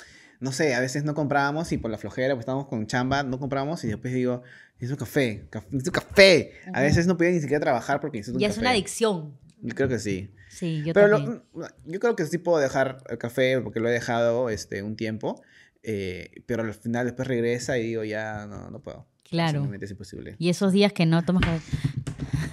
no 0.41 0.53
sé, 0.53 0.75
a 0.75 0.81
veces 0.81 1.05
no 1.05 1.15
comprábamos 1.15 1.71
y 1.73 1.79
por 1.79 1.91
la 1.91 1.99
flojera, 1.99 2.35
pues 2.35 2.43
estábamos 2.43 2.67
con 2.69 2.87
chamba, 2.87 3.23
no 3.23 3.39
compramos 3.39 3.83
y 3.85 3.89
después 3.89 4.13
digo, 4.15 4.43
necesito 4.75 4.99
café, 4.99 5.47
caf- 5.51 5.67
necesito 5.71 5.93
café. 5.93 6.53
A 6.73 6.83
veces 6.83 7.07
no 7.07 7.17
podía 7.17 7.31
ni 7.33 7.41
siquiera 7.41 7.61
trabajar 7.61 8.01
porque 8.01 8.19
necesito 8.19 8.39
un 8.39 8.43
café. 8.43 8.53
es 8.53 8.59
una 8.59 8.71
adicción. 8.71 9.37
Yo 9.63 9.75
creo 9.75 9.89
que 9.89 9.99
sí. 9.99 10.31
Sí, 10.49 10.83
yo 10.85 10.93
Pero 10.95 11.09
lo- 11.09 11.17
también. 11.19 11.43
yo 11.87 12.01
creo 12.01 12.17
que 12.17 12.25
sí 12.27 12.39
puedo 12.39 12.59
dejar 12.59 12.99
el 13.09 13.19
café 13.19 13.61
porque 13.61 13.79
lo 13.81 13.89
he 13.89 13.93
dejado 13.93 14.51
este, 14.51 14.83
un 14.83 14.97
tiempo. 14.97 15.43
eh, 15.83 16.43
pero 16.47 16.63
al 16.63 16.75
final 16.75 17.07
después 17.07 17.27
regresa 17.29 17.79
y 17.79 17.83
digo, 17.87 18.05
ya 18.05 18.47
no, 18.47 18.71
no 18.71 18.81
puedo. 18.83 19.07
Claro. 19.31 19.67
Es 19.81 19.91
imposible. 19.91 20.35
Y 20.39 20.49
esos 20.51 20.73
días 20.73 20.93
que 20.93 21.07
no 21.07 21.25
tomas 21.25 21.45
café. 21.45 21.61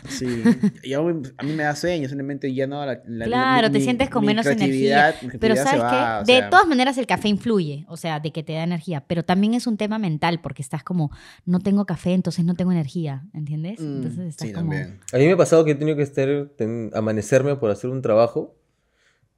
Sí. 0.09 0.25
Y 0.83 0.93
a 0.93 1.01
mí, 1.01 1.21
me 1.53 1.63
da 1.63 1.75
sueño, 1.75 2.07
simplemente 2.07 2.53
ya 2.53 2.67
no. 2.67 2.85
La, 2.85 3.01
la- 3.05 3.25
Claro, 3.25 3.67
mi- 3.67 3.73
te 3.73 3.79
mi- 3.79 3.83
sientes 3.83 4.09
con 4.09 4.21
mi 4.21 4.27
menos 4.27 4.45
energía. 4.45 5.13
Pero 5.39 5.55
sabes 5.55 5.81
va, 5.81 6.23
que 6.25 6.31
de 6.31 6.37
sea, 6.39 6.49
todas 6.49 6.67
maneras 6.67 6.97
el 6.97 7.05
café 7.07 7.27
influye, 7.27 7.85
o 7.89 7.97
sea, 7.97 8.19
de 8.19 8.31
que 8.31 8.43
te 8.43 8.53
da 8.53 8.63
energía, 8.63 9.03
pero 9.07 9.23
también 9.23 9.53
es 9.53 9.67
un 9.67 9.77
tema 9.77 9.97
mental 9.99 10.39
porque 10.41 10.61
estás 10.61 10.83
como, 10.83 11.11
no 11.45 11.59
tengo 11.59 11.85
café, 11.85 12.13
entonces 12.13 12.45
no 12.45 12.55
tengo 12.55 12.71
energía, 12.71 13.23
¿entiendes? 13.33 13.79
mm, 13.79 13.83
Entonces 13.97 14.19
estás 14.27 14.47
sí, 14.47 14.53
como... 14.53 14.71
también. 14.71 14.99
A 15.13 15.17
mí 15.17 15.25
me 15.25 15.33
ha 15.33 15.37
pasado 15.37 15.65
que 15.65 15.71
he 15.71 15.75
tenido 15.75 15.97
que 15.97 16.03
estar, 16.03 16.27
ten- 16.57 16.91
amanecerme 16.93 17.55
por 17.55 17.69
hacer 17.71 17.89
un 17.89 18.01
trabajo 18.01 18.55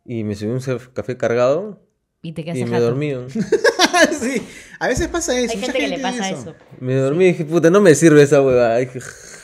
y 0.05 0.23
me 0.23 0.35
subí 0.35 0.49
un 0.51 0.61
café 0.93 1.17
cargado 1.17 1.81
Y 2.21 2.33
te 2.33 2.43
quedas 2.43 2.57
y 2.57 2.63
me 2.65 2.71
jato. 2.71 2.83
dormí. 2.85 3.11
sí, 4.19 4.41
a 4.79 4.87
veces 4.87 5.07
pasa 5.07 5.37
eso. 5.37 5.53
Hay 5.53 5.59
gente 5.59 5.77
que 5.79 5.87
le 5.87 5.99
pasa 5.99 6.29
eso. 6.29 6.55
Me 6.79 6.95
dormí 6.95 7.25
y 7.25 7.27
dije, 7.29 7.45
puta, 7.45 7.69
no 7.69 7.81
me 7.81 7.95
sirve 7.95 8.21
esa 8.23 8.41
huevada. 8.41 8.79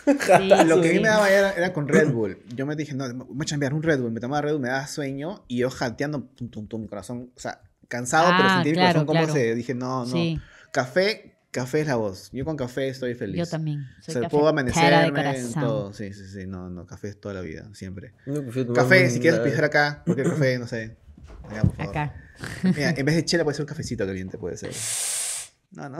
Sí, 0.37 0.49
Lo 0.67 0.81
que 0.81 0.89
a 0.89 0.93
mí 0.93 0.99
me 0.99 1.07
daba 1.07 1.29
era, 1.29 1.51
era 1.53 1.73
con 1.73 1.87
Red 1.87 2.11
Bull. 2.11 2.37
Yo 2.55 2.65
me 2.65 2.75
dije, 2.75 2.93
no, 2.93 3.11
voy 3.25 3.37
a 3.41 3.45
chambear 3.45 3.73
un 3.73 3.81
Red 3.83 3.99
Bull. 3.99 4.11
Me 4.11 4.19
tomaba 4.19 4.41
Red 4.41 4.51
Bull, 4.53 4.61
me 4.61 4.69
daba 4.69 4.87
sueño 4.87 5.43
y 5.47 5.57
yo 5.57 5.69
jateando, 5.69 6.21
tum, 6.35 6.49
tum, 6.49 6.67
tum, 6.67 6.81
mi 6.81 6.87
corazón, 6.87 7.31
o 7.35 7.39
sea, 7.39 7.61
cansado, 7.87 8.31
pero 8.37 8.49
Ah, 8.49 8.53
sentí 8.55 8.69
mi 8.69 8.75
claro, 8.75 9.05
corazón 9.05 9.05
como 9.07 9.19
claro. 9.19 9.33
se. 9.33 9.55
Dije, 9.55 9.73
no, 9.73 10.05
no. 10.05 10.11
Sí, 10.11 10.39
Café, 10.71 11.35
café 11.51 11.81
es 11.81 11.87
la 11.87 11.95
voz. 11.95 12.29
Yo 12.33 12.43
con 12.45 12.57
café 12.57 12.89
estoy 12.89 13.15
feliz. 13.15 13.37
yo 13.37 13.45
también. 13.47 13.81
O 13.99 14.03
Soy 14.03 14.13
sea, 14.13 14.29
puedo 14.29 14.53
cafetera 14.53 14.99
de 15.01 15.07
amanecerme, 15.07 15.39
en 15.39 15.53
todo. 15.53 15.93
Sí, 15.93 16.13
sí, 16.13 16.27
sí. 16.27 16.45
No, 16.45 16.69
no, 16.69 16.85
café 16.85 17.07
es 17.09 17.19
toda 17.19 17.33
la 17.33 17.41
vida, 17.41 17.67
siempre. 17.73 18.13
no, 18.25 18.41
tomarme 18.41 18.73
Café, 18.73 19.09
si 19.09 19.19
quieres 19.19 19.39
pisar 19.39 19.63
acá, 19.63 20.01
cualquier 20.05 20.29
café, 20.29 20.59
no 20.59 20.67
sé. 20.67 20.97
Acá, 21.49 21.61
por 21.61 21.75
favor. 21.75 21.89
Acá. 21.91 22.13
Mira, 22.63 22.89
en 22.89 23.05
vez 23.05 23.15
de 23.15 23.23
chela 23.25 23.43
puede 23.45 23.55
ser 23.55 23.63
un 23.63 23.67
cafecito 23.69 24.05
caliente, 24.05 24.37
puede 24.37 24.57
ser. 24.57 24.71
No, 25.75 25.89
no. 25.89 25.97
no, 25.97 25.99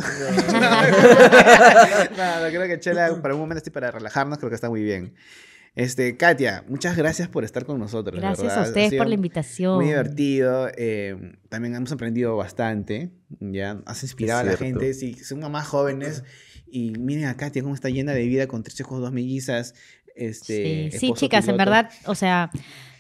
no, 2.42 2.48
creo 2.50 2.68
que 2.68 2.80
chela 2.80 3.20
para 3.22 3.34
un 3.34 3.42
momento 3.42 3.62
así 3.62 3.70
para 3.70 3.92
relajarnos, 3.92 4.38
creo 4.38 4.50
que 4.50 4.56
está 4.56 4.70
muy 4.70 4.84
bien. 4.84 5.14
Este, 5.76 6.16
Katia, 6.16 6.64
muchas 6.70 6.96
gracias 6.96 7.28
por 7.28 7.44
estar 7.44 7.66
con 7.66 7.78
nosotros. 7.80 8.18
Gracias 8.22 8.48
verdad. 8.48 8.64
a 8.64 8.68
ustedes 8.68 8.94
por 8.96 9.08
la 9.08 9.16
invitación. 9.16 9.76
Muy 9.76 9.88
divertido. 9.88 10.70
eh, 10.78 11.38
también 11.50 11.76
hemos 11.76 11.92
aprendido 11.92 12.38
bastante. 12.38 13.12
Ya 13.42 13.82
has 13.86 14.02
inspirado 14.04 14.40
a 14.40 14.44
la 14.44 14.56
cierto. 14.56 14.80
gente. 14.80 14.94
Si 14.94 15.16
son 15.16 15.42
mamás 15.42 15.68
jóvenes 15.68 16.24
Y 16.68 16.92
miren 16.92 17.26
a 17.26 17.36
Katia 17.36 17.62
cómo 17.62 17.76
está 17.76 17.90
llena 17.90 18.14
de 18.14 18.24
vida 18.26 18.48
con 18.48 18.64
tres 18.64 18.80
hijos, 18.80 19.02
dos 19.02 19.12
mellizas. 19.12 19.76
Este, 20.16 20.92
sí, 20.98 21.12
chicas, 21.14 21.46
en 21.50 21.58
verdad, 21.58 21.90
o 22.06 22.16
sea, 22.16 22.50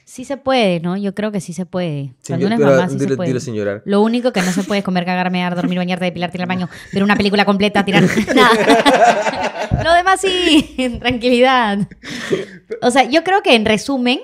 sí 0.06 0.24
se 0.24 0.38
puede, 0.38 0.80
¿no? 0.80 0.95
Yo 0.95 1.14
creo 1.14 1.32
que 1.32 1.41
sí 1.41 1.51
se 1.51 1.66
puede. 1.66 2.14
Cuando 2.26 2.45
uno 2.45 2.56
es 2.56 2.62
mamá, 2.62 2.88
sí 2.88 2.99
se 2.99 3.16
puede. 3.18 3.28
dilo 3.28 3.39
sin 3.39 3.56
llorar. 3.56 3.82
Lo 3.86 4.01
único 4.01 4.32
que 4.32 4.41
no 4.41 4.51
se 4.51 4.64
puede 4.64 4.80
es 4.80 4.86
comer, 4.86 5.03
cagar, 5.03 5.32
mear, 5.32 5.56
dormir, 5.56 5.80
bañarte, 5.80 6.06
depilar, 6.06 6.32
tirar 6.32 6.49
al 6.49 6.56
baño, 6.56 6.70
ver 6.93 7.03
una 7.03 7.16
película 7.16 7.43
completa, 7.43 7.84
tirar 7.84 8.03
nada. 8.36 9.84
Lo 9.84 9.93
demás 9.93 10.22
sí, 10.22 10.76
en 10.78 10.99
tranquilidad. 11.01 11.89
O 12.82 12.91
sea, 12.91 13.03
yo 13.10 13.24
creo 13.24 13.41
que 13.41 13.56
en 13.56 13.66
resumen, 13.66 14.20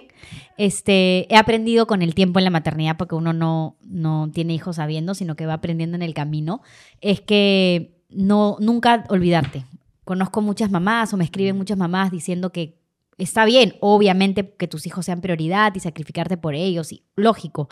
este, 0.57 1.32
he 1.34 1.36
aprendido 1.36 1.88
con 1.88 2.03
el 2.03 2.13
tiempo 2.13 2.39
en 2.39 2.45
la 2.45 2.51
maternidad, 2.51 2.95
porque 2.97 3.15
uno 3.15 3.34
no, 3.34 3.75
no 3.84 4.29
tiene 4.32 4.53
hijos 4.53 4.75
sabiendo, 4.75 5.15
sino 5.15 5.36
que 5.36 5.47
va 5.47 5.55
aprendiendo 5.55 5.95
en 5.95 6.03
el 6.03 6.13
camino, 6.13 6.61
es 7.01 7.21
que 7.21 7.97
no, 8.09 8.57
nunca 8.59 9.03
olvidarte. 9.09 9.65
Conozco 10.03 10.41
muchas 10.41 10.69
mamás 10.69 11.13
o 11.13 11.17
me 11.17 11.23
escriben 11.23 11.57
muchas 11.57 11.77
mamás 11.77 12.11
diciendo 12.11 12.51
que 12.51 12.80
está 13.18 13.45
bien, 13.45 13.76
obviamente, 13.80 14.53
que 14.55 14.68
tus 14.68 14.86
hijos 14.86 15.05
sean 15.05 15.22
prioridad 15.22 15.74
y 15.76 15.80
sacrificarte 15.80 16.38
por 16.38 16.55
ellos, 16.55 16.91
y, 16.91 17.03
lógico, 17.16 17.70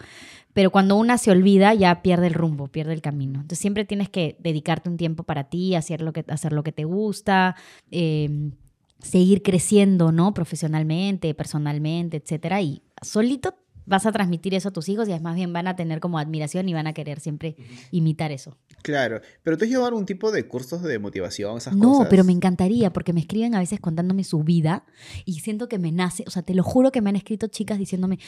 pero 0.53 0.71
cuando 0.71 0.95
una 0.95 1.17
se 1.17 1.31
olvida 1.31 1.73
ya 1.73 2.01
pierde 2.01 2.27
el 2.27 2.33
rumbo, 2.33 2.67
pierde 2.67 2.93
el 2.93 3.01
camino. 3.01 3.35
Entonces 3.39 3.59
siempre 3.59 3.85
tienes 3.85 4.09
que 4.09 4.35
dedicarte 4.39 4.89
un 4.89 4.97
tiempo 4.97 5.23
para 5.23 5.45
ti, 5.45 5.75
hacer 5.75 6.01
lo 6.01 6.13
que, 6.13 6.25
hacer 6.27 6.53
lo 6.53 6.63
que 6.63 6.71
te 6.71 6.83
gusta, 6.83 7.55
eh, 7.91 8.51
seguir 8.99 9.41
creciendo, 9.41 10.11
¿no? 10.11 10.33
Profesionalmente, 10.33 11.33
personalmente, 11.33 12.17
etcétera. 12.17 12.61
Y 12.61 12.81
solito 13.01 13.55
vas 13.85 14.05
a 14.05 14.11
transmitir 14.11 14.53
eso 14.53 14.69
a 14.69 14.71
tus 14.71 14.87
hijos 14.89 15.07
y 15.07 15.11
además 15.11 15.35
bien 15.35 15.51
van 15.51 15.67
a 15.67 15.75
tener 15.75 15.99
como 15.99 16.19
admiración 16.19 16.69
y 16.69 16.73
van 16.73 16.87
a 16.87 16.93
querer 16.93 17.19
siempre 17.19 17.55
imitar 17.91 18.31
eso. 18.31 18.57
Claro, 18.83 19.19
pero 19.43 19.57
tú 19.57 19.65
has 19.65 19.69
llevado 19.69 19.87
algún 19.87 20.05
tipo 20.05 20.31
de 20.31 20.47
cursos 20.47 20.81
de 20.83 20.99
motivación, 20.99 21.57
esas 21.57 21.75
No, 21.75 21.93
cosas. 21.93 22.07
pero 22.09 22.23
me 22.23 22.31
encantaría 22.31 22.93
porque 22.93 23.13
me 23.13 23.19
escriben 23.21 23.55
a 23.55 23.59
veces 23.59 23.79
contándome 23.79 24.23
su 24.23 24.43
vida 24.43 24.85
y 25.25 25.39
siento 25.39 25.67
que 25.67 25.79
me 25.79 25.91
nace, 25.91 26.23
o 26.27 26.29
sea, 26.29 26.43
te 26.43 26.53
lo 26.53 26.63
juro 26.63 26.91
que 26.91 27.01
me 27.01 27.09
han 27.09 27.15
escrito 27.15 27.47
chicas 27.47 27.77
diciéndome, 27.79 28.19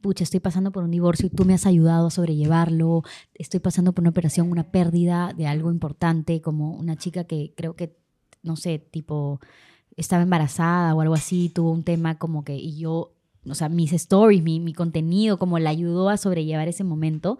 pucha, 0.00 0.24
estoy 0.24 0.40
pasando 0.40 0.72
por 0.72 0.84
un 0.84 0.90
divorcio 0.90 1.26
y 1.26 1.30
tú 1.30 1.44
me 1.44 1.54
has 1.54 1.66
ayudado 1.66 2.06
a 2.06 2.10
sobrellevarlo, 2.10 3.02
estoy 3.34 3.60
pasando 3.60 3.92
por 3.92 4.02
una 4.02 4.10
operación, 4.10 4.50
una 4.50 4.70
pérdida 4.70 5.32
de 5.36 5.46
algo 5.46 5.70
importante, 5.70 6.40
como 6.40 6.72
una 6.72 6.96
chica 6.96 7.24
que 7.24 7.52
creo 7.56 7.76
que, 7.76 7.96
no 8.42 8.56
sé, 8.56 8.78
tipo, 8.78 9.40
estaba 9.96 10.22
embarazada 10.22 10.94
o 10.94 11.00
algo 11.02 11.14
así, 11.14 11.50
tuvo 11.50 11.70
un 11.72 11.84
tema 11.84 12.18
como 12.18 12.42
que, 12.44 12.56
y 12.56 12.78
yo... 12.78 13.14
O 13.48 13.54
sea, 13.54 13.68
mis 13.68 13.92
stories, 13.92 14.42
mi, 14.42 14.60
mi 14.60 14.74
contenido, 14.74 15.38
como 15.38 15.58
la 15.58 15.70
ayudó 15.70 16.08
a 16.10 16.16
sobrellevar 16.18 16.68
ese 16.68 16.84
momento. 16.84 17.38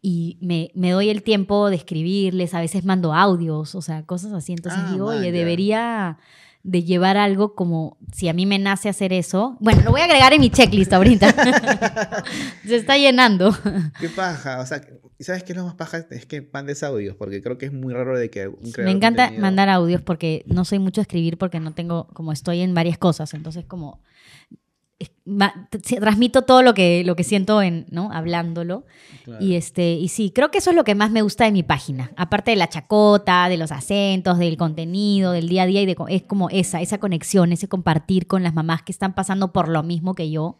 Y 0.00 0.38
me, 0.40 0.70
me 0.74 0.90
doy 0.92 1.10
el 1.10 1.22
tiempo 1.22 1.68
de 1.68 1.76
escribirles, 1.76 2.54
a 2.54 2.60
veces 2.60 2.84
mando 2.84 3.12
audios, 3.14 3.74
o 3.74 3.82
sea, 3.82 4.04
cosas 4.04 4.32
así. 4.32 4.52
Entonces 4.52 4.80
Ah, 4.84 4.92
digo, 4.92 5.06
oye, 5.08 5.30
debería 5.30 6.18
de 6.64 6.84
llevar 6.84 7.16
algo 7.16 7.54
como 7.56 7.98
si 8.12 8.28
a 8.28 8.32
mí 8.32 8.46
me 8.46 8.58
nace 8.58 8.88
hacer 8.88 9.12
eso. 9.12 9.56
Bueno, 9.60 9.82
lo 9.82 9.90
voy 9.90 10.00
a 10.00 10.04
agregar 10.04 10.32
en 10.32 10.40
mi 10.40 10.48
checklist 10.48 10.92
ahorita. 10.92 11.34
Se 12.64 12.76
está 12.76 12.96
llenando. 12.96 13.54
Qué 14.00 14.08
paja, 14.08 14.60
o 14.60 14.66
sea, 14.66 14.80
¿y 15.18 15.24
sabes 15.24 15.42
qué 15.42 15.52
es 15.52 15.58
lo 15.58 15.64
más 15.64 15.74
paja? 15.74 16.06
Es 16.10 16.24
que 16.24 16.48
mandes 16.52 16.82
audios, 16.82 17.16
porque 17.16 17.42
creo 17.42 17.58
que 17.58 17.66
es 17.66 17.72
muy 17.72 17.92
raro 17.92 18.16
de 18.18 18.30
que 18.30 18.46
un 18.48 18.54
creador 18.72 18.84
Me 18.84 18.90
encanta 18.92 19.24
contenido- 19.26 19.42
mandar 19.42 19.68
audios 19.68 20.02
porque 20.02 20.44
no 20.46 20.64
soy 20.64 20.78
mucho 20.78 21.00
a 21.00 21.02
escribir 21.02 21.36
porque 21.36 21.58
no 21.60 21.72
tengo, 21.74 22.06
como 22.14 22.32
estoy 22.32 22.60
en 22.60 22.74
varias 22.74 22.96
cosas, 22.96 23.34
entonces 23.34 23.64
como 23.64 24.00
transmito 26.00 26.42
todo 26.42 26.62
lo 26.62 26.74
que, 26.74 27.04
lo 27.04 27.16
que 27.16 27.24
siento 27.24 27.62
en, 27.62 27.86
¿no? 27.90 28.10
Hablándolo. 28.12 28.84
Claro. 29.24 29.44
Y 29.44 29.56
este, 29.56 29.92
y 29.92 30.08
sí, 30.08 30.32
creo 30.34 30.50
que 30.50 30.58
eso 30.58 30.70
es 30.70 30.76
lo 30.76 30.84
que 30.84 30.94
más 30.94 31.10
me 31.10 31.22
gusta 31.22 31.44
de 31.44 31.52
mi 31.52 31.62
página. 31.62 32.10
Aparte 32.16 32.50
de 32.50 32.56
la 32.56 32.68
chacota, 32.68 33.48
de 33.48 33.56
los 33.56 33.72
acentos, 33.72 34.38
del 34.38 34.56
contenido, 34.56 35.32
del 35.32 35.48
día 35.48 35.62
a 35.62 35.66
día, 35.66 35.82
y 35.82 35.86
de, 35.86 35.96
es 36.08 36.22
como 36.22 36.48
esa, 36.50 36.80
esa 36.80 36.98
conexión, 36.98 37.52
ese 37.52 37.68
compartir 37.68 38.26
con 38.26 38.42
las 38.42 38.54
mamás 38.54 38.82
que 38.82 38.92
están 38.92 39.14
pasando 39.14 39.52
por 39.52 39.68
lo 39.68 39.82
mismo 39.82 40.14
que 40.14 40.30
yo, 40.30 40.58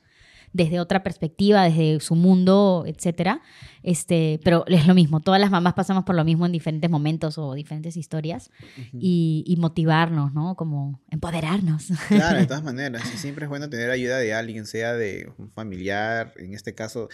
desde 0.53 0.80
otra 0.80 1.03
perspectiva, 1.03 1.64
desde 1.64 2.00
su 2.00 2.14
mundo, 2.14 2.84
etcétera. 2.86 3.40
Este, 3.82 4.38
pero 4.44 4.64
es 4.68 4.86
lo 4.86 4.94
mismo, 4.94 5.20
todas 5.20 5.40
las 5.40 5.50
mamás 5.50 5.74
pasamos 5.74 6.05
por 6.05 6.14
lo 6.14 6.24
mismo 6.24 6.46
en 6.46 6.53
diferentes 6.53 6.88
momentos 6.90 7.38
o 7.38 7.55
diferentes 7.55 7.96
historias. 7.96 8.50
y, 8.92 9.44
y 9.46 9.57
motivarnos, 9.57 10.32
¿no? 10.34 10.55
Como 10.57 11.00
empoderarnos. 11.11 11.88
Claro, 12.09 12.38
de 12.38 12.46
todas 12.46 12.62
maneras. 12.72 13.03
Siempre 13.16 13.46
es 13.46 13.48
bueno 13.48 13.68
tener 13.70 13.90
ayuda 13.90 14.18
de 14.18 14.34
alguien, 14.34 14.66
sea 14.66 14.94
de 14.94 15.32
un 15.38 15.50
familiar. 15.50 16.32
En 16.36 16.55
este 16.55 16.74
caso, 16.74 17.09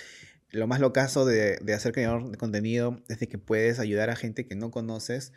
lo 0.51 0.67
más 0.67 0.81
locazo 0.81 1.25
de, 1.25 1.59
de 1.63 1.75
hacer 1.75 1.93
creador 1.93 2.31
de 2.31 2.37
contenido 2.37 3.03
es 3.09 3.19
de 3.21 3.29
que 3.29 3.39
puedes 3.39 3.79
ayudar 3.79 4.11
a 4.11 4.17
gente 4.17 4.47
que 4.47 4.57
no 4.57 4.71
conoces. 4.71 5.33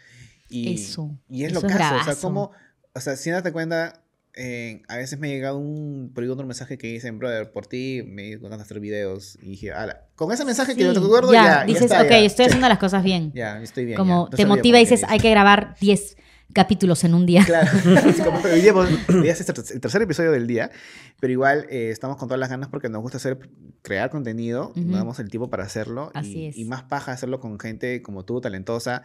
Y, 0.49 0.73
Eso, 0.73 1.17
Y 1.29 1.45
es 1.45 1.51
eso 1.51 1.65
es 1.65 1.71
locazo. 1.73 1.95
o 1.95 2.03
sea, 2.03 2.15
como, 2.15 2.51
o 2.93 2.99
sea, 2.99 3.15
sin 3.15 3.33
darte 3.33 3.51
cuenta, 3.53 4.03
eh, 4.35 4.81
a 4.87 4.97
veces 4.97 5.19
me 5.19 5.27
ha 5.27 5.31
llegado 5.31 5.57
un, 5.57 6.11
por 6.13 6.23
otro 6.23 6.45
mensaje 6.45 6.77
que 6.77 6.87
dicen, 6.87 7.19
brother, 7.19 7.51
por 7.51 7.67
ti 7.67 8.03
me 8.05 8.37
ganas 8.37 8.61
hacer 8.61 8.79
videos. 8.79 9.37
Y 9.41 9.51
dije, 9.51 9.71
ala, 9.71 10.05
con 10.15 10.31
ese 10.31 10.45
mensaje 10.45 10.75
que 10.75 10.83
no 10.83 10.93
te 10.93 10.99
acuerdo, 10.99 11.33
ya, 11.33 11.43
ya, 11.43 11.49
ya 11.49 11.65
dices, 11.65 11.83
está, 11.83 12.01
ok, 12.01 12.09
ya. 12.09 12.17
estoy 12.19 12.45
haciendo 12.45 12.69
las 12.69 12.79
cosas 12.79 13.03
bien. 13.03 13.31
Ya, 13.33 13.61
estoy 13.61 13.85
bien. 13.85 13.97
Como 13.97 14.29
ya. 14.31 14.37
Te 14.37 14.45
motiva 14.45 14.77
y 14.77 14.81
dices, 14.81 15.03
hay 15.07 15.19
que 15.19 15.29
grabar 15.29 15.75
10 15.79 16.17
capítulos 16.53 17.03
en 17.03 17.13
un 17.13 17.25
día. 17.25 17.43
Claro, 17.45 17.69
como 18.25 18.39
hoy 18.39 18.61
día, 18.61 18.73
hoy 18.73 18.87
día 19.21 19.31
es 19.33 19.41
el 19.49 19.55
el 19.73 19.81
tercer 19.81 20.01
episodio 20.01 20.31
del 20.31 20.47
día, 20.47 20.71
pero 21.19 21.31
igual 21.33 21.65
eh, 21.69 21.89
estamos 21.91 22.17
con 22.17 22.27
todas 22.27 22.39
las 22.39 22.49
ganas 22.49 22.69
porque 22.69 22.89
nos 22.89 23.01
gusta 23.01 23.17
hacer, 23.17 23.37
crear 23.81 24.09
contenido, 24.09 24.69
Ujú. 24.69 24.81
nos 24.81 24.97
damos 24.97 25.19
el 25.19 25.29
tiempo 25.29 25.49
para 25.49 25.63
hacerlo 25.63 26.11
Así 26.13 26.39
y, 26.39 26.45
es. 26.47 26.57
y 26.57 26.65
más 26.65 26.83
paja 26.83 27.11
hacerlo 27.11 27.39
con 27.39 27.59
gente 27.59 28.01
como 28.01 28.25
tú, 28.25 28.41
talentosa, 28.41 29.03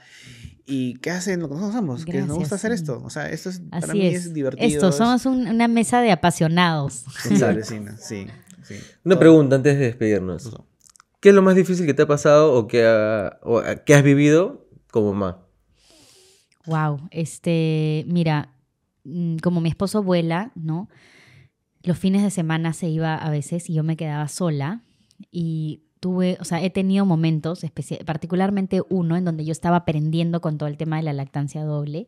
y 0.64 0.94
que 0.98 1.10
hacen 1.10 1.40
lo 1.40 1.48
que 1.48 1.54
nosotros 1.54 1.74
somos, 1.76 2.04
que 2.04 2.22
nos 2.22 2.36
gusta 2.36 2.56
hacer 2.56 2.72
sí. 2.72 2.76
esto, 2.82 3.00
o 3.04 3.10
sea, 3.10 3.30
esto 3.30 3.50
es, 3.50 3.60
para 3.70 3.86
Así 3.86 3.98
mí 3.98 4.06
es. 4.06 4.26
es, 4.26 4.34
divertido. 4.34 4.66
Esto, 4.66 4.88
es- 4.88 4.96
somos 4.96 5.26
un- 5.26 5.46
una 5.48 5.68
mesa 5.68 6.00
de 6.00 6.12
apasionados. 6.12 7.04
Sí, 7.22 7.42
alucina, 7.42 7.96
sí, 7.98 8.26
sí. 8.62 8.74
Una 9.04 9.14
Todo. 9.14 9.20
pregunta 9.20 9.56
antes 9.56 9.78
de 9.78 9.84
despedirnos. 9.86 10.50
¿Qué 11.20 11.30
es 11.30 11.34
lo 11.34 11.42
más 11.42 11.54
difícil 11.56 11.86
que 11.86 11.94
te 11.94 12.02
ha 12.02 12.06
pasado 12.06 12.52
o 12.52 12.66
que, 12.66 12.84
ha- 12.86 13.38
o, 13.42 13.62
que 13.84 13.94
has 13.94 14.02
vivido 14.02 14.66
como 14.90 15.12
mamá? 15.12 15.45
Wow, 16.66 17.08
este, 17.10 18.04
mira, 18.08 18.50
mm, 19.04 19.36
como 19.36 19.60
mi 19.60 19.68
esposo 19.68 20.02
vuela, 20.02 20.52
¿no? 20.54 20.88
Los 21.82 21.98
fines 21.98 22.22
de 22.22 22.30
semana 22.30 22.72
se 22.72 22.88
iba 22.88 23.14
a 23.16 23.30
veces 23.30 23.70
y 23.70 23.74
yo 23.74 23.84
me 23.84 23.96
quedaba 23.96 24.26
sola 24.28 24.82
y 25.30 25.82
tuve, 26.00 26.36
o 26.40 26.44
sea, 26.44 26.62
he 26.62 26.70
tenido 26.70 27.06
momentos, 27.06 27.64
particularmente 28.04 28.82
uno 28.88 29.16
en 29.16 29.24
donde 29.24 29.44
yo 29.44 29.52
estaba 29.52 29.76
aprendiendo 29.76 30.40
con 30.40 30.58
todo 30.58 30.68
el 30.68 30.76
tema 30.76 30.96
de 30.96 31.04
la 31.04 31.12
lactancia 31.12 31.64
doble 31.64 32.06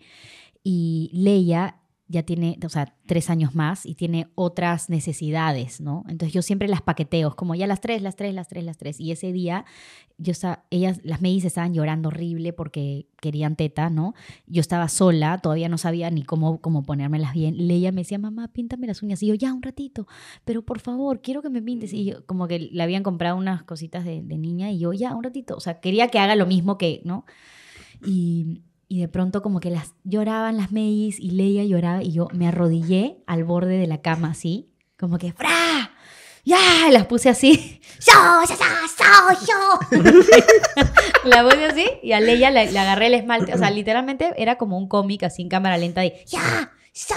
y 0.64 1.10
Leia 1.12 1.76
ya 2.08 2.22
tiene, 2.22 2.58
o 2.64 2.68
sea, 2.70 2.94
tres 3.06 3.28
años 3.28 3.54
más 3.54 3.84
y 3.84 3.94
tiene 3.94 4.28
otras 4.34 4.88
necesidades, 4.88 5.80
¿no? 5.80 6.04
Entonces 6.08 6.32
yo 6.32 6.40
siempre 6.40 6.66
las 6.66 6.80
paqueteo, 6.80 7.36
como 7.36 7.54
ya 7.54 7.66
las 7.66 7.82
tres, 7.82 8.00
las 8.00 8.16
tres, 8.16 8.34
las 8.34 8.48
tres, 8.48 8.64
las 8.64 8.78
tres. 8.78 8.98
Y 8.98 9.12
ese 9.12 9.30
día, 9.30 9.66
yo 10.16 10.32
estaba, 10.32 10.64
ellas, 10.70 11.00
las 11.04 11.20
Medis 11.20 11.44
estaban 11.44 11.74
llorando 11.74 12.08
horrible 12.08 12.54
porque 12.54 13.08
querían 13.20 13.56
teta, 13.56 13.90
¿no? 13.90 14.14
Yo 14.46 14.62
estaba 14.62 14.88
sola, 14.88 15.36
todavía 15.38 15.68
no 15.68 15.76
sabía 15.76 16.10
ni 16.10 16.22
cómo, 16.22 16.62
cómo 16.62 16.82
ponérmelas 16.82 17.34
bien. 17.34 17.68
Leia 17.68 17.92
me 17.92 18.00
decía, 18.00 18.18
mamá, 18.18 18.48
píntame 18.48 18.86
las 18.86 19.02
uñas. 19.02 19.22
Y 19.22 19.26
yo, 19.26 19.34
ya, 19.34 19.52
un 19.52 19.62
ratito, 19.62 20.06
pero 20.46 20.62
por 20.62 20.80
favor, 20.80 21.20
quiero 21.20 21.42
que 21.42 21.50
me 21.50 21.60
pintes. 21.60 21.92
Y 21.92 22.06
yo, 22.06 22.24
como 22.24 22.48
que 22.48 22.58
le 22.58 22.82
habían 22.82 23.02
comprado 23.02 23.36
unas 23.36 23.64
cositas 23.64 24.06
de, 24.06 24.22
de 24.22 24.38
niña 24.38 24.70
y 24.70 24.78
yo, 24.78 24.94
ya, 24.94 25.14
un 25.14 25.24
ratito. 25.24 25.56
O 25.56 25.60
sea, 25.60 25.80
quería 25.80 26.08
que 26.08 26.18
haga 26.18 26.36
lo 26.36 26.46
mismo 26.46 26.78
que, 26.78 27.02
¿no? 27.04 27.26
Y, 28.02 28.62
y 28.88 29.00
de 29.00 29.08
pronto 29.08 29.42
como 29.42 29.60
que 29.60 29.70
las 29.70 29.92
lloraban 30.04 30.56
las 30.56 30.72
Meis 30.72 31.20
y 31.20 31.30
Leia 31.32 31.64
lloraba 31.64 32.02
y 32.02 32.12
yo 32.12 32.28
me 32.32 32.48
arrodillé 32.48 33.18
al 33.26 33.44
borde 33.44 33.78
de 33.78 33.86
la 33.86 34.00
cama 34.00 34.30
así, 34.30 34.70
como 34.98 35.18
que 35.18 35.32
¡fra! 35.32 35.92
¡Ya! 36.44 36.88
Y 36.88 36.92
las 36.92 37.06
puse 37.06 37.28
así. 37.28 37.80
¡Yo! 38.00 38.14
¡Yo! 38.48 38.56
¡Yo! 39.46 39.94
¡Yo! 39.94 40.82
la 41.24 41.44
puse 41.44 41.64
así 41.66 41.86
y 42.02 42.12
a 42.12 42.20
Leia 42.20 42.50
le, 42.50 42.72
le 42.72 42.78
agarré 42.78 43.08
el 43.08 43.14
esmalte. 43.14 43.52
O 43.54 43.58
sea, 43.58 43.70
literalmente 43.70 44.32
era 44.38 44.56
como 44.56 44.78
un 44.78 44.88
cómic 44.88 45.24
así 45.24 45.42
en 45.42 45.50
cámara 45.50 45.76
lenta 45.76 46.00
de 46.00 46.24
¡Ya! 46.26 46.72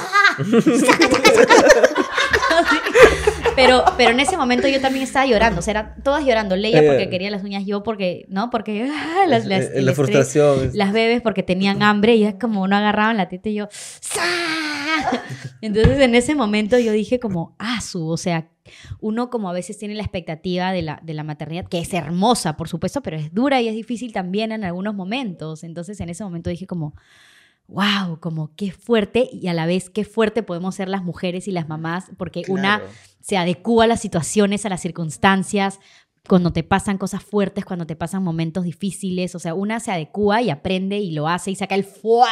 Pero, 3.56 3.84
pero 3.98 4.12
en 4.12 4.20
ese 4.22 4.38
momento 4.38 4.68
yo 4.68 4.80
también 4.80 5.04
estaba 5.04 5.26
llorando, 5.26 5.60
o 5.60 5.62
sea, 5.62 5.72
eran 5.72 5.96
todas 6.04 6.24
llorando. 6.26 6.56
Leia 6.56 6.82
porque 6.86 7.04
Eh. 7.04 7.10
quería 7.10 7.30
las 7.30 7.44
uñas, 7.44 7.66
yo 7.66 7.84
porque, 7.84 8.26
¿no? 8.30 8.50
Porque 8.50 8.90
ah, 8.90 9.26
las, 9.28 9.46
las- 9.46 9.66
Eh, 9.66 9.82
la 9.82 9.92
estrés 9.92 9.96
frustración. 9.96 10.72
las 10.74 10.94
bebés 10.94 11.22
porque 11.22 11.44
tenían 11.44 11.84
hambre 11.84 12.16
y 12.16 12.24
es 12.24 12.36
como 12.40 12.68
no 12.68 12.76
agarraban 12.78 13.18
la 13.18 13.28
teta 13.28 13.50
y 13.50 13.56
yo 13.56 13.68
¡sa! 13.72 14.22
entonces 15.62 16.00
en 16.00 16.16
ese 16.16 16.36
momento 16.36 16.78
yo 16.80 16.92
dije 16.92 17.20
como 17.20 17.56
ah 17.60 17.82
su 17.82 18.08
o 18.08 18.18
sea 18.18 18.50
uno 19.00 19.30
como 19.30 19.50
a 19.50 19.54
veces 19.54 19.78
tiene 19.78 19.96
la 19.96 20.04
expectativa 20.04 20.72
de 20.72 20.82
la, 20.82 21.00
de 21.04 21.14
la 21.14 21.24
maternidad 21.24 21.68
que 21.68 21.80
es 21.80 21.94
hermosa 21.94 22.56
por 22.58 22.68
supuesto 22.70 23.02
pero 23.02 23.18
es 23.18 23.34
dura 23.34 23.62
y 23.62 23.68
es 23.68 23.76
difícil 23.76 24.14
también 24.14 24.52
en 24.52 24.64
algunos 24.64 24.96
momentos 24.96 25.64
entonces 25.64 26.00
en 26.00 26.10
ese 26.10 26.24
momento 26.24 26.50
dije 26.50 26.68
como 26.68 26.94
wow 27.72 28.20
como 28.20 28.54
qué 28.56 28.72
fuerte 28.72 29.30
y 29.32 29.48
a 29.48 29.54
la 29.54 29.66
vez 29.66 29.90
qué 29.90 30.04
fuerte 30.06 30.44
podemos 30.44 30.76
ser 30.76 30.90
las 30.90 31.04
mujeres 31.04 31.48
y 31.48 31.52
las 31.52 31.68
mamás 31.68 32.06
porque 32.18 32.44
una 32.50 32.82
se 33.22 33.38
adecua 33.38 33.86
a 33.86 33.88
las 33.88 34.02
situaciones, 34.02 34.66
a 34.66 34.70
las 34.70 34.82
circunstancias, 34.82 35.80
cuando 36.28 36.54
te 36.54 36.64
pasan 36.64 36.98
cosas 36.98 37.24
fuertes, 37.24 37.66
cuando 37.66 37.88
te 37.88 37.96
pasan 37.96 38.24
momentos 38.24 38.64
difíciles, 38.64 39.34
o 39.36 39.40
sea, 39.40 39.54
una 39.56 39.80
se 39.80 39.92
adecua 39.92 40.42
y 40.42 40.50
aprende 40.52 40.98
y 40.98 41.12
lo 41.12 41.28
hace 41.28 41.50
y 41.52 41.56
saca 41.56 41.74
el 41.76 41.84
fuá 41.84 42.30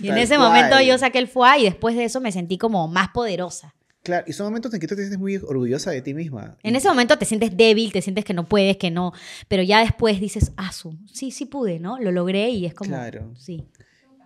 Y 0.00 0.08
en 0.08 0.18
ese 0.18 0.36
cual. 0.36 0.48
momento 0.48 0.80
yo 0.80 0.98
saqué 0.98 1.18
el 1.18 1.28
foie 1.28 1.60
y 1.60 1.64
después 1.64 1.94
de 1.96 2.04
eso 2.04 2.20
me 2.20 2.32
sentí 2.32 2.58
como 2.58 2.88
más 2.88 3.08
poderosa. 3.10 3.74
Claro, 4.02 4.24
y 4.26 4.32
son 4.32 4.46
momentos 4.46 4.74
en 4.74 4.80
que 4.80 4.88
tú 4.88 4.96
te 4.96 5.02
sientes 5.02 5.20
muy 5.20 5.36
orgullosa 5.36 5.92
de 5.92 6.02
ti 6.02 6.12
misma. 6.12 6.56
En 6.64 6.74
ese 6.74 6.88
momento 6.88 7.16
te 7.18 7.24
sientes 7.24 7.56
débil, 7.56 7.92
te 7.92 8.02
sientes 8.02 8.24
que 8.24 8.34
no 8.34 8.48
puedes, 8.48 8.76
que 8.76 8.90
no, 8.90 9.12
pero 9.46 9.62
ya 9.62 9.78
después 9.78 10.18
dices, 10.20 10.50
ah, 10.56 10.72
sí, 11.12 11.30
sí 11.30 11.44
pude, 11.46 11.78
¿no? 11.78 12.00
Lo 12.00 12.10
logré 12.10 12.50
y 12.50 12.66
es 12.66 12.74
como, 12.74 12.90
Claro. 12.90 13.30
sí, 13.38 13.64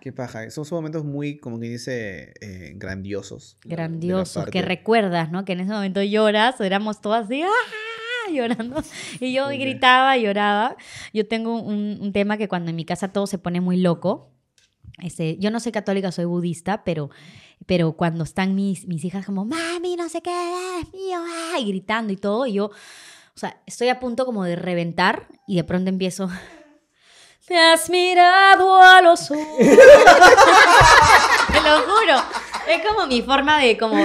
Qué 0.07 0.13
paja. 0.13 0.49
Son, 0.51 0.63
son 0.63 0.77
momentos 0.77 1.03
muy, 1.03 1.37
como 1.37 1.59
que 1.59 1.67
dice, 1.67 2.33
eh, 2.39 2.71
grandiosos. 2.77 3.57
grandiosos, 3.65 4.45
que 4.45 4.61
recuerdas, 4.61 5.33
¿no? 5.33 5.43
Que 5.43 5.51
en 5.51 5.59
ese 5.59 5.73
momento 5.73 6.01
lloras, 6.01 6.61
éramos 6.61 7.01
todas 7.01 7.25
así, 7.25 7.41
¡ah! 7.43 8.31
llorando, 8.31 8.81
y 9.19 9.33
yo 9.33 9.49
Sí, 9.49 9.57
gritaba, 9.57 10.15
lloraba. 10.15 10.77
Yo 11.13 11.27
tengo 11.27 11.61
un, 11.61 11.97
un 11.99 12.13
tema 12.13 12.37
que 12.37 12.47
cuando 12.47 12.69
en 12.69 12.77
mi 12.77 12.85
casa 12.85 13.09
todo 13.09 13.27
se 13.27 13.37
pone 13.37 13.59
muy 13.59 13.81
loco, 13.81 14.31
este, 15.03 15.37
yo 15.39 15.51
no 15.51 15.59
soy 15.59 15.73
católica, 15.73 16.13
soy 16.13 16.23
budista, 16.23 16.85
pero, 16.85 17.09
pero 17.65 17.91
cuando 17.97 18.23
están 18.23 18.55
mis, 18.55 18.87
mis 18.87 19.03
hijas 19.03 19.25
como, 19.25 19.43
mami, 19.43 19.97
no 19.97 20.07
sé 20.07 20.21
qué, 20.21 20.31
es 20.79 20.93
mío, 20.93 21.19
ah", 21.19 21.59
y 21.59 21.67
gritando 21.67 22.13
y 22.13 22.15
todo, 22.15 22.47
y 22.47 22.53
yo, 22.53 22.67
o 22.67 22.71
sea, 23.35 23.61
estoy 23.65 23.89
a 23.89 23.99
punto 23.99 24.25
como 24.25 24.45
de 24.45 24.55
reventar 24.55 25.27
y 25.49 25.57
de 25.57 25.65
pronto 25.65 25.89
empiezo, 25.89 26.29
te 27.47 27.57
has 27.57 27.89
mirado 27.89 28.81
a 28.81 29.01
los 29.01 29.31
ojos. 29.31 29.45
Te 29.57 29.65
lo 31.61 31.79
juro. 31.81 32.21
Es 32.67 32.85
como 32.85 33.07
mi 33.07 33.21
forma 33.21 33.57
de 33.59 33.77
como 33.77 33.95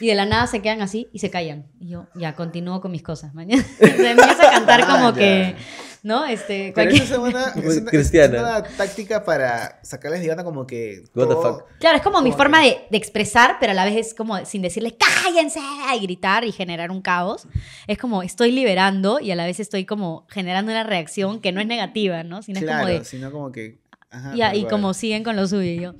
y 0.00 0.06
de 0.06 0.14
la 0.14 0.24
nada 0.26 0.46
se 0.46 0.62
quedan 0.62 0.80
así 0.80 1.08
y 1.12 1.18
se 1.18 1.28
callan. 1.30 1.66
Y 1.80 1.88
yo 1.90 2.06
ya 2.14 2.34
continúo 2.36 2.80
con 2.80 2.92
mis 2.92 3.02
cosas. 3.02 3.34
Mañana 3.34 3.64
se 3.78 4.10
empieza 4.10 4.48
a 4.48 4.52
cantar 4.52 4.86
como 4.86 5.08
Ah, 5.08 5.14
que 5.14 5.56
ya. 5.58 5.64
¿No? 6.02 6.24
Este, 6.24 6.72
Pero 6.74 6.90
cualquier- 6.90 7.02
esa 7.02 7.14
es 7.14 7.18
una, 7.20 7.44
es 7.56 7.76
una- 7.78 7.90
cristiana. 7.90 8.36
es 8.36 8.42
una 8.42 8.62
táctica 8.76 9.24
para 9.24 9.80
sacarles 9.82 10.20
de 10.22 10.30
onda 10.30 10.44
como 10.44 10.66
que... 10.66 11.04
What 11.14 11.28
the 11.28 11.34
fuck. 11.34 11.64
Claro, 11.78 11.96
es 11.96 12.02
como 12.02 12.20
mi 12.22 12.30
Como 12.30 12.38
forma 12.42 12.62
que- 12.62 12.68
de, 12.68 12.76
de 12.90 12.96
expresar, 12.98 13.56
pero 13.60 13.72
a 13.72 13.74
la 13.74 13.84
vez 13.84 13.94
es 14.08 14.14
como 14.14 14.44
sin 14.44 14.62
decirles 14.62 14.94
cállense 14.98 15.60
y 15.96 16.00
gritar 16.00 16.44
y 16.44 16.52
generar 16.52 16.90
un 16.90 17.02
caos. 17.02 17.46
Es 17.86 17.98
como 17.98 18.22
estoy 18.22 18.50
liberando 18.52 19.20
y 19.20 19.30
a 19.30 19.36
la 19.36 19.44
vez 19.46 19.60
estoy 19.60 19.84
como 19.84 20.26
generando 20.30 20.72
una 20.72 20.82
reacción 20.84 21.40
que 21.40 21.52
no 21.52 21.60
es 21.60 21.66
negativa, 21.66 22.22
¿no? 22.24 22.42
Sino 22.42 22.60
Claro, 22.60 22.88
es 22.88 22.94
como 22.94 22.98
de. 22.98 23.04
sino 23.04 23.30
como 23.32 23.52
que... 23.52 23.78
ajá, 24.10 24.54
y 24.56 24.64
como 24.66 24.94
siguen 24.94 25.22
con 25.24 25.36
lo 25.36 25.46
suyo. 25.46 25.62
y 25.70 25.80
yo, 25.80 25.94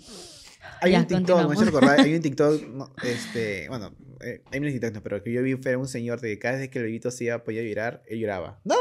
Hay 0.81 0.93
Ya, 0.93 0.99
un 1.01 1.07
TikTok, 1.07 1.49
me 1.49 1.65
recordar, 1.65 2.01
hay 2.01 2.15
un 2.15 2.23
TikTok, 2.23 2.63
no, 2.69 2.93
este, 3.05 3.69
bueno, 3.69 3.93
eh, 4.21 4.43
hay 4.53 4.61
miles 4.61 4.75
de 4.75 4.81
TikToks, 4.81 5.03
pero 5.03 5.23
que 5.23 5.33
yo 5.33 5.43
vi 5.43 5.55
fue 5.55 5.77
un 5.77 5.87
señor 5.89 6.21
de 6.21 6.29
que 6.31 6.39
cada 6.41 6.59
vez 6.59 6.69
que 6.71 6.79
el 6.81 6.85
bebito 6.87 7.11
se 7.13 7.25
iba 7.25 7.35
a 7.37 7.45
poder 7.45 7.65
llorar, 7.69 8.03
él 8.09 8.19
lloraba. 8.21 8.59
¡No! 8.65 8.75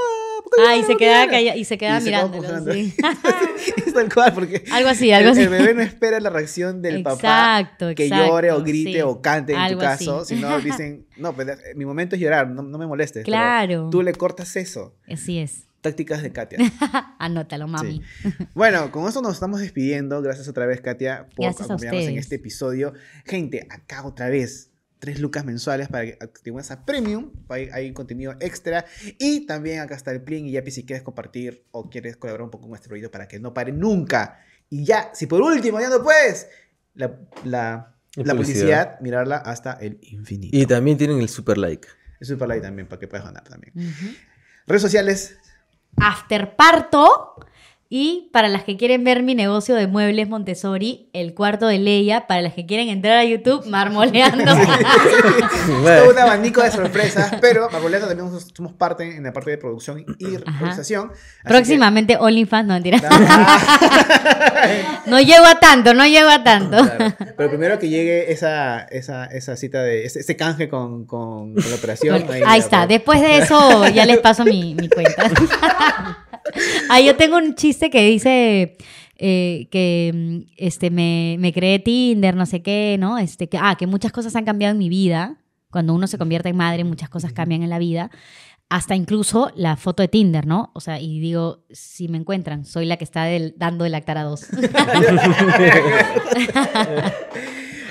¿Por 0.44 0.52
qué 0.56 0.62
Ah, 0.68 0.76
y 0.78 0.82
se 0.82 0.88
¿Por 0.88 0.98
qué 0.98 1.06
quedaba 1.06 1.26
lloras?" 1.26 1.32
calla- 1.42 1.56
y 1.56 1.66
se 1.66 1.78
quedaba 1.78 1.98
Y 2.00 2.02
se 2.02 2.10
quedaba 2.10 2.28
mirándolo. 2.30 2.62
congelando. 2.64 2.74
sí. 2.74 2.96
es 3.88 3.94
tal 3.94 4.14
cual, 4.14 4.34
porque 4.34 4.64
algo 4.72 4.89
así, 4.89 5.12
algo 5.12 5.28
el, 5.30 5.34
así. 5.34 5.42
el 5.42 5.50
bebé 5.50 5.74
no 5.74 5.82
espera 5.82 6.20
la 6.20 6.30
reacción 6.30 6.82
del 6.82 7.04
papá 7.04 7.60
Exacto, 7.60 7.96
que 7.96 8.06
exacto, 8.06 8.28
llore 8.28 8.52
o 8.52 8.62
grite 8.64 8.94
sí. 8.94 9.02
o 9.02 9.22
cante 9.22 9.54
en 9.54 9.60
Algo 9.60 9.80
tu 9.80 9.86
caso, 9.86 10.20
así. 10.22 10.36
sino 10.36 10.60
dicen, 10.62 11.06
no, 11.18 11.34
pues, 11.34 11.48
eh, 11.48 11.58
mi 11.76 11.86
momento 11.86 12.16
es 12.16 12.22
llorar, 12.22 12.48
no, 12.50 12.62
no 12.64 12.78
me 12.78 12.88
molestes. 12.88 13.24
Claro. 13.26 13.89
Tú 13.92 14.02
le 14.02 14.14
cortas 14.14 14.56
eso. 14.56 14.96
Así 15.08 15.38
es. 15.39 15.66
Tácticas 15.82 16.22
de 16.22 16.32
Katia. 16.32 16.60
Anótalo, 17.20 17.68
mami. 17.68 18.02
Bueno, 18.54 18.92
con 18.92 19.08
esto 19.08 19.22
nos 19.24 19.34
estamos 19.34 19.60
despidiendo. 19.62 20.22
Gracias 20.22 20.48
otra 20.48 20.68
vez, 20.68 20.80
Katia, 20.80 21.28
por 21.36 21.46
Gracias 21.46 21.66
acompañarnos 21.70 22.04
en 22.06 22.18
este 22.20 22.36
episodio. 22.36 22.94
Gente, 23.26 23.66
acá 23.70 24.06
otra 24.06 24.30
vez. 24.30 24.70
Tres 25.02 25.20
lucas 25.20 25.43
mensuales 25.43 25.88
para 25.88 26.06
que 26.06 26.18
actives 26.22 26.70
a 26.70 26.86
Premium. 26.86 27.32
Hay, 27.49 27.70
hay 27.74 27.91
contenido 27.91 28.36
extra. 28.39 28.86
Y 29.18 29.47
también 29.47 29.80
acá 29.80 29.95
está 29.95 30.12
el 30.12 30.22
plin. 30.22 30.45
Y 30.45 30.52
ya, 30.52 30.62
si 30.70 30.86
quieres 30.86 31.02
compartir 31.04 31.66
o 31.72 31.89
quieres 31.89 32.18
colaborar 32.18 32.43
un 32.45 32.52
poco 32.52 32.68
con 32.68 32.76
este 32.76 32.88
proyecto 32.88 33.10
para 33.10 33.28
que 33.28 33.39
no 33.39 33.52
pare 33.52 33.72
nunca. 33.72 34.39
Y 34.70 34.86
ya, 34.86 35.10
si 35.16 35.26
por 35.26 35.41
último 35.41 35.80
ya 35.82 35.89
no 35.89 36.04
puedes, 36.04 36.47
la, 36.93 37.08
la, 37.45 37.95
La 38.16 38.26
la 38.26 38.34
publicidad. 38.36 38.36
publicidad. 38.36 38.99
mirarla 39.02 39.38
hasta 39.38 39.74
el 39.74 39.97
infinito. 40.04 40.56
Y 40.56 40.68
también 40.68 40.99
tienen 40.99 41.20
el 41.20 41.30
super 41.30 41.58
like. 41.58 41.88
Es 42.20 42.28
super 42.28 42.47
like 42.47 42.62
también 42.62 42.88
para 42.88 42.99
que 42.99 43.08
puedas 43.08 43.26
ganar 43.26 43.43
también. 43.43 43.74
Redes 44.68 44.84
sociales. 44.84 45.36
Afterparto. 45.97 47.36
Y 47.94 48.30
para 48.32 48.48
las 48.48 48.64
que 48.64 48.78
quieren 48.78 49.04
ver 49.04 49.22
mi 49.22 49.36
negocio 49.36 49.76
de 49.76 49.86
muebles 49.86 50.30
Montessori, 50.30 51.10
el 51.12 51.34
cuarto 51.34 51.68
de 51.68 51.78
Leia. 51.78 52.26
Para 52.26 52.42
las 52.42 52.54
que 52.54 52.66
quieren 52.66 52.88
entrar 52.88 53.18
a 53.18 53.26
YouTube, 53.26 53.66
marmoleando. 53.68 54.46
Todo 54.46 56.10
un 56.12 56.18
abanico 56.18 56.62
de 56.64 56.72
sorpresas, 56.72 57.34
pero 57.42 57.70
Marboleta 57.70 58.08
también 58.08 58.30
somos- 58.56 58.72
parte 58.78 59.18
en 59.18 59.24
la 59.26 59.34
parte 59.34 59.52
de 59.52 59.58
producción 59.58 60.06
y 60.20 60.38
realización. 60.38 61.10
así 61.12 61.20
que- 61.44 61.50
Próximamente 61.50 62.16
OnlyFans, 62.18 62.66
no 62.68 62.74
mentira. 62.76 62.98
No 65.08 65.20
llego 65.20 65.44
a 65.46 65.60
tanto, 65.60 65.94
no 65.94 66.06
llego 66.06 66.30
a 66.30 66.44
tanto. 66.46 66.78
claro. 66.78 67.14
Pero 67.36 67.50
primero 67.50 67.78
que 67.80 67.89
llegue 67.89 68.32
esa, 68.32 68.84
esa, 68.84 69.26
esa 69.26 69.58
cita 69.58 69.82
de 69.84 70.06
ese, 70.06 70.20
ese 70.20 70.38
canje 70.38 70.70
con, 70.70 71.06
con- 71.06 71.54
con 71.56 71.70
la 71.70 71.76
operación. 71.76 72.24
Ahí, 72.32 72.42
ya, 72.42 72.56
está. 72.58 72.78
pues. 72.88 72.89
Después 72.89 73.22
de 73.22 73.38
eso 73.39 73.88
ya 73.89 74.06
les 74.06 74.20
paso 74.20 74.46
mi, 74.46 74.76
mi 74.76 74.88
cuenta. 74.88 75.30
Ahí 76.89 77.06
yo 77.06 77.16
tengo 77.16 77.38
un 77.38 77.56
chiste 77.56 77.89
que 77.89 78.04
dice 78.08 78.78
eh, 79.18 79.68
que 79.72 80.12
mm, 80.14 80.52
este, 80.58 80.89
me, 80.89 81.36
me 81.39 81.54
creé 81.54 81.80
Tinder, 81.80 82.36
no 82.36 82.45
sé 82.45 82.62
qué, 82.62 82.97
¿no? 82.99 83.18
Este, 83.18 83.47
que, 83.49 83.58
ah, 83.62 83.76
que 83.78 83.88
muchas 83.88 84.12
cosas 84.12 84.36
han 84.36 84.45
cambiado 84.45 84.72
en 84.74 84.78
mi 84.80 84.89
vida. 84.89 85.38
Cuando 85.70 85.93
uno 85.93 86.08
se 86.08 86.18
convierte 86.18 86.49
en 86.49 86.58
madre, 86.58 86.84
muchas 86.84 87.10
cosas 87.10 87.32
cambian 87.34 87.64
en 87.64 87.70
la 87.70 87.80
vida. 87.80 88.12
Hasta 88.70 88.95
incluso 88.95 89.52
la 89.56 89.76
foto 89.76 90.02
de 90.02 90.08
Tinder, 90.08 90.45
¿no? 90.47 90.72
O 90.74 90.80
sea, 90.80 90.99
y 90.99 91.20
digo, 91.20 91.66
si 91.72 92.08
me 92.08 92.18
encuentran, 92.18 92.64
soy 92.66 92.86
la 92.86 92.95
que 92.97 93.04
está 93.04 93.26
del- 93.26 93.54
dando 93.58 93.84
de 93.84 93.89
lactar 93.89 94.18
a 94.18 94.24
dos. 94.24 94.45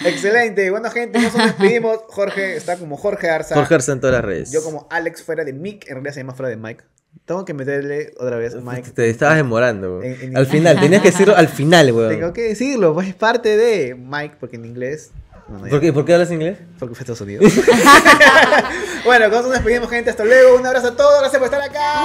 Excelente. 0.05 0.71
Bueno, 0.71 0.91
gente, 0.91 1.19
nos 1.21 1.35
despedimos. 1.35 1.99
Jorge 2.09 2.57
está 2.57 2.79
como 2.79 2.97
Jorge 2.97 3.29
Arza. 3.29 3.55
Jorge 3.55 3.75
Arza 3.75 3.93
en 3.93 4.01
todas 4.01 4.15
las 4.17 4.25
redes. 4.25 4.53
Yo 4.53 4.63
como 4.65 4.87
Alex 4.91 5.23
fuera 5.23 5.45
de 5.45 5.53
Mick. 5.53 5.87
En 5.89 5.95
realidad 5.97 6.15
se 6.15 6.21
llama 6.21 6.33
fuera 6.35 6.49
de 6.49 6.57
Mike. 6.57 6.85
Tengo 7.25 7.45
que 7.45 7.55
meterle 7.55 8.13
otra 8.19 8.37
vez 8.37 8.57
Mike. 8.57 8.91
Te 8.91 9.09
estabas 9.09 9.37
demorando. 9.37 10.03
En- 10.03 10.21
en- 10.21 10.37
Al 10.37 10.47
final, 10.47 10.81
tenías 10.81 11.01
que 11.03 11.11
decirlo 11.13 11.37
al 11.37 11.49
final, 11.49 11.93
weón. 11.93 12.09
Tengo 12.11 12.33
que 12.33 12.43
decirlo, 12.43 12.93
pues 12.95 13.09
es 13.09 13.15
parte 13.15 13.57
de 13.57 13.95
Mike, 13.95 14.37
porque 14.41 14.57
en 14.57 14.65
inglés. 14.65 15.11
no. 15.49 15.59
¿Por 15.69 15.81
qué, 15.81 15.93
¿Por 15.93 16.05
qué 16.05 16.15
hablas 16.15 16.31
inglés? 16.33 16.59
Porque 16.79 16.95
fue 16.95 17.01
a 17.01 17.05
Estados 17.05 17.21
Unidos. 17.21 17.45
bueno, 19.05 19.25
con 19.31 19.35
eso 19.39 19.43
nos 19.49 19.53
despedimos, 19.53 19.89
gente. 19.91 20.11
Hasta 20.11 20.25
luego. 20.25 20.57
Un 20.57 20.67
abrazo 20.67 20.89
a 20.89 20.97
todos. 20.97 21.21
Gracias 21.21 21.39
por 21.39 21.47
estar 21.47 21.63
acá. 21.63 22.05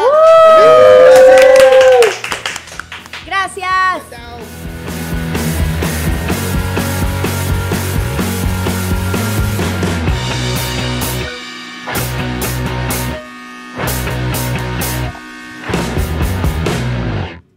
Gracias. 3.25 4.03
Chao. 4.11 4.34